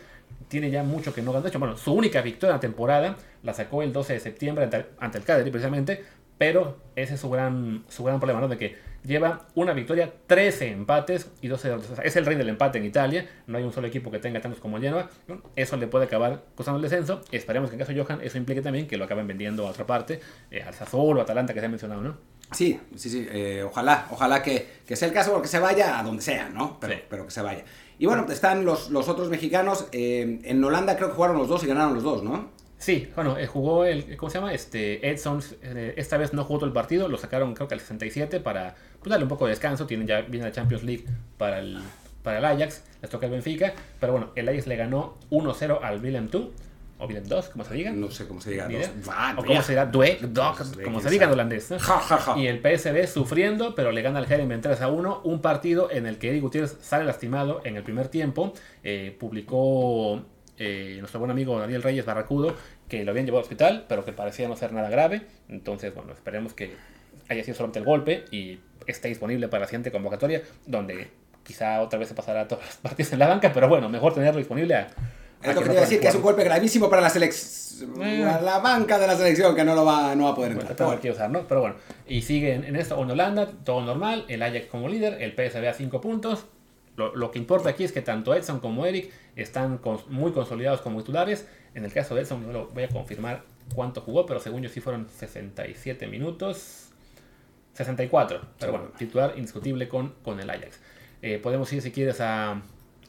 Tiene 0.48 0.70
ya 0.70 0.82
mucho 0.84 1.12
que 1.12 1.20
no 1.20 1.32
ganó. 1.32 1.42
De 1.42 1.50
hecho, 1.50 1.58
bueno, 1.58 1.76
su 1.76 1.92
única 1.92 2.22
victoria 2.22 2.52
en 2.52 2.56
la 2.56 2.60
temporada 2.60 3.16
la 3.42 3.52
sacó 3.52 3.82
el 3.82 3.92
12 3.92 4.14
de 4.14 4.20
septiembre 4.20 4.64
ante, 4.64 4.86
ante 4.98 5.18
el 5.18 5.24
Cagliari, 5.24 5.50
precisamente. 5.50 6.02
Pero 6.40 6.78
ese 6.96 7.16
es 7.16 7.20
su 7.20 7.28
gran, 7.28 7.84
su 7.90 8.02
gran 8.02 8.18
problema, 8.18 8.40
¿no? 8.40 8.48
De 8.48 8.56
que 8.56 8.74
lleva 9.04 9.46
una 9.54 9.74
victoria, 9.74 10.10
13 10.26 10.70
empates 10.70 11.30
y 11.42 11.48
12 11.48 11.68
derrotas. 11.68 11.90
O 11.90 11.96
sea, 11.96 12.04
es 12.04 12.16
el 12.16 12.24
rey 12.24 12.34
del 12.34 12.48
empate 12.48 12.78
en 12.78 12.86
Italia. 12.86 13.28
No 13.46 13.58
hay 13.58 13.64
un 13.64 13.74
solo 13.74 13.88
equipo 13.88 14.10
que 14.10 14.20
tenga 14.20 14.40
tantos 14.40 14.58
como 14.58 14.80
Genoa. 14.80 15.10
Eso 15.54 15.76
le 15.76 15.86
puede 15.86 16.06
acabar 16.06 16.44
costando 16.54 16.78
el 16.78 16.82
descenso. 16.82 17.20
Esperemos 17.30 17.68
que 17.68 17.74
en 17.74 17.80
caso 17.80 17.92
de 17.92 18.02
Johan 18.02 18.20
eso 18.22 18.38
implique 18.38 18.62
también 18.62 18.88
que 18.88 18.96
lo 18.96 19.04
acaben 19.04 19.26
vendiendo 19.26 19.66
a 19.66 19.70
otra 19.70 19.84
parte, 19.84 20.18
eh, 20.50 20.62
al 20.62 20.72
Sassuolo, 20.72 21.20
Atalanta 21.20 21.52
que 21.52 21.60
se 21.60 21.66
ha 21.66 21.68
mencionado, 21.68 22.00
¿no? 22.00 22.16
Sí, 22.52 22.80
sí, 22.96 23.10
sí. 23.10 23.28
Eh, 23.30 23.62
ojalá, 23.62 24.06
ojalá 24.10 24.42
que, 24.42 24.66
que, 24.86 24.96
sea 24.96 25.08
el 25.08 25.12
caso 25.12 25.34
porque 25.34 25.46
se 25.46 25.58
vaya 25.58 25.98
a 25.98 26.02
donde 26.02 26.22
sea, 26.22 26.48
¿no? 26.48 26.80
Pero, 26.80 26.94
sí. 26.94 27.00
pero 27.10 27.26
que 27.26 27.32
se 27.32 27.42
vaya. 27.42 27.64
Y 27.98 28.06
bueno, 28.06 28.24
están 28.30 28.64
los, 28.64 28.88
los 28.88 29.10
otros 29.10 29.28
mexicanos. 29.28 29.88
Eh, 29.92 30.40
en 30.42 30.64
Holanda 30.64 30.96
creo 30.96 31.10
que 31.10 31.16
jugaron 31.16 31.36
los 31.36 31.48
dos 31.48 31.62
y 31.64 31.66
ganaron 31.66 31.92
los 31.92 32.02
dos, 32.02 32.22
¿no? 32.22 32.48
Sí, 32.80 33.12
bueno, 33.14 33.36
eh, 33.36 33.46
jugó 33.46 33.84
el, 33.84 34.16
¿cómo 34.16 34.30
se 34.30 34.38
llama? 34.38 34.54
Este, 34.54 35.10
Edson, 35.10 35.42
eh, 35.62 35.92
esta 35.98 36.16
vez 36.16 36.32
no 36.32 36.44
jugó 36.44 36.60
todo 36.60 36.66
el 36.66 36.72
partido, 36.72 37.08
lo 37.08 37.18
sacaron 37.18 37.52
creo 37.52 37.68
que 37.68 37.74
al 37.74 37.80
67 37.80 38.40
para 38.40 38.74
pues, 38.98 39.10
darle 39.10 39.24
un 39.24 39.28
poco 39.28 39.44
de 39.44 39.50
descanso, 39.50 39.86
tienen 39.86 40.06
ya 40.06 40.22
viene 40.22 40.46
la 40.46 40.52
Champions 40.52 40.82
League 40.82 41.04
para 41.36 41.58
el, 41.58 41.78
para 42.22 42.38
el 42.38 42.44
Ajax, 42.46 42.82
les 43.02 43.10
toca 43.10 43.26
el 43.26 43.32
Benfica, 43.32 43.74
pero 44.00 44.12
bueno, 44.12 44.30
el 44.34 44.48
Ajax 44.48 44.66
le 44.66 44.76
ganó 44.76 45.18
1-0 45.30 45.78
al 45.82 46.00
Willem 46.00 46.30
II, 46.32 46.52
o 47.00 47.06
Willem 47.06 47.24
2, 47.24 47.48
como 47.48 47.64
se 47.64 47.74
diga. 47.74 47.92
No 47.92 48.10
sé 48.10 48.26
cómo 48.26 48.40
se 48.40 48.50
diga. 48.50 48.66
o 49.36 49.44
cómo 49.44 49.62
se 49.62 49.72
dirá, 49.72 49.84
Due, 49.84 50.18
Dog, 50.22 50.56
como 50.82 51.00
se 51.00 51.10
diga 51.10 51.26
en 51.26 51.32
holandés. 51.32 51.70
¿no? 51.70 51.78
Ja, 51.78 51.98
ja, 51.98 52.16
ja. 52.16 52.38
Y 52.38 52.46
el 52.46 52.60
PSV 52.60 53.06
sufriendo, 53.06 53.74
pero 53.74 53.92
le 53.92 54.00
gana 54.00 54.20
al 54.20 54.30
Herenveen 54.30 54.60
3 54.62 54.80
a 54.80 54.88
1, 54.88 55.22
un 55.24 55.40
partido 55.42 55.90
en 55.90 56.06
el 56.06 56.18
que 56.18 56.30
Eric 56.30 56.42
Gutiérrez 56.42 56.78
sale 56.80 57.04
lastimado 57.04 57.60
en 57.64 57.76
el 57.76 57.82
primer 57.82 58.08
tiempo, 58.08 58.52
eh, 58.82 59.16
publicó 59.18 60.22
eh, 60.62 60.96
nuestro 60.98 61.18
buen 61.18 61.30
amigo 61.30 61.58
Daniel 61.58 61.82
Reyes 61.82 62.04
Barracudo, 62.04 62.54
que 62.86 63.02
lo 63.02 63.12
habían 63.12 63.24
llevado 63.24 63.38
al 63.38 63.44
hospital, 63.44 63.86
pero 63.88 64.04
que 64.04 64.12
parecía 64.12 64.46
no 64.46 64.56
ser 64.56 64.74
nada 64.74 64.90
grave. 64.90 65.22
Entonces, 65.48 65.94
bueno, 65.94 66.12
esperemos 66.12 66.52
que 66.52 66.76
haya 67.30 67.42
sido 67.42 67.56
solamente 67.56 67.78
el 67.78 67.86
golpe 67.86 68.26
y 68.30 68.60
esté 68.86 69.08
disponible 69.08 69.48
para 69.48 69.62
la 69.62 69.66
siguiente 69.66 69.90
convocatoria, 69.90 70.42
donde 70.66 71.08
quizá 71.44 71.80
otra 71.80 71.98
vez 71.98 72.08
se 72.08 72.14
pasará 72.14 72.46
todas 72.46 72.66
las 72.66 72.76
partidas 72.76 73.14
en 73.14 73.20
la 73.20 73.28
banca, 73.28 73.50
pero 73.54 73.68
bueno, 73.68 73.88
mejor 73.88 74.12
tenerlo 74.12 74.38
disponible 74.38 74.74
a. 74.74 74.88
Es 75.42 75.54
lo 75.54 75.62
que 75.62 75.68
te 75.68 75.72
iba 75.72 75.80
a 75.80 75.84
decir, 75.84 75.98
que 75.98 76.08
es 76.08 76.14
un 76.14 76.20
golpe 76.20 76.44
gravísimo 76.44 76.90
para 76.90 77.00
la 77.00 77.08
selección. 77.08 78.02
Eh. 78.02 78.18
La 78.42 78.58
banca 78.58 78.98
de 78.98 79.06
la 79.06 79.16
selección 79.16 79.56
que 79.56 79.64
no 79.64 79.74
lo 79.74 79.86
va, 79.86 80.14
no 80.14 80.24
va 80.24 80.30
a 80.32 80.34
poder 80.34 80.52
entrar. 80.52 80.76
Bueno, 80.76 80.98
bueno. 81.00 81.14
usar, 81.14 81.30
¿no? 81.30 81.48
pero 81.48 81.62
bueno, 81.62 81.76
y 82.06 82.20
sigue 82.20 82.52
en, 82.52 82.64
en 82.64 82.76
esto 82.76 83.02
en 83.02 83.10
Holanda, 83.10 83.50
todo 83.64 83.80
normal, 83.80 84.26
el 84.28 84.42
Ajax 84.42 84.66
como 84.66 84.90
líder, 84.90 85.22
el 85.22 85.32
PSV 85.32 85.66
a 85.66 85.72
5 85.72 86.02
puntos, 86.02 86.44
lo, 86.96 87.14
lo, 87.14 87.30
que 87.30 87.38
importa 87.38 87.70
aquí 87.70 87.84
es 87.84 87.92
que 87.92 88.02
tanto 88.02 88.34
Edson 88.34 88.60
como 88.60 88.86
Eric 88.86 89.10
están 89.36 89.78
con, 89.78 89.98
muy 90.08 90.32
consolidados 90.32 90.80
como 90.80 91.00
titulares. 91.00 91.46
En 91.74 91.84
el 91.84 91.92
caso 91.92 92.14
de 92.14 92.22
Edson, 92.22 92.46
no 92.46 92.52
lo 92.52 92.66
voy 92.68 92.84
a 92.84 92.88
confirmar 92.88 93.42
cuánto 93.74 94.00
jugó, 94.00 94.26
pero 94.26 94.40
según 94.40 94.62
yo 94.62 94.68
sí 94.68 94.80
fueron 94.80 95.08
67 95.08 96.06
minutos. 96.06 96.86
64, 97.74 98.40
pero 98.58 98.72
bueno, 98.72 98.88
titular 98.98 99.34
indiscutible 99.36 99.88
con, 99.88 100.14
con 100.22 100.40
el 100.40 100.50
Ajax. 100.50 100.80
Eh, 101.22 101.38
podemos 101.38 101.72
ir, 101.72 101.80
si 101.80 101.92
quieres, 101.92 102.20
a 102.20 102.60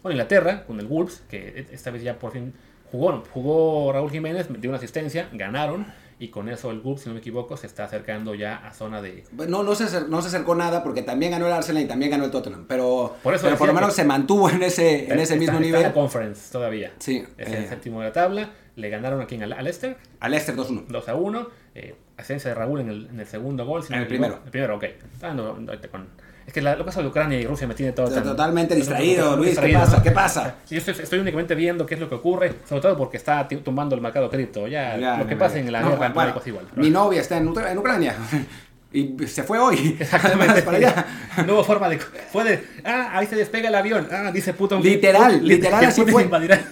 bueno, 0.02 0.14
Inglaterra, 0.14 0.66
con 0.66 0.80
el 0.80 0.88
Wolves, 0.88 1.24
que 1.30 1.68
esta 1.72 1.92
vez 1.92 2.04
ya 2.04 2.18
por 2.18 2.32
fin 2.32 2.54
jugó. 2.92 3.24
Jugó 3.32 3.92
Raúl 3.92 4.12
Jiménez, 4.12 4.48
dio 4.60 4.70
una 4.70 4.78
asistencia, 4.78 5.30
ganaron 5.34 5.86
y 6.22 6.28
con 6.28 6.50
eso 6.50 6.70
el 6.70 6.82
Wolves, 6.82 7.02
si 7.02 7.10
no 7.10 7.16
me 7.16 7.20
equivoco, 7.20 7.58
se 7.58 7.66
está 7.66 7.86
acercando 7.86 8.36
ya 8.36 8.58
a 8.58 8.72
zona 8.76 9.02
de... 9.02 9.24
No, 9.48 9.64
no, 9.64 9.74
se, 9.74 9.86
acer 9.86 10.08
no 10.08 10.22
se 10.22 10.28
acercó 10.28 10.54
nada 10.54 10.84
porque 10.84 11.02
también 11.02 11.32
ganó 11.32 11.48
el 11.48 11.52
Arsenal 11.52 11.82
y 11.82 11.88
también 11.88 12.12
ganó 12.12 12.26
el 12.26 12.30
Tottenham, 12.30 12.66
pero 12.68 13.16
por, 13.24 13.34
eso 13.34 13.46
pero 13.46 13.58
por 13.58 13.68
lo 13.68 13.74
menos 13.74 13.96
se 13.96 14.04
mantuvo 14.04 14.48
en 14.48 14.62
ese, 14.62 15.12
en 15.12 15.18
ese 15.18 15.36
mismo 15.36 15.54
está, 15.54 15.66
nivel. 15.66 15.82
En 15.82 15.88
la 15.88 15.94
conference 15.96 16.52
todavía. 16.52 16.94
Sí. 17.00 17.26
Es 17.40 17.48
eh... 17.48 17.58
el 17.58 17.70
séptimo 17.70 18.02
de 18.02 18.10
la 18.10 18.14
tabla, 18.14 18.52
le 18.76 18.90
ganaron 18.90 19.20
aquí 19.20 19.42
al, 19.42 19.52
al 19.52 19.64
Leicester. 19.64 19.98
Al 20.20 20.30
Leicester 20.30 20.56
2-1. 20.56 20.86
2-1, 20.90 21.48
eh, 21.74 21.96
asistencia 22.18 22.52
de 22.52 22.56
Raúl 22.56 22.82
en 22.82 22.90
el, 22.90 23.08
en 23.08 23.20
el 23.20 23.26
segundo 23.26 23.66
gol. 23.66 23.82
Si 23.82 23.92
en 23.92 23.98
no 23.98 24.04
el 24.04 24.08
primero. 24.08 24.42
El 24.46 24.52
primero, 24.52 24.76
ok. 24.76 24.86
Ah, 25.24 25.34
no, 25.34 25.56
con 25.90 26.08
es 26.46 26.54
que 26.54 26.62
la, 26.62 26.76
lo 26.76 26.86
caso 26.86 27.02
de 27.02 27.08
Ucrania 27.08 27.40
y 27.40 27.46
Rusia 27.46 27.68
me 27.68 27.74
tiene 27.74 27.92
todo 27.92 28.10
tan, 28.10 28.24
Totalmente 28.24 28.76
distraído, 28.76 29.38
Luis. 29.38 29.50
Distraído, 29.50 29.80
¿Qué 29.80 29.86
pasa? 29.86 29.98
¿no? 29.98 30.04
¿Qué 30.04 30.12
pasa? 30.12 30.56
Yo 30.70 30.78
estoy, 30.78 30.96
estoy, 31.02 31.20
únicamente 31.20 31.56
viendo 31.56 31.86
qué 31.86 31.96
es 31.96 32.00
lo 32.00 32.10
que 32.10 32.16
ocurre, 32.16 32.54
sobre 32.68 32.82
todo 32.82 32.98
porque 32.98 33.18
está 33.18 33.48
tumbando 33.48 33.96
el 33.96 34.02
mercado 34.02 34.30
cripto. 34.30 34.68
Ya, 34.68 34.98
ya 34.98 35.18
lo 35.18 35.28
que 35.28 35.36
pasa 35.36 35.60
en 35.60 35.72
la 35.72 35.82
no, 35.82 35.92
guerra 35.92 36.10
bueno, 36.10 36.34
es 36.40 36.48
igual. 36.48 36.66
Mi 36.76 36.90
novia 36.90 37.22
está 37.22 37.38
en, 37.38 37.54
en 37.58 37.78
Ucrania. 37.78 38.16
Y 38.94 39.16
se 39.28 39.44
fue 39.44 39.58
hoy. 39.58 39.96
Exactamente. 40.00 40.62
para 40.64 40.78
allá. 40.78 41.06
No 41.48 41.54
hubo 41.54 41.64
forma 41.64 41.88
de. 41.88 41.98
Fue 41.98 42.44
de. 42.44 42.64
Ah, 42.84 43.12
ahí 43.14 43.26
se 43.26 43.38
despega 43.38 43.70
el 43.70 43.76
avión. 43.76 44.08
Ah, 44.12 44.32
dice 44.34 44.54
Putin. 44.54 44.82
Literal, 44.82 45.34
Putin, 45.34 45.48
literal, 45.48 45.86
así 45.86 46.02
fue. 46.06 46.30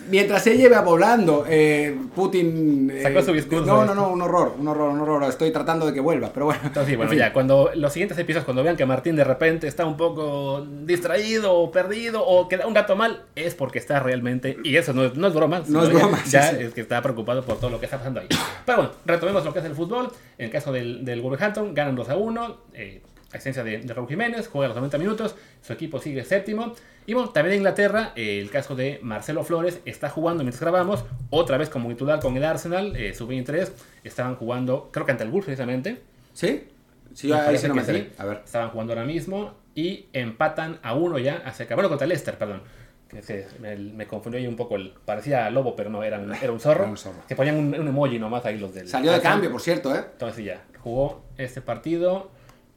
Mientras 0.10 0.43
se 0.43 0.58
lleva 0.58 0.82
volando, 0.82 1.45
eh, 1.47 1.97
Putin. 2.13 2.91
Eh, 2.93 3.03
Sacó 3.03 3.21
su 3.21 3.32
discurso. 3.32 3.65
No, 3.65 3.86
no, 3.86 3.95
no, 3.95 4.10
un 4.10 4.21
horror, 4.21 4.55
un 4.60 4.67
horror, 4.67 4.89
un 4.89 4.99
horror. 4.99 5.23
Estoy 5.29 5.51
tratando 5.51 5.86
de 5.86 5.93
que 5.93 6.01
vuelva, 6.01 6.32
pero 6.34 6.47
bueno. 6.47 6.60
Entonces, 6.63 6.89
sí, 6.89 6.95
bueno, 6.97 7.10
en 7.12 7.17
fin. 7.17 7.25
ya. 7.25 7.32
Cuando 7.32 7.71
los 7.75 7.93
siguientes 7.93 8.17
episodios, 8.17 8.43
cuando 8.43 8.63
vean 8.63 8.75
que 8.75 8.86
Martín 8.86 9.15
de 9.15 9.23
repente 9.23 9.67
está 9.67 9.86
un 9.86 9.95
poco 9.95 10.67
distraído 10.84 11.53
o 11.53 11.71
perdido 11.71 12.25
o 12.25 12.49
que 12.49 12.58
da 12.58 12.67
un 12.67 12.73
gato 12.73 12.97
mal, 12.97 13.23
es 13.36 13.55
porque 13.55 13.79
está 13.79 14.01
realmente. 14.01 14.58
Y 14.65 14.75
eso 14.75 14.91
no 14.91 15.05
es, 15.05 15.15
no 15.15 15.27
es 15.27 15.34
broma. 15.34 15.63
No 15.67 15.84
es 15.84 15.89
broma. 15.89 16.19
Ya 16.29 16.43
sí, 16.43 16.55
sí. 16.58 16.63
es 16.63 16.73
que 16.73 16.82
está 16.82 17.01
preocupado 17.01 17.43
por 17.45 17.60
todo 17.60 17.69
lo 17.69 17.79
que 17.79 17.86
está 17.86 17.97
pasando 17.97 18.19
ahí. 18.19 18.27
Pero 18.65 18.77
bueno, 18.79 18.91
retomemos 19.05 19.45
lo 19.45 19.53
que 19.53 19.60
es 19.60 19.65
el 19.65 19.73
fútbol. 19.73 20.12
En 20.38 20.45
el 20.45 20.51
caso 20.51 20.71
del, 20.73 21.05
del 21.05 21.21
Wolverhampton, 21.21 21.73
ganan 21.73 21.95
2 22.10 22.17
a 22.17 22.17
1. 22.17 22.58
Eh, 22.74 23.02
asistencia 23.32 23.63
de, 23.63 23.78
de 23.80 23.93
Raúl 23.93 24.08
Jiménez, 24.08 24.48
juega 24.48 24.69
los 24.69 24.76
90 24.78 24.98
minutos, 24.98 25.36
su 25.62 25.72
equipo 25.74 26.00
sigue 26.00 26.24
séptimo. 26.26 26.74
Y 27.06 27.13
bueno, 27.13 27.30
también 27.30 27.54
en 27.54 27.60
Inglaterra, 27.60 28.12
eh, 28.15 28.39
el 28.39 28.50
caso 28.50 28.76
de 28.76 29.00
Marcelo 29.04 29.43
Flores 29.43 29.80
está 29.86 30.10
jugando 30.10 30.43
mientras 30.43 30.62
grabamos, 30.62 31.06
otra 31.30 31.58
vez 31.58 31.69
como 31.69 31.89
titular 31.89 32.19
con 32.19 32.36
el 32.38 32.43
Arsenal, 32.43 32.95
eh, 32.95 33.13
sub-23, 33.13 33.69
estaban 34.04 34.36
jugando, 34.36 34.89
creo 34.91 35.06
que 35.06 35.12
ante 35.12 35.24
el 35.24 35.30
Wolves 35.30 35.45
precisamente. 35.45 36.02
¿Sí? 36.34 36.67
Sí, 37.13 37.32
ahí 37.32 37.58
sí 37.58 37.67
no 37.67 37.76
me 37.76 37.84
sí. 37.84 38.10
A 38.17 38.26
ver. 38.26 38.41
Estaban 38.45 38.69
jugando 38.69 38.93
ahora 38.93 39.06
mismo 39.06 39.54
y 39.76 40.08
empatan 40.13 40.80
a 40.84 40.93
uno 40.95 41.17
ya 41.19 41.41
hacia 41.45 41.65
acá. 41.65 41.76
Bueno, 41.76 41.89
contra 41.89 42.06
el 42.06 42.10
Leicester, 42.10 42.38
perdón. 42.38 42.62
Que 43.10 43.24
se- 43.24 43.48
me, 43.60 43.76
me 43.76 44.06
confundió 44.06 44.39
ahí 44.39 44.45
un 44.45 44.56
poco. 44.56 44.76
El, 44.76 44.93
parecía 45.06 45.50
lobo, 45.50 45.76
pero 45.76 45.89
no, 45.89 46.04
era 46.04 46.19
un, 46.19 46.32
era 46.34 46.52
un 46.52 46.60
zorro. 46.60 46.82
Era 46.84 46.91
un 46.91 46.98
zorro. 46.98 47.24
Que 47.28 47.36
ponían 47.36 47.56
un, 47.58 47.74
un 47.80 47.88
emoji 47.88 48.19
nomás 48.19 48.45
ahí 48.45 48.60
los 48.60 48.72
del. 48.74 48.88
Salió 48.88 49.12
de 49.12 49.19
cambio, 49.19 49.52
por 49.52 49.62
cierto, 49.62 49.95
¿eh? 49.95 50.04
Entonces 50.12 50.45
ya 50.45 50.63
jugó 50.84 51.24
este 51.38 51.62
partido. 51.62 52.32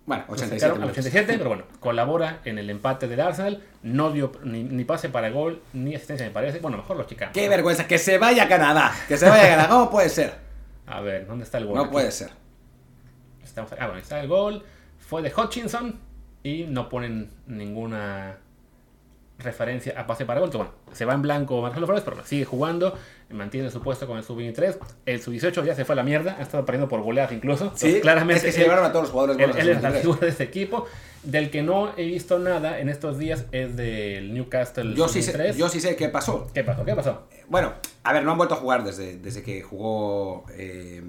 Bueno, 0.05 0.25
Lo 0.27 0.35
87 0.35 0.61
sacaron 0.61 0.83
al 0.83 0.89
minutos. 0.89 1.07
87, 1.07 1.39
pero 1.39 1.49
bueno, 1.51 1.65
colabora 1.81 2.41
en 2.45 2.59
el 2.59 2.71
empate 2.71 3.07
del 3.07 3.21
Arsenal. 3.21 3.63
No 3.83 4.11
dio 4.11 4.33
ni, 4.43 4.65
ni 4.65 4.85
pase 4.85 5.09
para 5.09 5.31
gol, 5.31 5.63
ni 5.73 5.95
asistencia, 5.95 6.27
me 6.27 6.33
parece. 6.33 6.59
Bueno, 6.59 6.77
mejor 6.79 6.97
los 6.97 7.07
chicanos. 7.07 7.33
Qué 7.35 7.49
vergüenza, 7.49 7.87
que 7.87 7.99
se 7.99 8.19
vaya 8.19 8.45
a 8.45 8.49
Canadá. 8.49 8.93
Que 9.07 9.17
se 9.17 9.29
vaya 9.29 9.45
a 9.45 9.49
Canadá. 9.49 9.69
¿Cómo 9.69 9.91
puede 9.91 10.09
ser? 10.09 10.35
A 10.87 11.01
ver, 11.01 11.27
¿dónde 11.27 11.45
está 11.45 11.59
el 11.59 11.67
gol? 11.67 11.77
No 11.77 11.83
Aquí. 11.83 11.93
puede 11.93 12.11
ser. 12.11 12.31
Estamos, 13.45 13.73
ah, 13.79 13.87
bueno, 13.87 14.01
está 14.01 14.21
el 14.21 14.29
gol. 14.29 14.65
Fue 14.99 15.23
de 15.23 15.33
Hutchinson 15.33 16.01
y 16.43 16.65
no 16.65 16.89
ponen 16.89 17.31
ninguna 17.47 18.39
referencia 19.39 19.95
a 19.99 20.07
pase 20.07 20.25
para 20.25 20.41
gol. 20.41 20.51
Bueno, 20.51 20.71
se 20.93 21.05
va 21.05 21.15
en 21.15 21.23
blanco 21.23 21.61
Marcelo 21.63 21.87
Flores, 21.87 22.05
pero 22.05 22.25
sigue 22.25 22.45
jugando, 22.45 22.97
mantiene 23.31 23.71
su 23.71 23.81
puesto 23.83 24.07
con 24.07 24.17
el 24.19 24.25
sub-23. 24.25 24.79
El 25.07 25.21
sub-18 25.21 25.65
ya 25.65 25.75
se 25.75 25.85
fue 25.85 25.95
a 25.95 25.97
la 25.97 26.03
mierda, 26.05 26.37
ha 26.39 26.43
estado 26.43 26.65
perdiendo 26.65 26.89
por 26.89 27.03
goleadas 27.03 27.33
incluso. 27.33 27.73
Sí, 27.75 27.87
Entonces, 27.87 28.01
claramente 28.03 28.35
es 28.39 28.45
que 28.45 28.53
se 28.53 28.59
él- 28.59 28.65
llevaron 28.65 28.85
a 28.85 28.93
todos 28.93 29.05
los 29.05 29.11
jugadores 29.13 29.37
él, 29.39 29.47
buenos. 29.51 29.57
él 29.63 29.69
es 29.77 29.83
la 29.83 29.91
23. 29.91 30.01
figura 30.03 30.21
de 30.21 30.29
este 30.29 30.45
equipo. 30.45 30.87
Del 31.25 31.51
que 31.51 31.63
no 31.63 31.93
he 31.97 32.05
visto 32.05 32.39
nada 32.41 32.81
en 32.81 32.89
estos 32.89 33.17
días 33.19 33.47
es 33.53 33.77
del 33.77 34.35
Newcastle 34.35 34.95
Yo 34.95 35.07
sí, 35.09 35.23
sé, 35.23 35.33
sub-23. 35.33 35.55
yo 35.57 35.69
sí 35.69 35.81
sé 35.81 35.95
qué 35.97 36.09
pasó. 36.09 36.49
¿Qué 36.53 36.65
pasó? 36.65 36.85
¿Qué 36.85 36.95
pasó? 36.95 37.23
Bueno, 37.49 37.75
a 38.05 38.13
ver, 38.13 38.25
no 38.25 38.33
han 38.33 38.37
vuelto 38.39 38.55
a 38.55 38.59
jugar 38.59 38.83
desde, 38.85 39.19
desde 39.19 39.43
que 39.43 39.63
jugó 39.63 40.45
eh, 40.57 41.03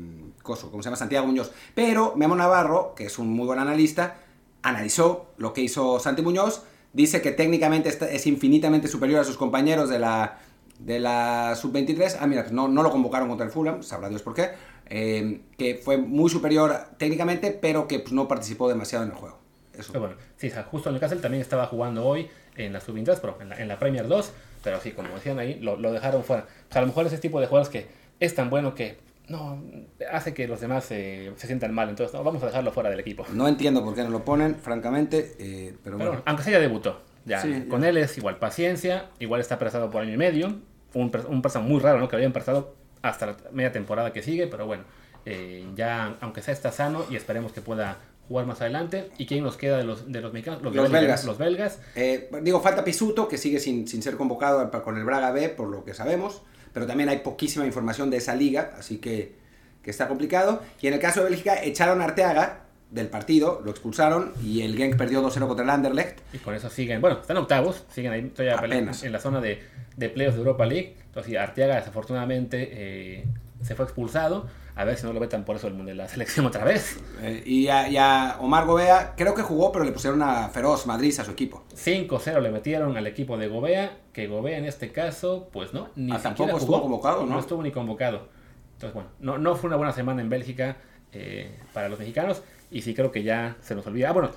Coso, 0.44 0.70
¿cómo 0.72 0.84
se 0.84 0.88
llama? 0.88 0.98
Santiago 0.98 1.26
Muñoz. 1.26 1.52
Pero 1.74 2.14
Memo 2.16 2.36
Navarro, 2.36 2.94
que 2.96 3.06
es 3.06 3.18
un 3.18 3.30
muy 3.30 3.46
buen 3.48 3.60
analista, 3.60 4.18
analizó 4.62 5.34
lo 5.38 5.54
que 5.54 5.62
hizo 5.62 6.00
Santi 6.00 6.22
Muñoz. 6.22 6.64
Dice 6.94 7.22
que 7.22 7.32
técnicamente 7.32 7.90
es 7.90 8.28
infinitamente 8.28 8.88
superior 8.88 9.20
a 9.20 9.24
sus 9.24 9.36
compañeros 9.36 9.90
de 9.90 9.98
la, 9.98 10.40
de 10.80 11.00
la 11.00 11.56
sub-23. 11.56 12.18
Ah, 12.20 12.28
mira, 12.28 12.44
pues 12.44 12.54
no, 12.54 12.68
no 12.68 12.84
lo 12.84 12.92
convocaron 12.92 13.28
contra 13.28 13.46
el 13.46 13.52
Fulham, 13.52 13.82
sabrá 13.82 14.10
Dios 14.10 14.22
por 14.22 14.36
qué. 14.36 14.52
Eh, 14.88 15.42
que 15.58 15.76
fue 15.76 15.98
muy 15.98 16.30
superior 16.30 16.76
técnicamente, 16.98 17.52
pero 17.52 17.88
que 17.88 18.00
pues, 18.00 18.14
no 18.14 18.28
participó 18.28 18.70
demasiado 18.70 19.04
en 19.06 19.12
el 19.12 19.16
juego. 19.16 19.40
Eso. 19.74 19.92
Pero 19.92 20.06
bueno, 20.06 20.22
sí, 20.38 20.52
justo 20.70 20.92
Newcastle 20.92 21.20
también 21.20 21.42
estaba 21.42 21.66
jugando 21.66 22.06
hoy 22.06 22.30
en 22.56 22.74
la 22.74 22.80
sub-23, 22.80 23.18
pero 23.20 23.38
en 23.58 23.68
la, 23.68 23.80
Premier 23.80 24.08
2. 24.08 24.32
Pero 24.64 24.80
sí, 24.80 24.92
como 24.92 25.10
decían 25.16 25.40
ahí, 25.40 25.56
lo, 25.56 25.78
dejaron 25.92 26.24
fuera. 26.24 26.46
Sea, 26.70 26.80
a 26.80 26.82
lo 26.82 26.88
mejor 26.88 27.08
ese 27.08 27.18
tipo 27.18 27.40
de 27.40 27.48
jugadores 27.48 27.70
que 27.70 27.88
es 28.20 28.36
tan 28.36 28.50
bueno 28.52 28.76
que 28.76 28.98
no 29.28 29.64
hace 30.12 30.34
que 30.34 30.48
los 30.48 30.60
demás 30.60 30.88
eh, 30.92 31.32
se 31.38 31.48
sientan 31.48 31.74
mal. 31.74 31.90
Entonces, 31.90 32.14
no, 32.14 32.24
vamos 32.24 32.44
a 32.44 32.48
dejarlo 32.48 32.72
fuera 32.72 32.90
del 32.90 33.00
equipo. 33.00 33.26
No 33.34 33.48
entiendo 33.48 33.84
por 33.84 33.96
qué 33.96 34.04
no 34.04 34.10
lo 34.10 34.24
ponen, 34.26 34.56
francamente, 34.56 35.36
eh, 35.40 35.70
pero 35.70 35.80
Pero 35.84 35.98
bueno. 35.98 36.12
bueno, 36.12 36.24
aunque 36.26 36.44
sea 36.44 36.54
ya 36.54 36.60
debutó. 36.60 37.02
Ya, 37.26 37.42
Sí, 37.42 37.66
con 37.70 37.82
ya. 37.82 37.90
él 37.90 37.98
es 37.98 38.18
igual 38.18 38.38
paciencia, 38.38 39.10
igual 39.20 39.40
está 39.40 39.58
prestado 39.58 39.90
por 39.90 40.02
año 40.02 40.14
y 40.14 40.18
medio. 40.18 40.48
Un, 40.94 41.12
un 41.30 41.42
préstamo 41.42 41.68
muy 41.68 41.80
raro, 41.80 42.00
¿no? 42.00 42.08
Que 42.10 42.18
habían 42.18 42.34
prestado 42.34 42.76
hasta 43.02 43.26
la 43.28 43.38
media 43.52 43.72
temporada 43.72 44.12
que 44.14 44.22
sigue, 44.22 44.48
pero 44.48 44.66
bueno, 44.66 44.84
eh, 45.26 45.66
ya 45.76 46.18
aunque 46.22 46.42
sea 46.42 46.54
está 46.54 46.72
sano 46.72 47.06
y 47.10 47.16
esperemos 47.16 47.54
que 47.54 47.62
pueda 47.62 47.98
jugar 48.28 48.46
más 48.46 48.62
adelante. 48.62 49.10
¿Y 49.18 49.26
quién 49.26 49.44
nos 49.44 49.58
queda 49.58 49.78
de 49.78 49.84
los, 49.86 50.12
de 50.12 50.22
los 50.22 50.34
mexicanos? 50.34 50.62
Los 50.62 50.74
belgas, 50.74 50.92
belgas. 50.92 51.26
Los 51.26 51.38
belgas. 51.38 51.80
Eh, 51.96 52.30
digo, 52.42 52.62
falta 52.62 52.84
Pisuto, 52.84 53.28
que 53.28 53.38
sigue 53.38 53.60
sin, 53.60 53.88
sin 53.88 54.02
ser 54.04 54.16
convocado 54.18 54.70
con 54.84 54.98
el 54.98 55.04
Braga 55.06 55.32
B, 55.32 55.50
por 55.50 55.68
lo 55.70 55.84
que 55.84 55.94
sabemos, 55.94 56.42
pero 56.74 56.88
también 56.88 57.10
hay 57.10 57.20
poquísima 57.20 57.66
información 57.66 58.10
de 58.10 58.18
esa 58.18 58.36
liga, 58.36 58.72
así 58.78 58.98
que, 58.98 59.36
que 59.82 59.92
está 59.92 60.08
complicado. 60.08 60.62
Y 60.82 60.88
en 60.88 60.94
el 60.94 61.00
caso 61.00 61.24
de 61.24 61.30
Bélgica, 61.30 61.64
echaron 61.64 62.02
a 62.02 62.06
Arteaga 62.06 62.62
del 62.92 63.08
partido, 63.08 63.62
lo 63.64 63.72
expulsaron 63.72 64.34
y 64.44 64.62
el 64.62 64.76
Genk 64.76 64.98
perdió 64.98 65.24
2-0 65.24 65.48
contra 65.48 65.64
el 65.64 65.70
Anderlecht. 65.70 66.20
Y 66.34 66.38
con 66.40 66.54
eso 66.54 66.70
siguen, 66.70 67.02
bueno, 67.02 67.20
están 67.22 67.38
octavos, 67.38 67.86
siguen 67.92 68.12
ahí 68.12 68.22
todavía 68.30 68.58
Apenas. 68.58 69.04
en 69.04 69.12
la 69.12 69.20
zona 69.20 69.42
de, 69.42 69.62
de 69.98 70.10
playoffs 70.10 70.36
de 70.36 70.42
Europa 70.42 70.66
League. 70.66 70.96
Entonces, 71.06 71.38
Arteaga 71.38 71.76
desafortunadamente 71.76 72.70
eh, 72.72 73.26
se 73.62 73.76
fue 73.76 73.86
expulsado. 73.86 74.48
A 74.76 74.86
ver 74.86 74.98
si 74.98 75.06
no 75.06 75.14
lo 75.14 75.20
vetan 75.20 75.46
por 75.46 75.56
eso 75.56 75.68
el 75.68 75.86
de 75.86 75.94
la 75.94 76.08
selección 76.08 76.46
otra 76.48 76.64
vez. 76.64 76.98
Eh, 77.22 77.44
y, 77.46 77.68
a, 77.68 77.90
y 77.90 77.98
a 77.98 78.38
Omar 78.40 78.66
Gobea, 78.66 79.14
creo 79.16 79.36
que 79.36 79.44
jugó, 79.44 79.72
pero 79.72 79.86
le 79.86 79.92
pusieron 79.92 80.20
una 80.22 80.50
feroz 80.50 80.88
Madrid 80.88 81.14
a 81.20 81.24
su 81.24 81.32
equipo. 81.32 81.64
5-0 81.76 82.42
le 82.42 82.50
metieron 82.50 82.98
al 82.98 83.06
equipo 83.06 83.38
de 83.38 83.48
Gobea, 83.48 83.98
que 84.14 84.26
Gobea 84.28 84.58
en 84.58 84.66
este 84.66 84.92
caso, 84.92 85.50
pues 85.54 85.74
no, 85.74 85.90
ni 85.96 86.12
Ah, 86.12 86.20
tampoco 86.22 86.46
jugó. 86.52 86.58
estuvo 86.60 86.82
convocado, 86.82 87.26
¿no? 87.26 87.34
No 87.36 87.40
estuvo 87.40 87.62
ni 87.62 87.72
convocado. 87.72 88.28
Entonces, 88.74 88.94
bueno, 88.96 89.10
no, 89.20 89.38
no 89.38 89.56
fue 89.56 89.68
una 89.68 89.78
buena 89.78 89.94
semana 89.94 90.22
en 90.22 90.30
Bélgica 90.30 90.78
eh, 91.12 91.56
para 91.72 91.88
los 91.88 92.00
mexicanos. 92.00 92.42
Y 92.72 92.82
sí 92.82 92.96
creo 92.96 93.12
que 93.12 93.22
ya 93.22 93.56
se 93.62 93.76
nos 93.76 93.86
olvida. 93.86 94.10
Ah, 94.10 94.14
bueno, 94.14 94.32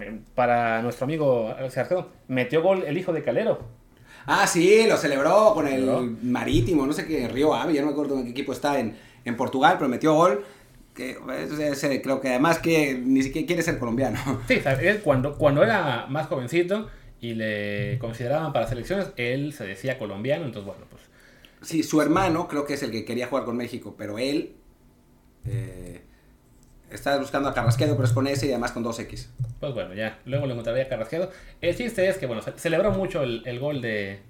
eh, 0.00 0.18
para 0.34 0.82
nuestro 0.82 1.04
amigo 1.04 1.54
Sergio, 1.70 2.08
metió 2.26 2.60
gol 2.60 2.82
el 2.84 2.98
hijo 2.98 3.12
de 3.12 3.22
Calero. 3.22 3.60
Ah, 4.26 4.48
sí, 4.48 4.86
lo 4.88 4.96
celebró 4.96 5.54
con 5.54 5.68
el. 5.68 6.16
Marítimo, 6.22 6.84
no 6.84 6.92
sé 6.92 7.06
qué, 7.06 7.28
Río 7.28 7.54
Ave, 7.54 7.72
ya 7.74 7.82
no 7.82 7.86
me 7.86 7.92
acuerdo 7.92 8.16
en 8.18 8.24
qué 8.24 8.30
equipo 8.30 8.52
está 8.52 8.80
en, 8.80 8.96
en 9.26 9.36
Portugal, 9.36 9.74
pero 9.78 9.88
metió 9.90 10.14
gol. 10.14 10.44
Que, 10.94 11.18
ese- 11.44 11.68
ese 11.68 12.00
creo 12.00 12.22
que 12.22 12.30
además 12.30 12.58
que 12.58 12.94
ni 12.94 13.22
siquiera 13.22 13.46
quiere 13.46 13.62
ser 13.62 13.78
colombiano. 13.78 14.18
Sí, 14.48 14.60
él 14.80 15.00
cuando, 15.02 15.36
cuando 15.36 15.62
era 15.62 16.06
más 16.08 16.26
jovencito 16.28 16.88
y 17.20 17.34
le 17.34 17.98
consideraban 17.98 18.52
para 18.54 18.66
selecciones, 18.66 19.08
él 19.16 19.52
se 19.52 19.64
decía 19.66 19.98
colombiano. 19.98 20.46
Entonces, 20.46 20.66
bueno, 20.66 20.86
pues 20.90 21.02
Sí, 21.62 21.82
su 21.82 22.00
hermano 22.00 22.48
creo 22.48 22.64
que 22.64 22.74
es 22.74 22.82
el 22.82 22.90
que 22.92 23.04
quería 23.04 23.26
jugar 23.26 23.44
con 23.44 23.56
México, 23.56 23.94
pero 23.98 24.18
él 24.18 24.52
eh, 25.46 26.02
está 26.90 27.18
buscando 27.18 27.48
a 27.48 27.54
Carrasquedo, 27.54 27.94
pero 27.96 28.06
es 28.06 28.12
con 28.12 28.26
S 28.26 28.46
y 28.46 28.50
además 28.50 28.72
con 28.72 28.84
2X. 28.84 29.28
Pues 29.60 29.74
bueno, 29.74 29.94
ya, 29.94 30.18
luego 30.26 30.46
lo 30.46 30.52
encontraría 30.52 30.84
a 30.84 30.88
Carrasquedo. 30.88 31.30
El 31.60 31.76
chiste 31.76 32.08
es 32.08 32.18
que, 32.18 32.26
bueno, 32.26 32.42
ce- 32.42 32.52
celebró 32.58 32.90
mucho 32.92 33.22
el, 33.22 33.42
el 33.46 33.58
gol 33.58 33.80
de 33.80 34.20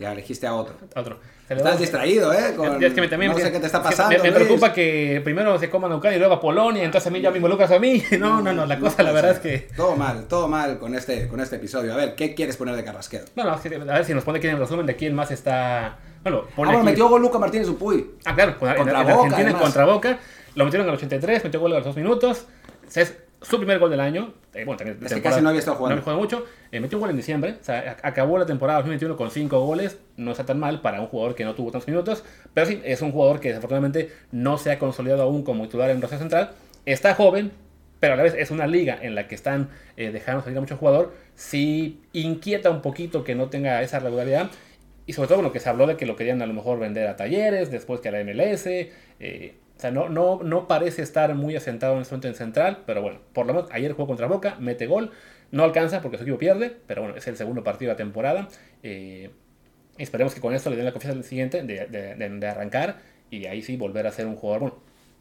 Ya 0.00 0.12
elegiste 0.12 0.46
a 0.46 0.54
otro. 0.54 0.74
a 0.94 1.00
otro. 1.00 1.20
Estás 1.46 1.78
distraído, 1.78 2.32
¿eh? 2.32 2.54
Con- 2.56 2.80
Ya, 2.80 2.86
es 2.86 2.94
que 2.94 3.00
me- 3.02 3.08
también 3.08 3.32
no 3.32 3.38
sé 3.38 3.52
qué 3.52 3.60
te 3.60 3.66
está 3.66 3.78
es 3.78 3.82
que 3.84 3.90
pasando. 3.90 4.22
Me, 4.24 4.32
preocupa 4.32 4.72
que 4.72 5.20
primero 5.22 5.58
se 5.58 5.68
coman 5.68 5.92
a 5.92 5.96
Ucrania 5.96 6.16
y 6.16 6.18
luego 6.18 6.34
a 6.34 6.40
Polonia, 6.40 6.82
entonces 6.84 7.06
a 7.06 7.10
mí 7.10 7.20
ya 7.20 7.30
me 7.30 7.36
involucras 7.36 7.70
a 7.70 7.78
mí. 7.78 8.02
No, 8.18 8.40
no, 8.40 8.52
no, 8.54 8.64
la 8.64 8.78
cosa, 8.78 9.02
la 9.02 9.12
verdad 9.12 9.32
es 9.32 9.38
que. 9.40 9.68
Todo 9.76 9.96
mal, 9.96 10.26
todo 10.26 10.48
mal 10.48 10.78
con 10.78 10.94
este, 10.94 11.28
con 11.28 11.38
este 11.40 11.56
episodio. 11.56 11.92
A 11.92 11.96
ver, 11.96 12.14
¿qué 12.14 12.34
quieres 12.34 12.56
poner 12.56 12.76
de 12.76 12.82
Carrasquedo? 12.84 13.26
No, 13.36 13.44
no, 13.44 13.50
a 13.52 13.56
ver 13.58 14.04
si 14.06 14.14
nos 14.14 14.24
pone 14.24 14.38
aquí 14.38 14.46
en 14.48 14.54
el 14.54 14.60
resumen 14.60 14.86
de 14.86 14.96
quién 14.96 15.14
más 15.14 15.30
está. 15.32 15.98
Bueno, 16.22 16.44
Ah, 16.46 16.52
pone 16.56 16.68
bueno, 16.68 16.78
aquí- 16.78 16.86
metió 16.86 17.08
gol 17.08 17.20
Luca 17.20 17.38
Martínez 17.38 17.68
Upuy. 17.68 18.12
Ah, 18.24 18.34
claro, 18.34 18.58
con- 18.58 18.70
en, 18.70 18.76
Contra 18.76 19.00
en 19.00 19.06
Boca, 19.06 19.14
Argentina 19.16 19.42
además. 19.44 19.62
contra 19.62 19.84
Boca. 19.84 20.18
Lo 20.54 20.64
metieron 20.64 20.88
al 20.88 20.94
83, 20.94 21.44
metió 21.44 21.60
gol 21.60 21.72
a 21.72 21.76
los 21.76 21.84
dos 21.84 21.96
minutos. 21.96 22.46
Es 22.94 23.14
su 23.42 23.56
primer 23.56 23.78
gol 23.78 23.90
del 23.90 24.00
año. 24.00 24.34
Eh, 24.54 24.64
bueno, 24.64 24.76
también 24.76 24.98
Es 25.04 25.14
que 25.14 25.22
casi 25.22 25.40
no 25.40 25.48
había 25.48 25.60
estado 25.60 25.76
jugando. 25.76 25.96
No 25.96 26.02
había 26.02 26.04
jugado 26.04 26.20
mucho. 26.20 26.46
Eh, 26.72 26.80
metió 26.80 26.98
un 26.98 27.00
gol 27.00 27.10
en 27.10 27.16
diciembre. 27.16 27.56
O 27.60 27.64
sea, 27.64 27.96
acabó 28.02 28.38
la 28.38 28.46
temporada 28.46 28.78
2021 28.80 29.16
con 29.16 29.30
5 29.30 29.60
goles. 29.60 29.98
No 30.16 30.32
está 30.32 30.44
tan 30.44 30.58
mal 30.58 30.80
para 30.80 31.00
un 31.00 31.06
jugador 31.06 31.34
que 31.34 31.44
no 31.44 31.54
tuvo 31.54 31.70
tantos 31.70 31.88
minutos. 31.88 32.24
Pero 32.52 32.66
sí, 32.66 32.80
es 32.84 33.00
un 33.02 33.12
jugador 33.12 33.40
que 33.40 33.48
desafortunadamente 33.48 34.12
no 34.32 34.58
se 34.58 34.70
ha 34.72 34.78
consolidado 34.78 35.22
aún 35.22 35.42
como 35.42 35.64
titular 35.64 35.90
en 35.90 36.02
Rosario 36.02 36.20
Central. 36.20 36.50
Está 36.84 37.14
joven, 37.14 37.52
pero 37.98 38.14
a 38.14 38.16
la 38.16 38.22
vez 38.22 38.34
es 38.36 38.50
una 38.50 38.66
liga 38.66 38.98
en 39.00 39.14
la 39.14 39.26
que 39.28 39.34
están 39.34 39.70
eh, 39.96 40.10
dejando 40.10 40.42
salir 40.42 40.58
a 40.58 40.60
mucho 40.60 40.76
jugador. 40.76 41.14
Sí 41.34 42.02
inquieta 42.12 42.70
un 42.70 42.82
poquito 42.82 43.24
que 43.24 43.34
no 43.34 43.48
tenga 43.48 43.80
esa 43.82 44.00
regularidad. 44.00 44.50
Y 45.06 45.12
sobre 45.14 45.28
todo, 45.28 45.38
bueno, 45.38 45.52
que 45.52 45.60
se 45.60 45.68
habló 45.68 45.86
de 45.86 45.96
que 45.96 46.06
lo 46.06 46.14
querían 46.14 46.42
a 46.42 46.46
lo 46.46 46.52
mejor 46.52 46.78
vender 46.78 47.08
a 47.08 47.16
talleres, 47.16 47.70
después 47.70 48.00
que 48.00 48.10
a 48.10 48.12
la 48.12 48.22
MLS. 48.22 48.66
eh, 48.66 49.54
o 49.80 49.82
sea, 49.82 49.90
no, 49.90 50.10
no, 50.10 50.40
no 50.42 50.68
parece 50.68 51.00
estar 51.00 51.34
muy 51.34 51.56
asentado 51.56 51.94
en 51.94 52.02
este 52.02 52.12
momento 52.14 52.28
en 52.28 52.34
central, 52.34 52.82
pero 52.84 53.00
bueno, 53.00 53.20
por 53.32 53.46
lo 53.46 53.54
menos 53.54 53.70
ayer 53.72 53.92
jugó 53.92 54.06
contra 54.08 54.26
Boca, 54.26 54.56
mete 54.60 54.86
gol. 54.86 55.10
No 55.52 55.64
alcanza 55.64 56.02
porque 56.02 56.18
su 56.18 56.24
equipo 56.24 56.36
pierde, 56.36 56.76
pero 56.86 57.00
bueno, 57.00 57.16
es 57.16 57.26
el 57.28 57.38
segundo 57.38 57.64
partido 57.64 57.88
de 57.88 57.94
la 57.94 57.96
temporada. 57.96 58.48
eh, 58.82 59.30
esperemos 59.96 60.34
que 60.34 60.42
con 60.42 60.52
esto 60.52 60.68
le 60.68 60.76
den 60.76 60.84
la 60.84 60.92
confianza 60.92 61.16
al 61.18 61.24
siguiente 61.24 61.62
de, 61.62 61.86
de- 61.86 62.14
de- 62.28 62.46
arrancar 62.46 62.98
y 63.30 63.46
ahí 63.46 63.62
sí 63.62 63.78
volver 63.78 64.06
a 64.06 64.12
ser 64.12 64.26
un 64.26 64.36
jugador. 64.36 64.60
Bueno, 64.60 64.76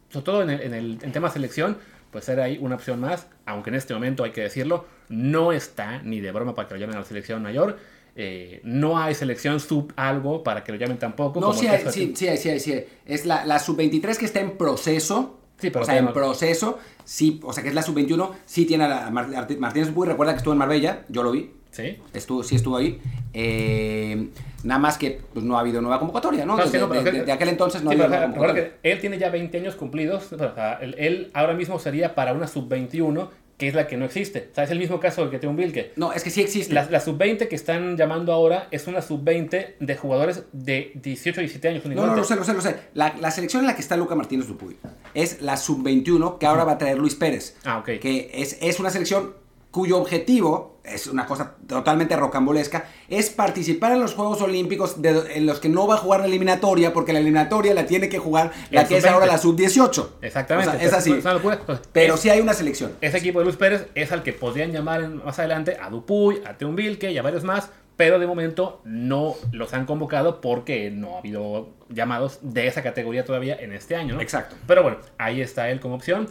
sobre 0.10 0.26
todo 0.26 0.44
en 0.44 0.50
el, 0.50 0.62
en 0.62 0.74
el 0.74 1.00
en 1.04 1.12
tema 1.14 1.30
selección, 1.30 1.78
pues 2.12 2.28
era 2.28 2.44
ahí 2.44 2.58
una 2.62 2.76
opción 2.76 3.00
más, 3.00 3.28
aunque 3.46 3.70
en 3.70 3.78
este 3.78 3.94
momento 3.94 4.26
hay 4.26 4.32
que 4.32 4.42
decirlo, 4.42 4.86
no 5.08 5.54
está 5.54 6.02
ni 6.04 6.20
de 6.20 6.34
broma 6.34 6.54
para 6.54 6.68
que 6.68 6.78
lo 6.78 6.92
a 6.92 6.96
la 6.96 7.06
selección 7.06 7.42
mayor. 7.42 7.78
Eh, 8.16 8.62
no 8.64 8.98
hay 8.98 9.16
selección 9.16 9.60
sub 9.60 9.94
algo 9.96 10.44
para 10.44 10.64
que 10.64 10.72
lo 10.72 10.78
llamen 10.78 10.98
tampoco. 10.98 11.40
No, 11.40 11.48
como 11.48 11.60
sí 11.60 11.68
hay, 11.68 11.84
sí, 11.92 12.14
sí 12.16 12.28
hay, 12.28 12.38
sí 12.38 12.50
hay, 12.50 12.60
sí 12.60 12.74
hay. 12.74 12.86
Es 13.06 13.26
la, 13.26 13.46
la 13.46 13.60
sub-23 13.60 14.18
que 14.18 14.26
está 14.26 14.40
en 14.40 14.58
proceso. 14.58 15.36
Sí, 15.58 15.70
pero 15.72 15.84
o 15.84 15.86
sea, 15.86 15.98
en 15.98 16.06
no- 16.06 16.14
proceso. 16.14 16.80
Sí, 17.04 17.40
o 17.44 17.52
sea, 17.54 17.64
que 17.64 17.70
es 17.70 17.76
la 17.76 17.82
sub-21. 17.82 18.32
Sí 18.46 18.66
tiene 18.66 18.86
a 18.86 19.10
Martínez 19.12 19.90
Upuy. 19.90 20.08
Recuerda 20.08 20.34
que 20.34 20.38
estuvo 20.38 20.54
en 20.54 20.58
Marbella. 20.60 21.06
Yo 21.10 21.22
lo 21.24 21.32
vi. 21.32 21.52
Sí. 21.72 21.98
Estuvo, 22.14 22.44
sí 22.44 22.56
estuvo 22.56 22.78
ahí. 22.78 23.00
Eh, 23.34 24.30
nada 24.64 24.80
más 24.80 24.98
que 24.98 25.20
pues, 25.34 25.46
no 25.46 25.58
ha 25.58 25.60
habido 25.62 25.82
nueva 25.82 26.00
convocatoria, 26.00 26.46
¿no? 26.46 26.58
Sí, 26.58 26.64
Desde- 26.64 26.80
no, 26.80 26.88
de, 26.88 27.04
de- 27.12 27.24
de 27.26 27.32
aquel 27.32 27.50
entonces 27.50 27.84
no 27.84 27.92
Sí, 27.92 27.96
ha 28.00 28.04
habido 28.06 28.08
nueva 28.10 28.24
convocatoria. 28.34 28.72
que 28.82 28.92
él 28.92 29.00
tiene 29.00 29.18
ya 29.18 29.30
20 29.30 29.58
años 29.58 29.76
cumplidos. 29.76 30.34
o 30.34 30.38
sea, 30.38 30.80
él, 30.82 30.96
él 30.98 31.30
ahora 31.34 31.54
mismo 31.54 31.78
sería 31.80 32.16
para 32.16 32.34
una 32.34 32.48
sub-21 32.48 33.30
que 33.60 33.68
es 33.68 33.76
la 33.76 33.88
que 33.88 33.98
no 33.98 34.06
existe. 34.06 34.48
O 34.54 34.56
sea, 34.56 34.64
es 34.64 34.72
el 34.72 34.80
mismo 34.80 35.02
caso 35.02 35.22
del 35.22 35.30
que 35.30 35.38
tiene 35.38 35.52
un 35.52 35.58
Vilke. 35.58 35.92
No, 35.98 36.14
es 36.14 36.24
que 36.24 36.30
sí 36.30 36.40
existe. 36.40 36.74
La, 36.74 36.90
la 36.90 37.02
sub-20 37.02 37.50
que 37.50 37.56
están 37.56 37.98
llamando 37.98 38.32
ahora 38.32 38.70
es 38.72 38.88
una 38.88 39.02
sub-20 39.02 39.76
de 39.78 39.98
jugadores 39.98 40.46
de 40.54 40.94
18 40.96 41.42
17 41.42 41.68
años 41.68 41.86
No, 41.86 42.08
no, 42.08 42.16
lo 42.16 42.24
sé, 42.24 42.38
lo 42.38 42.46
sé, 42.46 42.54
lo 42.54 42.62
sé. 42.62 42.78
La, 42.94 43.14
la 43.20 43.32
selección 43.32 43.64
en 43.64 43.68
la 43.68 43.76
que 43.76 43.82
está 43.82 43.98
Luca 43.98 44.16
Martínez 44.16 44.48
Dupuy 44.48 44.78
es 45.14 45.42
la 45.42 45.58
sub-21 45.58 46.38
que 46.38 46.46
ahora 46.46 46.64
va 46.64 46.72
a 46.72 46.78
traer 46.78 46.98
Luis 46.98 47.16
Pérez. 47.16 47.58
Ah, 47.66 47.80
ok. 47.80 48.00
Que 48.00 48.32
es, 48.34 48.58
es 48.62 48.80
una 48.80 48.92
selección 48.92 49.34
cuyo 49.72 49.98
objetivo, 49.98 50.79
es 50.94 51.08
una 51.08 51.26
cosa 51.26 51.56
totalmente 51.68 52.16
rocambolesca, 52.16 52.86
es 53.08 53.30
participar 53.30 53.92
en 53.94 54.02
los 54.02 54.14
Juegos 54.14 54.42
Olímpicos 54.42 55.02
de- 55.02 55.36
en 55.36 55.46
los 55.46 55.60
que 55.60 55.70
no 55.70 55.88
va 55.88 55.96
a 55.96 55.98
jugar 55.98 56.22
la 56.22 56.26
eliminatoria, 56.28 56.94
porque 56.94 57.14
la 57.14 57.20
eliminatoria 57.20 57.74
la 57.74 57.86
tiene 57.86 58.10
que 58.10 58.20
jugar 58.20 58.52
la 58.72 58.82
El 58.82 58.88
que 58.88 58.98
es 58.98 59.04
sub-20. 59.04 59.14
ahora 59.14 59.26
la 59.26 59.38
sub-18. 59.38 60.10
Exactamente. 60.22 60.70
O 60.70 60.80
sea, 60.80 60.88
es 60.88 60.94
así. 60.94 61.12
Es 61.14 61.24
una 61.26 61.34
locura. 61.34 61.56
Entonces, 61.60 61.88
Pero 61.92 62.16
es- 62.16 62.20
sí 62.20 62.30
hay 62.30 62.42
una 62.42 62.54
selección. 62.54 62.92
Ese 63.02 63.18
equipo 63.18 63.40
de 63.40 63.46
Luis 63.46 63.58
Pérez 63.58 63.88
es 63.96 64.12
al 64.12 64.24
que 64.24 64.34
podrían 64.34 64.72
llamar 64.72 65.08
más 65.10 65.40
adelante 65.40 65.78
a 65.82 65.90
Dupuy, 65.90 66.42
a 66.46 66.58
Teun 66.58 66.76
Vilke 66.76 67.12
y 67.12 67.18
a 67.18 67.22
varios 67.22 67.44
más, 67.44 67.70
pero 67.98 68.18
de 68.18 68.28
momento 68.28 68.82
no 68.86 69.36
los 69.52 69.74
han 69.74 69.86
convocado 69.86 70.40
porque 70.40 70.90
no 70.90 71.16
ha 71.16 71.20
habido 71.20 71.70
llamados 71.90 72.40
de 72.42 72.68
esa 72.68 72.82
categoría 72.82 73.26
todavía 73.26 73.58
en 73.60 73.74
este 73.74 73.96
año, 73.98 74.16
¿no? 74.16 74.22
Exacto. 74.22 74.56
Pero 74.68 74.84
bueno, 74.84 74.98
ahí 75.18 75.42
está 75.42 75.70
él 75.70 75.80
como 75.82 75.96
opción. 75.96 76.28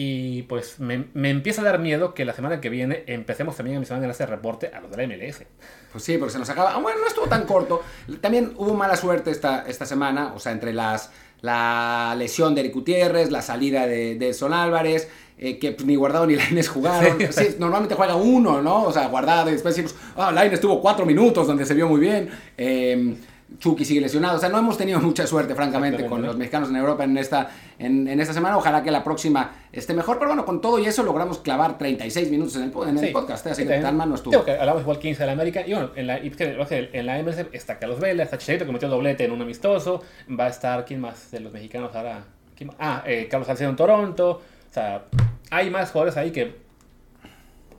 Y 0.00 0.42
pues 0.42 0.78
me, 0.78 1.06
me 1.12 1.28
empieza 1.28 1.62
a 1.62 1.64
dar 1.64 1.80
miedo 1.80 2.14
que 2.14 2.24
la 2.24 2.32
semana 2.32 2.60
que 2.60 2.68
viene 2.68 3.02
empecemos 3.08 3.56
también 3.56 3.78
a 3.78 3.80
mencionar 3.80 4.04
en 4.04 4.10
este 4.12 4.26
reporte 4.26 4.70
a 4.72 4.80
los 4.80 4.92
de 4.92 4.96
la 4.96 5.08
MLS. 5.08 5.42
Pues 5.90 6.04
sí, 6.04 6.18
porque 6.18 6.30
se 6.30 6.38
nos 6.38 6.48
acaba. 6.48 6.72
Ah, 6.72 6.78
Bueno, 6.78 7.00
no 7.00 7.08
estuvo 7.08 7.26
tan 7.26 7.44
corto. 7.46 7.82
También 8.20 8.52
hubo 8.58 8.74
mala 8.74 8.96
suerte 8.96 9.32
esta, 9.32 9.64
esta 9.66 9.86
semana, 9.86 10.34
o 10.36 10.38
sea, 10.38 10.52
entre 10.52 10.72
las 10.72 11.10
la 11.40 12.14
lesión 12.16 12.54
de 12.54 12.60
Eric 12.60 12.74
Gutiérrez, 12.74 13.32
la 13.32 13.42
salida 13.42 13.88
de, 13.88 14.14
de 14.14 14.34
Son 14.34 14.52
Álvarez, 14.52 15.08
eh, 15.36 15.58
que 15.58 15.72
pues, 15.72 15.84
ni 15.84 15.96
Guardado 15.96 16.28
ni 16.28 16.36
Laines 16.36 16.68
jugaron. 16.68 17.18
Sí, 17.32 17.56
normalmente 17.58 17.96
juega 17.96 18.14
uno, 18.14 18.62
¿no? 18.62 18.84
O 18.84 18.92
sea, 18.92 19.08
Guardado 19.08 19.48
y 19.48 19.54
después 19.54 19.74
decimos, 19.74 19.96
ah, 20.16 20.30
Laines 20.30 20.60
tuvo 20.60 20.80
cuatro 20.80 21.06
minutos 21.06 21.44
donde 21.44 21.66
se 21.66 21.74
vio 21.74 21.88
muy 21.88 21.98
bien. 21.98 22.30
Eh, 22.56 23.16
Chucky 23.58 23.84
sigue 23.84 24.00
lesionado. 24.00 24.36
O 24.36 24.40
sea, 24.40 24.48
no 24.50 24.58
hemos 24.58 24.76
tenido 24.76 25.00
mucha 25.00 25.26
suerte, 25.26 25.54
francamente, 25.54 26.04
con 26.06 26.20
los 26.22 26.36
mexicanos 26.36 26.68
en 26.68 26.76
Europa 26.76 27.04
en 27.04 27.16
esta, 27.16 27.50
en, 27.78 28.06
en 28.06 28.20
esta 28.20 28.34
semana. 28.34 28.56
Ojalá 28.58 28.82
que 28.82 28.90
la 28.90 29.02
próxima 29.02 29.52
esté 29.72 29.94
mejor. 29.94 30.18
Pero 30.18 30.28
bueno, 30.30 30.44
con 30.44 30.60
todo 30.60 30.78
y 30.78 30.86
eso 30.86 31.02
logramos 31.02 31.38
clavar 31.38 31.78
36 31.78 32.30
minutos 32.30 32.56
en 32.56 32.64
el, 32.64 32.72
en 32.88 32.98
el 32.98 33.06
Sí. 33.06 33.12
podcast. 33.12 33.46
¿eh? 33.46 33.50
Así 33.52 33.62
Sí, 33.62 33.68
que 33.68 33.78
tan 33.78 33.96
mal 33.96 34.08
no 34.10 34.14
estuvo. 34.16 34.44
Que 34.44 34.52
hablamos 34.52 34.82
igual 34.82 34.98
15 34.98 35.22
de 35.22 35.26
la 35.26 35.32
América. 35.32 35.66
Y 35.66 35.72
bueno, 35.72 35.90
en 35.96 36.06
la, 36.06 36.18
en 36.18 37.06
la 37.06 37.22
MLS 37.22 37.46
está 37.52 37.78
Carlos 37.78 38.00
Vela, 38.00 38.22
está 38.22 38.36
Chicharito 38.38 38.66
que 38.66 38.72
metió 38.72 38.88
doblete 38.88 39.24
en 39.24 39.32
un 39.32 39.40
amistoso. 39.42 40.02
Va 40.38 40.44
a 40.44 40.48
estar, 40.48 40.84
¿quién 40.84 41.00
más 41.00 41.30
de 41.30 41.40
los 41.40 41.52
mexicanos 41.52 41.94
ahora? 41.94 42.24
¿Quién 42.56 42.68
más? 42.68 42.76
Ah, 42.78 43.02
eh, 43.06 43.28
Carlos 43.30 43.46
Salcedo 43.46 43.70
en 43.70 43.76
Toronto. 43.76 44.42
O 44.70 44.72
sea, 44.74 45.04
hay 45.50 45.70
más 45.70 45.90
jugadores 45.90 46.16
ahí 46.16 46.30
que. 46.32 46.68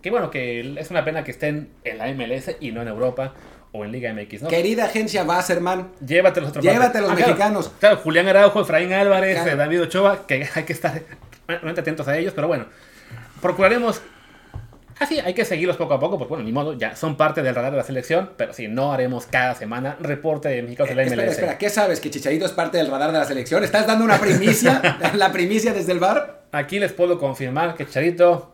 Que 0.02 0.12
bueno, 0.12 0.32
que 0.32 0.80
es 0.80 0.90
una 0.92 1.04
pena 1.04 1.24
que 1.26 1.32
estén 1.32 1.70
en 1.84 1.98
la 1.98 2.08
MLS 2.14 2.56
y 2.62 2.72
no 2.72 2.82
en 2.82 2.88
Europa 2.88 3.34
o 3.72 3.86
en 3.86 3.92
Liga 3.92 4.12
MX, 4.14 4.44
¿no? 4.44 4.50
Querida 4.50 4.86
agencia 4.86 5.24
Wasserman, 5.24 5.90
Llévate 6.06 6.42
los 6.42 6.50
otros 6.50 6.64
Llévate 6.66 6.98
a 6.98 7.02
los 7.02 7.12
Ah, 7.12 7.16
mexicanos. 7.16 7.72
Claro, 7.80 7.98
Julián 7.98 8.28
Araujo, 8.28 8.62
Efraín 8.62 8.92
Álvarez, 8.94 9.36
Claro. 9.36 9.52
eh, 9.52 9.56
David 9.56 9.82
Ochoa, 9.84 10.26
que 10.28 10.48
hay 10.56 10.64
que 10.64 10.74
estar 10.74 11.02
realmente 11.48 11.82
atentos 11.82 12.08
a 12.08 12.18
ellos, 12.18 12.34
pero 12.36 12.48
bueno, 12.48 12.66
procuraremos. 13.42 14.02
Así, 15.00 15.18
hay 15.18 15.34
que 15.34 15.46
seguirlos 15.46 15.78
poco 15.78 15.94
a 15.94 16.00
poco, 16.00 16.18
porque 16.18 16.30
bueno, 16.30 16.44
ni 16.44 16.52
modo, 16.52 16.74
ya 16.74 16.94
son 16.94 17.16
parte 17.16 17.42
del 17.42 17.56
radar 17.56 17.72
de 17.72 17.78
la 17.78 17.84
selección, 17.84 18.32
pero 18.36 18.52
sí, 18.54 18.68
no 18.68 18.92
haremos 18.92 19.28
cada 19.28 19.56
semana 19.56 19.96
reporte 20.02 20.50
de 20.50 20.62
mexicanos 20.62 20.90
de 20.90 20.96
la 20.96 21.02
Eh, 21.04 21.06
espera, 21.06 21.24
MLS. 21.24 21.32
espera, 21.38 21.58
¿qué 21.58 21.70
sabes? 21.70 22.02
¿Que 22.02 22.10
Chicharito 22.10 22.46
es 22.46 22.52
parte 22.52 22.78
del 22.80 22.92
radar 22.92 23.14
de 23.14 23.20
la 23.20 23.24
selección? 23.26 23.64
¿Estás 23.64 23.88
dando 23.88 24.04
una 24.04 24.18
primicia? 24.20 24.82
¿La 25.16 25.32
primicia 25.32 25.74
desde 25.74 25.94
el 25.94 26.00
bar? 26.00 26.42
Aquí 26.52 26.80
les 26.80 26.92
puedo 26.92 27.18
confirmar 27.18 27.76
que 27.76 27.88
Charito 27.88 28.52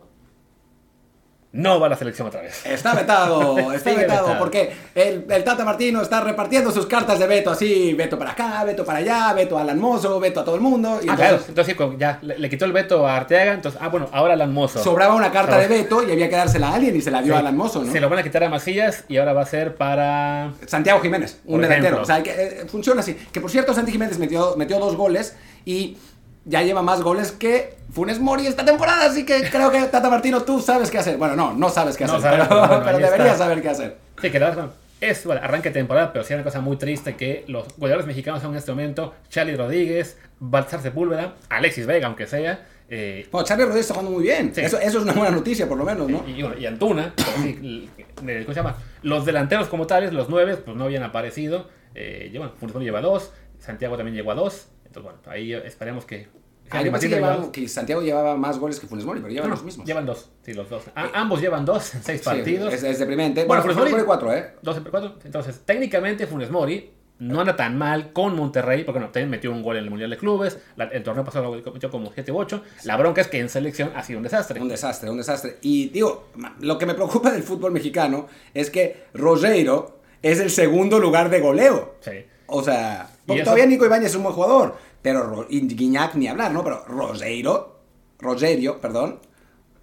no 1.55 1.79
va 1.79 1.87
a 1.87 1.89
la 1.91 1.95
selección 1.95 2.27
otra 2.27 2.41
vez. 2.41 2.65
Está 2.65 2.93
vetado, 2.93 3.57
está 3.73 3.91
vetado, 3.91 4.23
vetado. 4.27 4.37
porque 4.39 4.73
el, 4.93 5.25
el 5.29 5.43
Tata 5.45 5.63
Martino 5.63 6.01
está 6.01 6.19
repartiendo 6.19 6.69
sus 6.71 6.85
cartas 6.85 7.17
de 7.17 7.27
veto 7.27 7.49
así, 7.51 7.93
veto 7.93 8.19
para 8.19 8.31
acá, 8.31 8.63
veto 8.65 8.83
para 8.83 8.99
allá, 8.99 9.31
veto 9.33 9.57
a 9.57 9.61
Alan 9.61 9.79
Mozo, 9.79 10.19
veto 10.19 10.41
a 10.41 10.43
todo 10.45 10.55
el 10.55 10.61
mundo. 10.61 10.99
Y 11.01 11.07
Ah, 11.07 11.11
entonces 11.13 11.27
claro, 11.27 11.43
entonces 11.47 11.75
como 11.75 11.97
ya 11.97 12.19
le, 12.21 12.37
le 12.39 12.49
quitó 12.49 12.65
el 12.65 12.73
veto 12.73 13.07
a 13.07 13.15
Arteaga, 13.15 13.53
entonces, 13.53 13.79
ah, 13.81 13.87
bueno, 13.87 14.09
ahora 14.11 14.33
Alan 14.33 14.53
Mozo. 14.53 14.83
sobraba 14.83 15.15
una 15.15 15.31
carta 15.31 15.53
Sobra- 15.53 15.61
de 15.61 15.67
veto 15.69 16.03
y 16.07 16.11
había 16.11 16.29
que 16.29 16.35
dársela 16.35 16.67
a 16.69 16.75
alguien 16.75 16.95
y 16.95 17.01
se 17.01 17.09
la 17.11 17.21
dio 17.21 17.33
Sí. 17.33 17.37
a 17.37 17.39
Alan 17.39 17.55
Mozo, 17.55 17.83
¿no? 17.83 17.91
Se 17.91 18.01
lo 18.01 18.09
van 18.09 18.19
a 18.19 18.23
quitar 18.23 18.43
a 18.43 18.49
Macías 18.49 19.05
y 19.07 19.15
ahora 19.17 19.31
va 19.33 19.41
a 19.43 19.45
ser 19.45 19.75
para... 19.75 20.51
Santiago 20.67 20.99
Jiménez, 20.99 21.39
un 21.45 21.61
delantero. 21.61 22.01
O 22.01 22.05
sea, 22.05 22.21
que, 22.21 22.31
eh, 22.31 22.65
funciona 22.67 22.99
así. 22.99 23.13
Que 23.31 23.39
por 23.39 23.49
cierto, 23.49 23.73
Santi 23.73 23.91
Jiménez 23.93 24.19
metió, 24.19 24.55
metió 24.57 24.77
dos 24.79 24.95
goles 24.97 25.35
y 25.63 25.97
ya 26.45 26.61
lleva 26.61 26.81
más 26.81 27.01
goles 27.01 27.31
que 27.31 27.75
Funes 27.91 28.19
Mori 28.19 28.47
esta 28.47 28.63
temporada. 28.63 29.05
Así 29.07 29.25
que 29.25 29.49
creo 29.49 29.71
que 29.71 29.81
Tata 29.85 30.09
Martino, 30.09 30.41
tú 30.43 30.61
sabes 30.61 30.89
qué 30.89 30.99
hacer. 30.99 31.17
Bueno, 31.17 31.35
no, 31.35 31.53
no 31.53 31.69
sabes 31.69 31.97
qué 31.97 32.05
No 32.05 32.13
hacer, 32.13 32.31
sabes, 32.31 32.47
pero, 32.47 32.59
bueno, 32.67 32.83
pero 32.85 32.97
deberías 32.99 33.33
está. 33.33 33.37
saber 33.37 33.61
qué 33.61 33.69
hacer. 33.69 33.97
Sí, 34.21 34.29
que 34.29 34.39
la 34.39 34.49
verdad, 34.49 34.69
es 35.01 35.25
bueno, 35.25 35.41
arranque 35.43 35.69
de 35.69 35.73
temporada, 35.73 36.13
pero 36.13 36.23
sí 36.23 36.33
hay 36.33 36.37
una 36.37 36.43
cosa 36.43 36.61
muy 36.61 36.77
triste 36.77 37.15
que 37.15 37.43
los 37.47 37.67
goleadores 37.77 38.07
mexicanos 38.07 38.41
son 38.41 38.51
en 38.51 38.57
este 38.57 38.71
momento 38.71 39.13
Charlie 39.29 39.55
Rodríguez, 39.55 40.17
Baltzar 40.39 40.81
Sepúlveda, 40.81 41.35
Alexis 41.49 41.85
Vega, 41.85 42.07
aunque 42.07 42.27
sea, 42.27 42.65
eh, 42.89 43.27
Bueno, 43.31 43.45
Charlie 43.45 43.65
Rodríguez 43.65 43.85
está 43.85 43.95
jugando 43.95 44.11
muy 44.11 44.23
bien. 44.23 44.53
Sí. 44.53 44.61
Eso, 44.61 44.79
eso 44.79 44.97
es 44.99 45.03
una 45.03 45.13
buena 45.13 45.31
noticia, 45.31 45.67
por 45.67 45.77
lo 45.77 45.83
menos, 45.83 46.09
¿no? 46.09 46.23
y, 46.27 46.65
Antuna, 46.65 47.13
sí, 47.17 47.89
¿cómo 48.15 48.29
se 48.29 48.53
llama? 48.53 48.77
Los 49.01 49.25
delanteros 49.25 49.67
como 49.67 49.87
tales, 49.87 50.13
los 50.13 50.29
nueve, 50.29 50.57
pues 50.57 50.77
no 50.77 50.85
habían 50.85 51.03
aparecido. 51.03 51.67
Eh, 51.93 52.31
bueno, 52.35 52.53
Funes 52.59 52.73
Mori 52.73 52.85
lleva 52.85 53.01
dos, 53.01 53.31
Santiago 53.59 53.97
también 53.97 54.15
llegó 54.15 54.31
a 54.31 54.35
dos. 54.35 54.67
Entonces, 54.85 55.03
bueno, 55.03 55.19
ahí 55.27 55.53
esperemos 55.53 56.05
que... 56.05 56.27
Ah, 56.71 56.81
yo 56.81 56.91
pensé 56.91 56.91
Martín 56.91 57.09
que, 57.11 57.15
lleva- 57.17 57.31
llevaba- 57.35 57.51
que 57.51 57.67
Santiago 57.67 58.01
llevaba 58.01 58.35
más 58.37 58.57
goles 58.57 58.79
que 58.79 58.87
Funes 58.87 59.05
Mori, 59.05 59.19
pero 59.21 59.31
llevan 59.31 59.49
No, 59.49 59.55
los 59.55 59.63
mismos. 59.63 59.85
Llevan 59.85 60.05
dos, 60.07 60.31
sí, 60.43 60.53
los 60.53 60.67
dos. 60.67 60.83
Ah, 60.95 61.11
ambos 61.13 61.39
llevan 61.39 61.63
dos 61.63 61.93
en 61.93 62.01
seis 62.03 62.21
Sí, 62.21 62.25
partidos. 62.25 62.73
es, 62.73 62.81
es 62.83 62.97
deprimente. 62.99 63.45
Bueno, 63.45 63.61
Funes 63.61 63.77
Funes 63.77 63.93
Mori- 63.93 64.03
4, 64.05 64.33
¿eh? 64.33 64.51
12 64.63 64.81
por 64.81 64.91
4. 64.91 65.15
Entonces, 65.25 65.61
técnicamente 65.63 66.25
Funes 66.25 66.49
Mori 66.49 66.91
no 67.19 67.39
anda 67.39 67.55
tan 67.55 67.77
mal 67.77 68.11
con 68.13 68.35
Monterrey, 68.35 68.83
porque 68.83 68.99
no, 68.99 69.05
también 69.05 69.29
metió 69.29 69.51
un 69.51 69.61
gol 69.61 69.77
en 69.77 69.83
el 69.83 69.89
Mundial 69.91 70.09
de 70.09 70.17
Clubes. 70.17 70.57
la- 70.75 70.85
el 70.85 71.03
torneo 71.03 71.23
pasado 71.23 71.55
lo 71.55 71.71
metió 71.71 71.91
como 71.91 72.11
7 72.11 72.31
u 72.31 72.37
8. 72.39 72.63
La 72.83 72.97
bronca 72.97 73.21
es 73.21 73.27
que 73.27 73.39
en 73.39 73.47
selección 73.47 73.91
ha 73.95 74.01
sido 74.03 74.17
un 74.17 74.23
desastre. 74.23 74.59
Un 74.59 74.67
desastre, 74.67 75.09
un 75.11 75.17
desastre. 75.17 75.57
Y 75.61 75.89
digo, 75.89 76.29
lo 76.61 76.79
que 76.79 76.87
me 76.87 76.95
preocupa 76.95 77.29
del 77.31 77.43
fútbol 77.43 77.71
mexicano 77.73 78.27
es 78.55 78.71
que 78.71 79.03
Rogeiro 79.13 79.99
es 80.23 80.39
el 80.39 80.49
segundo 80.49 80.99
lugar 80.99 81.29
de 81.29 81.39
goleo. 81.41 81.95
Sí. 81.99 82.25
O 82.47 82.63
sea, 82.63 83.09
porque 83.25 83.43
todavía 83.43 83.65
Nico 83.65 83.85
Ibáñez 83.85 84.11
es 84.11 84.15
un 84.15 84.23
buen 84.23 84.35
jugador, 84.35 84.75
pero 85.01 85.45
Guiñac 85.49 86.15
ni 86.15 86.27
hablar, 86.27 86.51
¿no? 86.51 86.63
Pero 86.63 86.83
Rogeiro, 86.87 87.79
Rogerio, 88.19 88.79
perdón. 88.79 89.19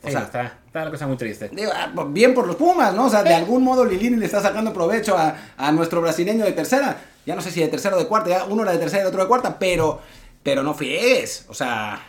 O 0.03 0.07
Sí, 0.07 0.13
sea, 0.13 0.23
está, 0.23 0.59
está 0.67 0.85
la 0.85 0.91
cosa 0.91 1.07
muy 1.07 1.17
triste. 1.17 1.49
digo, 1.53 1.71
ah, 1.75 1.91
pues, 1.95 2.13
bien 2.13 2.35
por 2.35 2.47
los 2.47 2.57
Pumas, 2.57 2.93
¿no? 2.95 3.07
O 3.07 3.11
sea, 3.11 3.23
de 3.23 3.35
algún 3.35 3.63
modo 3.63 3.85
Lilini 3.85 4.17
le 4.17 4.27
está 4.27 4.41
sacando 4.41 4.73
provecho 4.73 5.17
a, 5.17 5.37
a 5.57 5.71
nuestro 5.73 6.01
brasileño 6.01 6.45
de 6.45 6.53
tercera. 6.53 6.97
Ya 7.25 7.37
no 7.37 7.41
sé 7.41 7.53
si 7.53 7.61
de 7.61 7.69
tercera 7.69 7.95
o 7.95 7.99
de 8.01 8.07
cuarta, 8.09 8.31
ya 8.31 8.45
uno 8.47 8.63
era 8.63 8.73
de 8.73 8.79
tercera 8.79 8.99
y 8.99 9.03
el 9.03 9.09
otro 9.09 9.23
de 9.23 9.29
cuarta, 9.29 9.59
pero, 9.61 10.01
pero 10.43 10.63
no 10.65 10.75
friegues. 10.75 11.47
O 11.49 11.55
sea, 11.55 12.01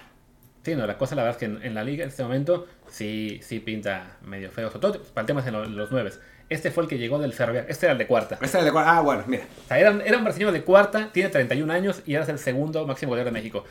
Sí, 0.64 0.76
no, 0.76 0.88
la 0.88 0.97
cosa 0.97 1.14
la 1.16 1.24
verdad 1.24 1.36
es 1.36 1.39
que 1.39 1.54
en, 1.58 1.62
en 1.62 1.76
la 1.76 1.84
liga 1.84 2.04
en 2.04 2.10
este 2.10 2.24
momento 2.24 2.66
sí, 2.89 3.39
sí 3.43 3.60
pinta 3.60 4.16
medio 4.26 4.49
feo. 4.49 4.70
Sobre 4.70 4.80
todo 4.80 5.04
para 5.14 5.22
el 5.24 5.28
tema 5.28 5.41
de 5.41 5.51
lo- 5.51 5.66
los 5.66 5.91
nueve. 5.91 6.12
Este 6.54 6.72
fue 6.72 6.84
el 6.84 6.89
que 6.89 6.97
llegó 6.97 7.20
del 7.20 7.34
Ferroviario. 7.34 7.70
Este 7.70 7.86
era 7.86 7.93
el 7.93 7.97
de 7.97 8.08
cuarta. 8.08 8.38
este 8.41 8.58
era 8.58 8.66
de 8.66 8.72
cuarta. 8.72 8.97
Ah, 8.97 9.01
bueno, 9.01 9.24
mira. 9.28 9.43
O 9.66 9.68
sea, 9.68 9.80
era, 9.80 9.91
era 10.06 10.18
un 10.18 10.24
brasileño 10.24 10.51
de 10.51 10.64
cuarta, 10.64 11.10
tiene 11.12 11.30
31 11.30 11.72
años 11.74 12.01
y 12.06 12.16
ahora 12.16 12.24
es 12.24 12.30
el 12.30 12.39
segundo 12.39 12.86
máximo 12.86 13.10
goleador 13.12 13.34
de 13.34 13.39
México. 13.39 13.64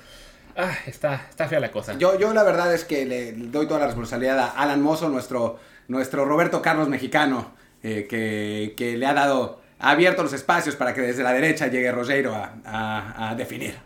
Ah, 0.57 0.72
está, 0.87 1.26
está 1.30 1.49
fea 1.49 1.61
la 1.61 1.70
cosa. 1.70 1.95
Yo, 1.99 2.18
yo 2.18 2.35
la 2.35 2.43
verdad 2.43 2.74
es 2.74 2.85
que 2.85 3.07
le 3.07 3.33
doy 3.33 3.66
toda 3.66 3.80
la 3.80 3.87
responsabilidad 3.87 4.39
a 4.39 4.49
Alan 4.51 4.83
Mozo, 4.83 5.09
nuestro, 5.09 5.59
nuestro 5.89 6.24
Roberto 6.26 6.61
Carlos 6.61 6.89
mexicano, 6.89 7.53
eh, 7.83 8.07
que, 8.09 8.74
que 8.76 8.97
le 8.99 9.07
ha 9.07 9.14
dado, 9.14 9.62
ha 9.78 9.91
abierto 9.93 10.22
los 10.22 10.33
espacios 10.35 10.76
para 10.76 10.93
que 10.93 11.01
desde 11.01 11.22
la 11.22 11.33
derecha 11.33 11.68
llegue 11.68 11.91
Rogeiro 11.91 12.35
a, 12.35 12.53
a- 12.66 13.30
a 13.30 13.35
definir. 13.35 13.76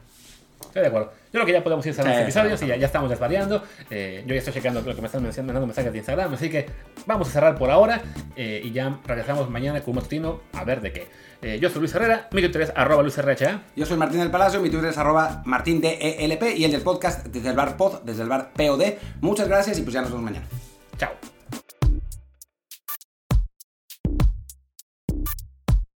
Estoy 0.60 0.82
de 0.82 0.88
acuerdo. 0.88 1.12
Creo 1.36 1.44
que 1.44 1.52
ya 1.52 1.62
podemos 1.62 1.84
ir 1.84 1.92
cerrando 1.92 2.16
Sí, 2.16 2.20
este 2.20 2.30
episodio, 2.30 2.56
sí, 2.56 2.64
sí, 2.64 2.68
ya, 2.70 2.76
ya 2.76 2.86
estamos 2.86 3.10
desvariando. 3.10 3.62
Eh, 3.90 4.24
yo 4.26 4.32
ya 4.32 4.38
estoy 4.38 4.54
checando 4.54 4.80
lo 4.80 4.94
que 4.94 5.02
me 5.02 5.06
están 5.06 5.22
mencionando, 5.22 5.52
mandando 5.52 5.66
mensajes 5.66 5.92
de 5.92 5.98
Instagram, 5.98 6.32
así 6.32 6.48
que 6.48 6.64
vamos 7.04 7.28
a 7.28 7.30
cerrar 7.30 7.58
por 7.58 7.70
ahora 7.70 8.00
eh, 8.36 8.62
y 8.64 8.72
ya 8.72 9.00
regresamos 9.04 9.50
mañana 9.50 9.82
con 9.82 9.90
un 9.90 9.96
matutino 9.96 10.40
a 10.54 10.64
ver 10.64 10.80
de 10.80 10.92
qué. 10.94 11.08
Eh, 11.42 11.58
yo 11.60 11.68
soy 11.68 11.80
Luis 11.80 11.94
Herrera, 11.94 12.30
mi 12.32 12.40
Twitter 12.40 12.62
es 12.62 12.72
arroba 12.74 13.02
Luis 13.02 13.18
RHA. 13.18 13.64
Yo 13.76 13.84
soy 13.84 13.98
Martín 13.98 14.20
del 14.20 14.30
Palacio, 14.30 14.62
mi 14.62 14.70
Twitter 14.70 14.88
es 14.88 14.96
arroba 14.96 15.42
martindelp 15.44 16.42
y 16.56 16.64
el 16.64 16.70
del 16.70 16.80
podcast 16.80 17.26
desde 17.26 17.50
el 17.50 17.54
bar 17.54 17.76
pod, 17.76 18.00
desde 18.00 18.22
el 18.22 18.30
bar 18.30 18.52
POD. 18.54 18.94
Muchas 19.20 19.46
gracias 19.46 19.78
y 19.78 19.82
pues 19.82 19.92
ya 19.92 20.00
nos 20.00 20.08
vemos 20.08 20.24
mañana. 20.24 20.46
Chao. 20.96 21.35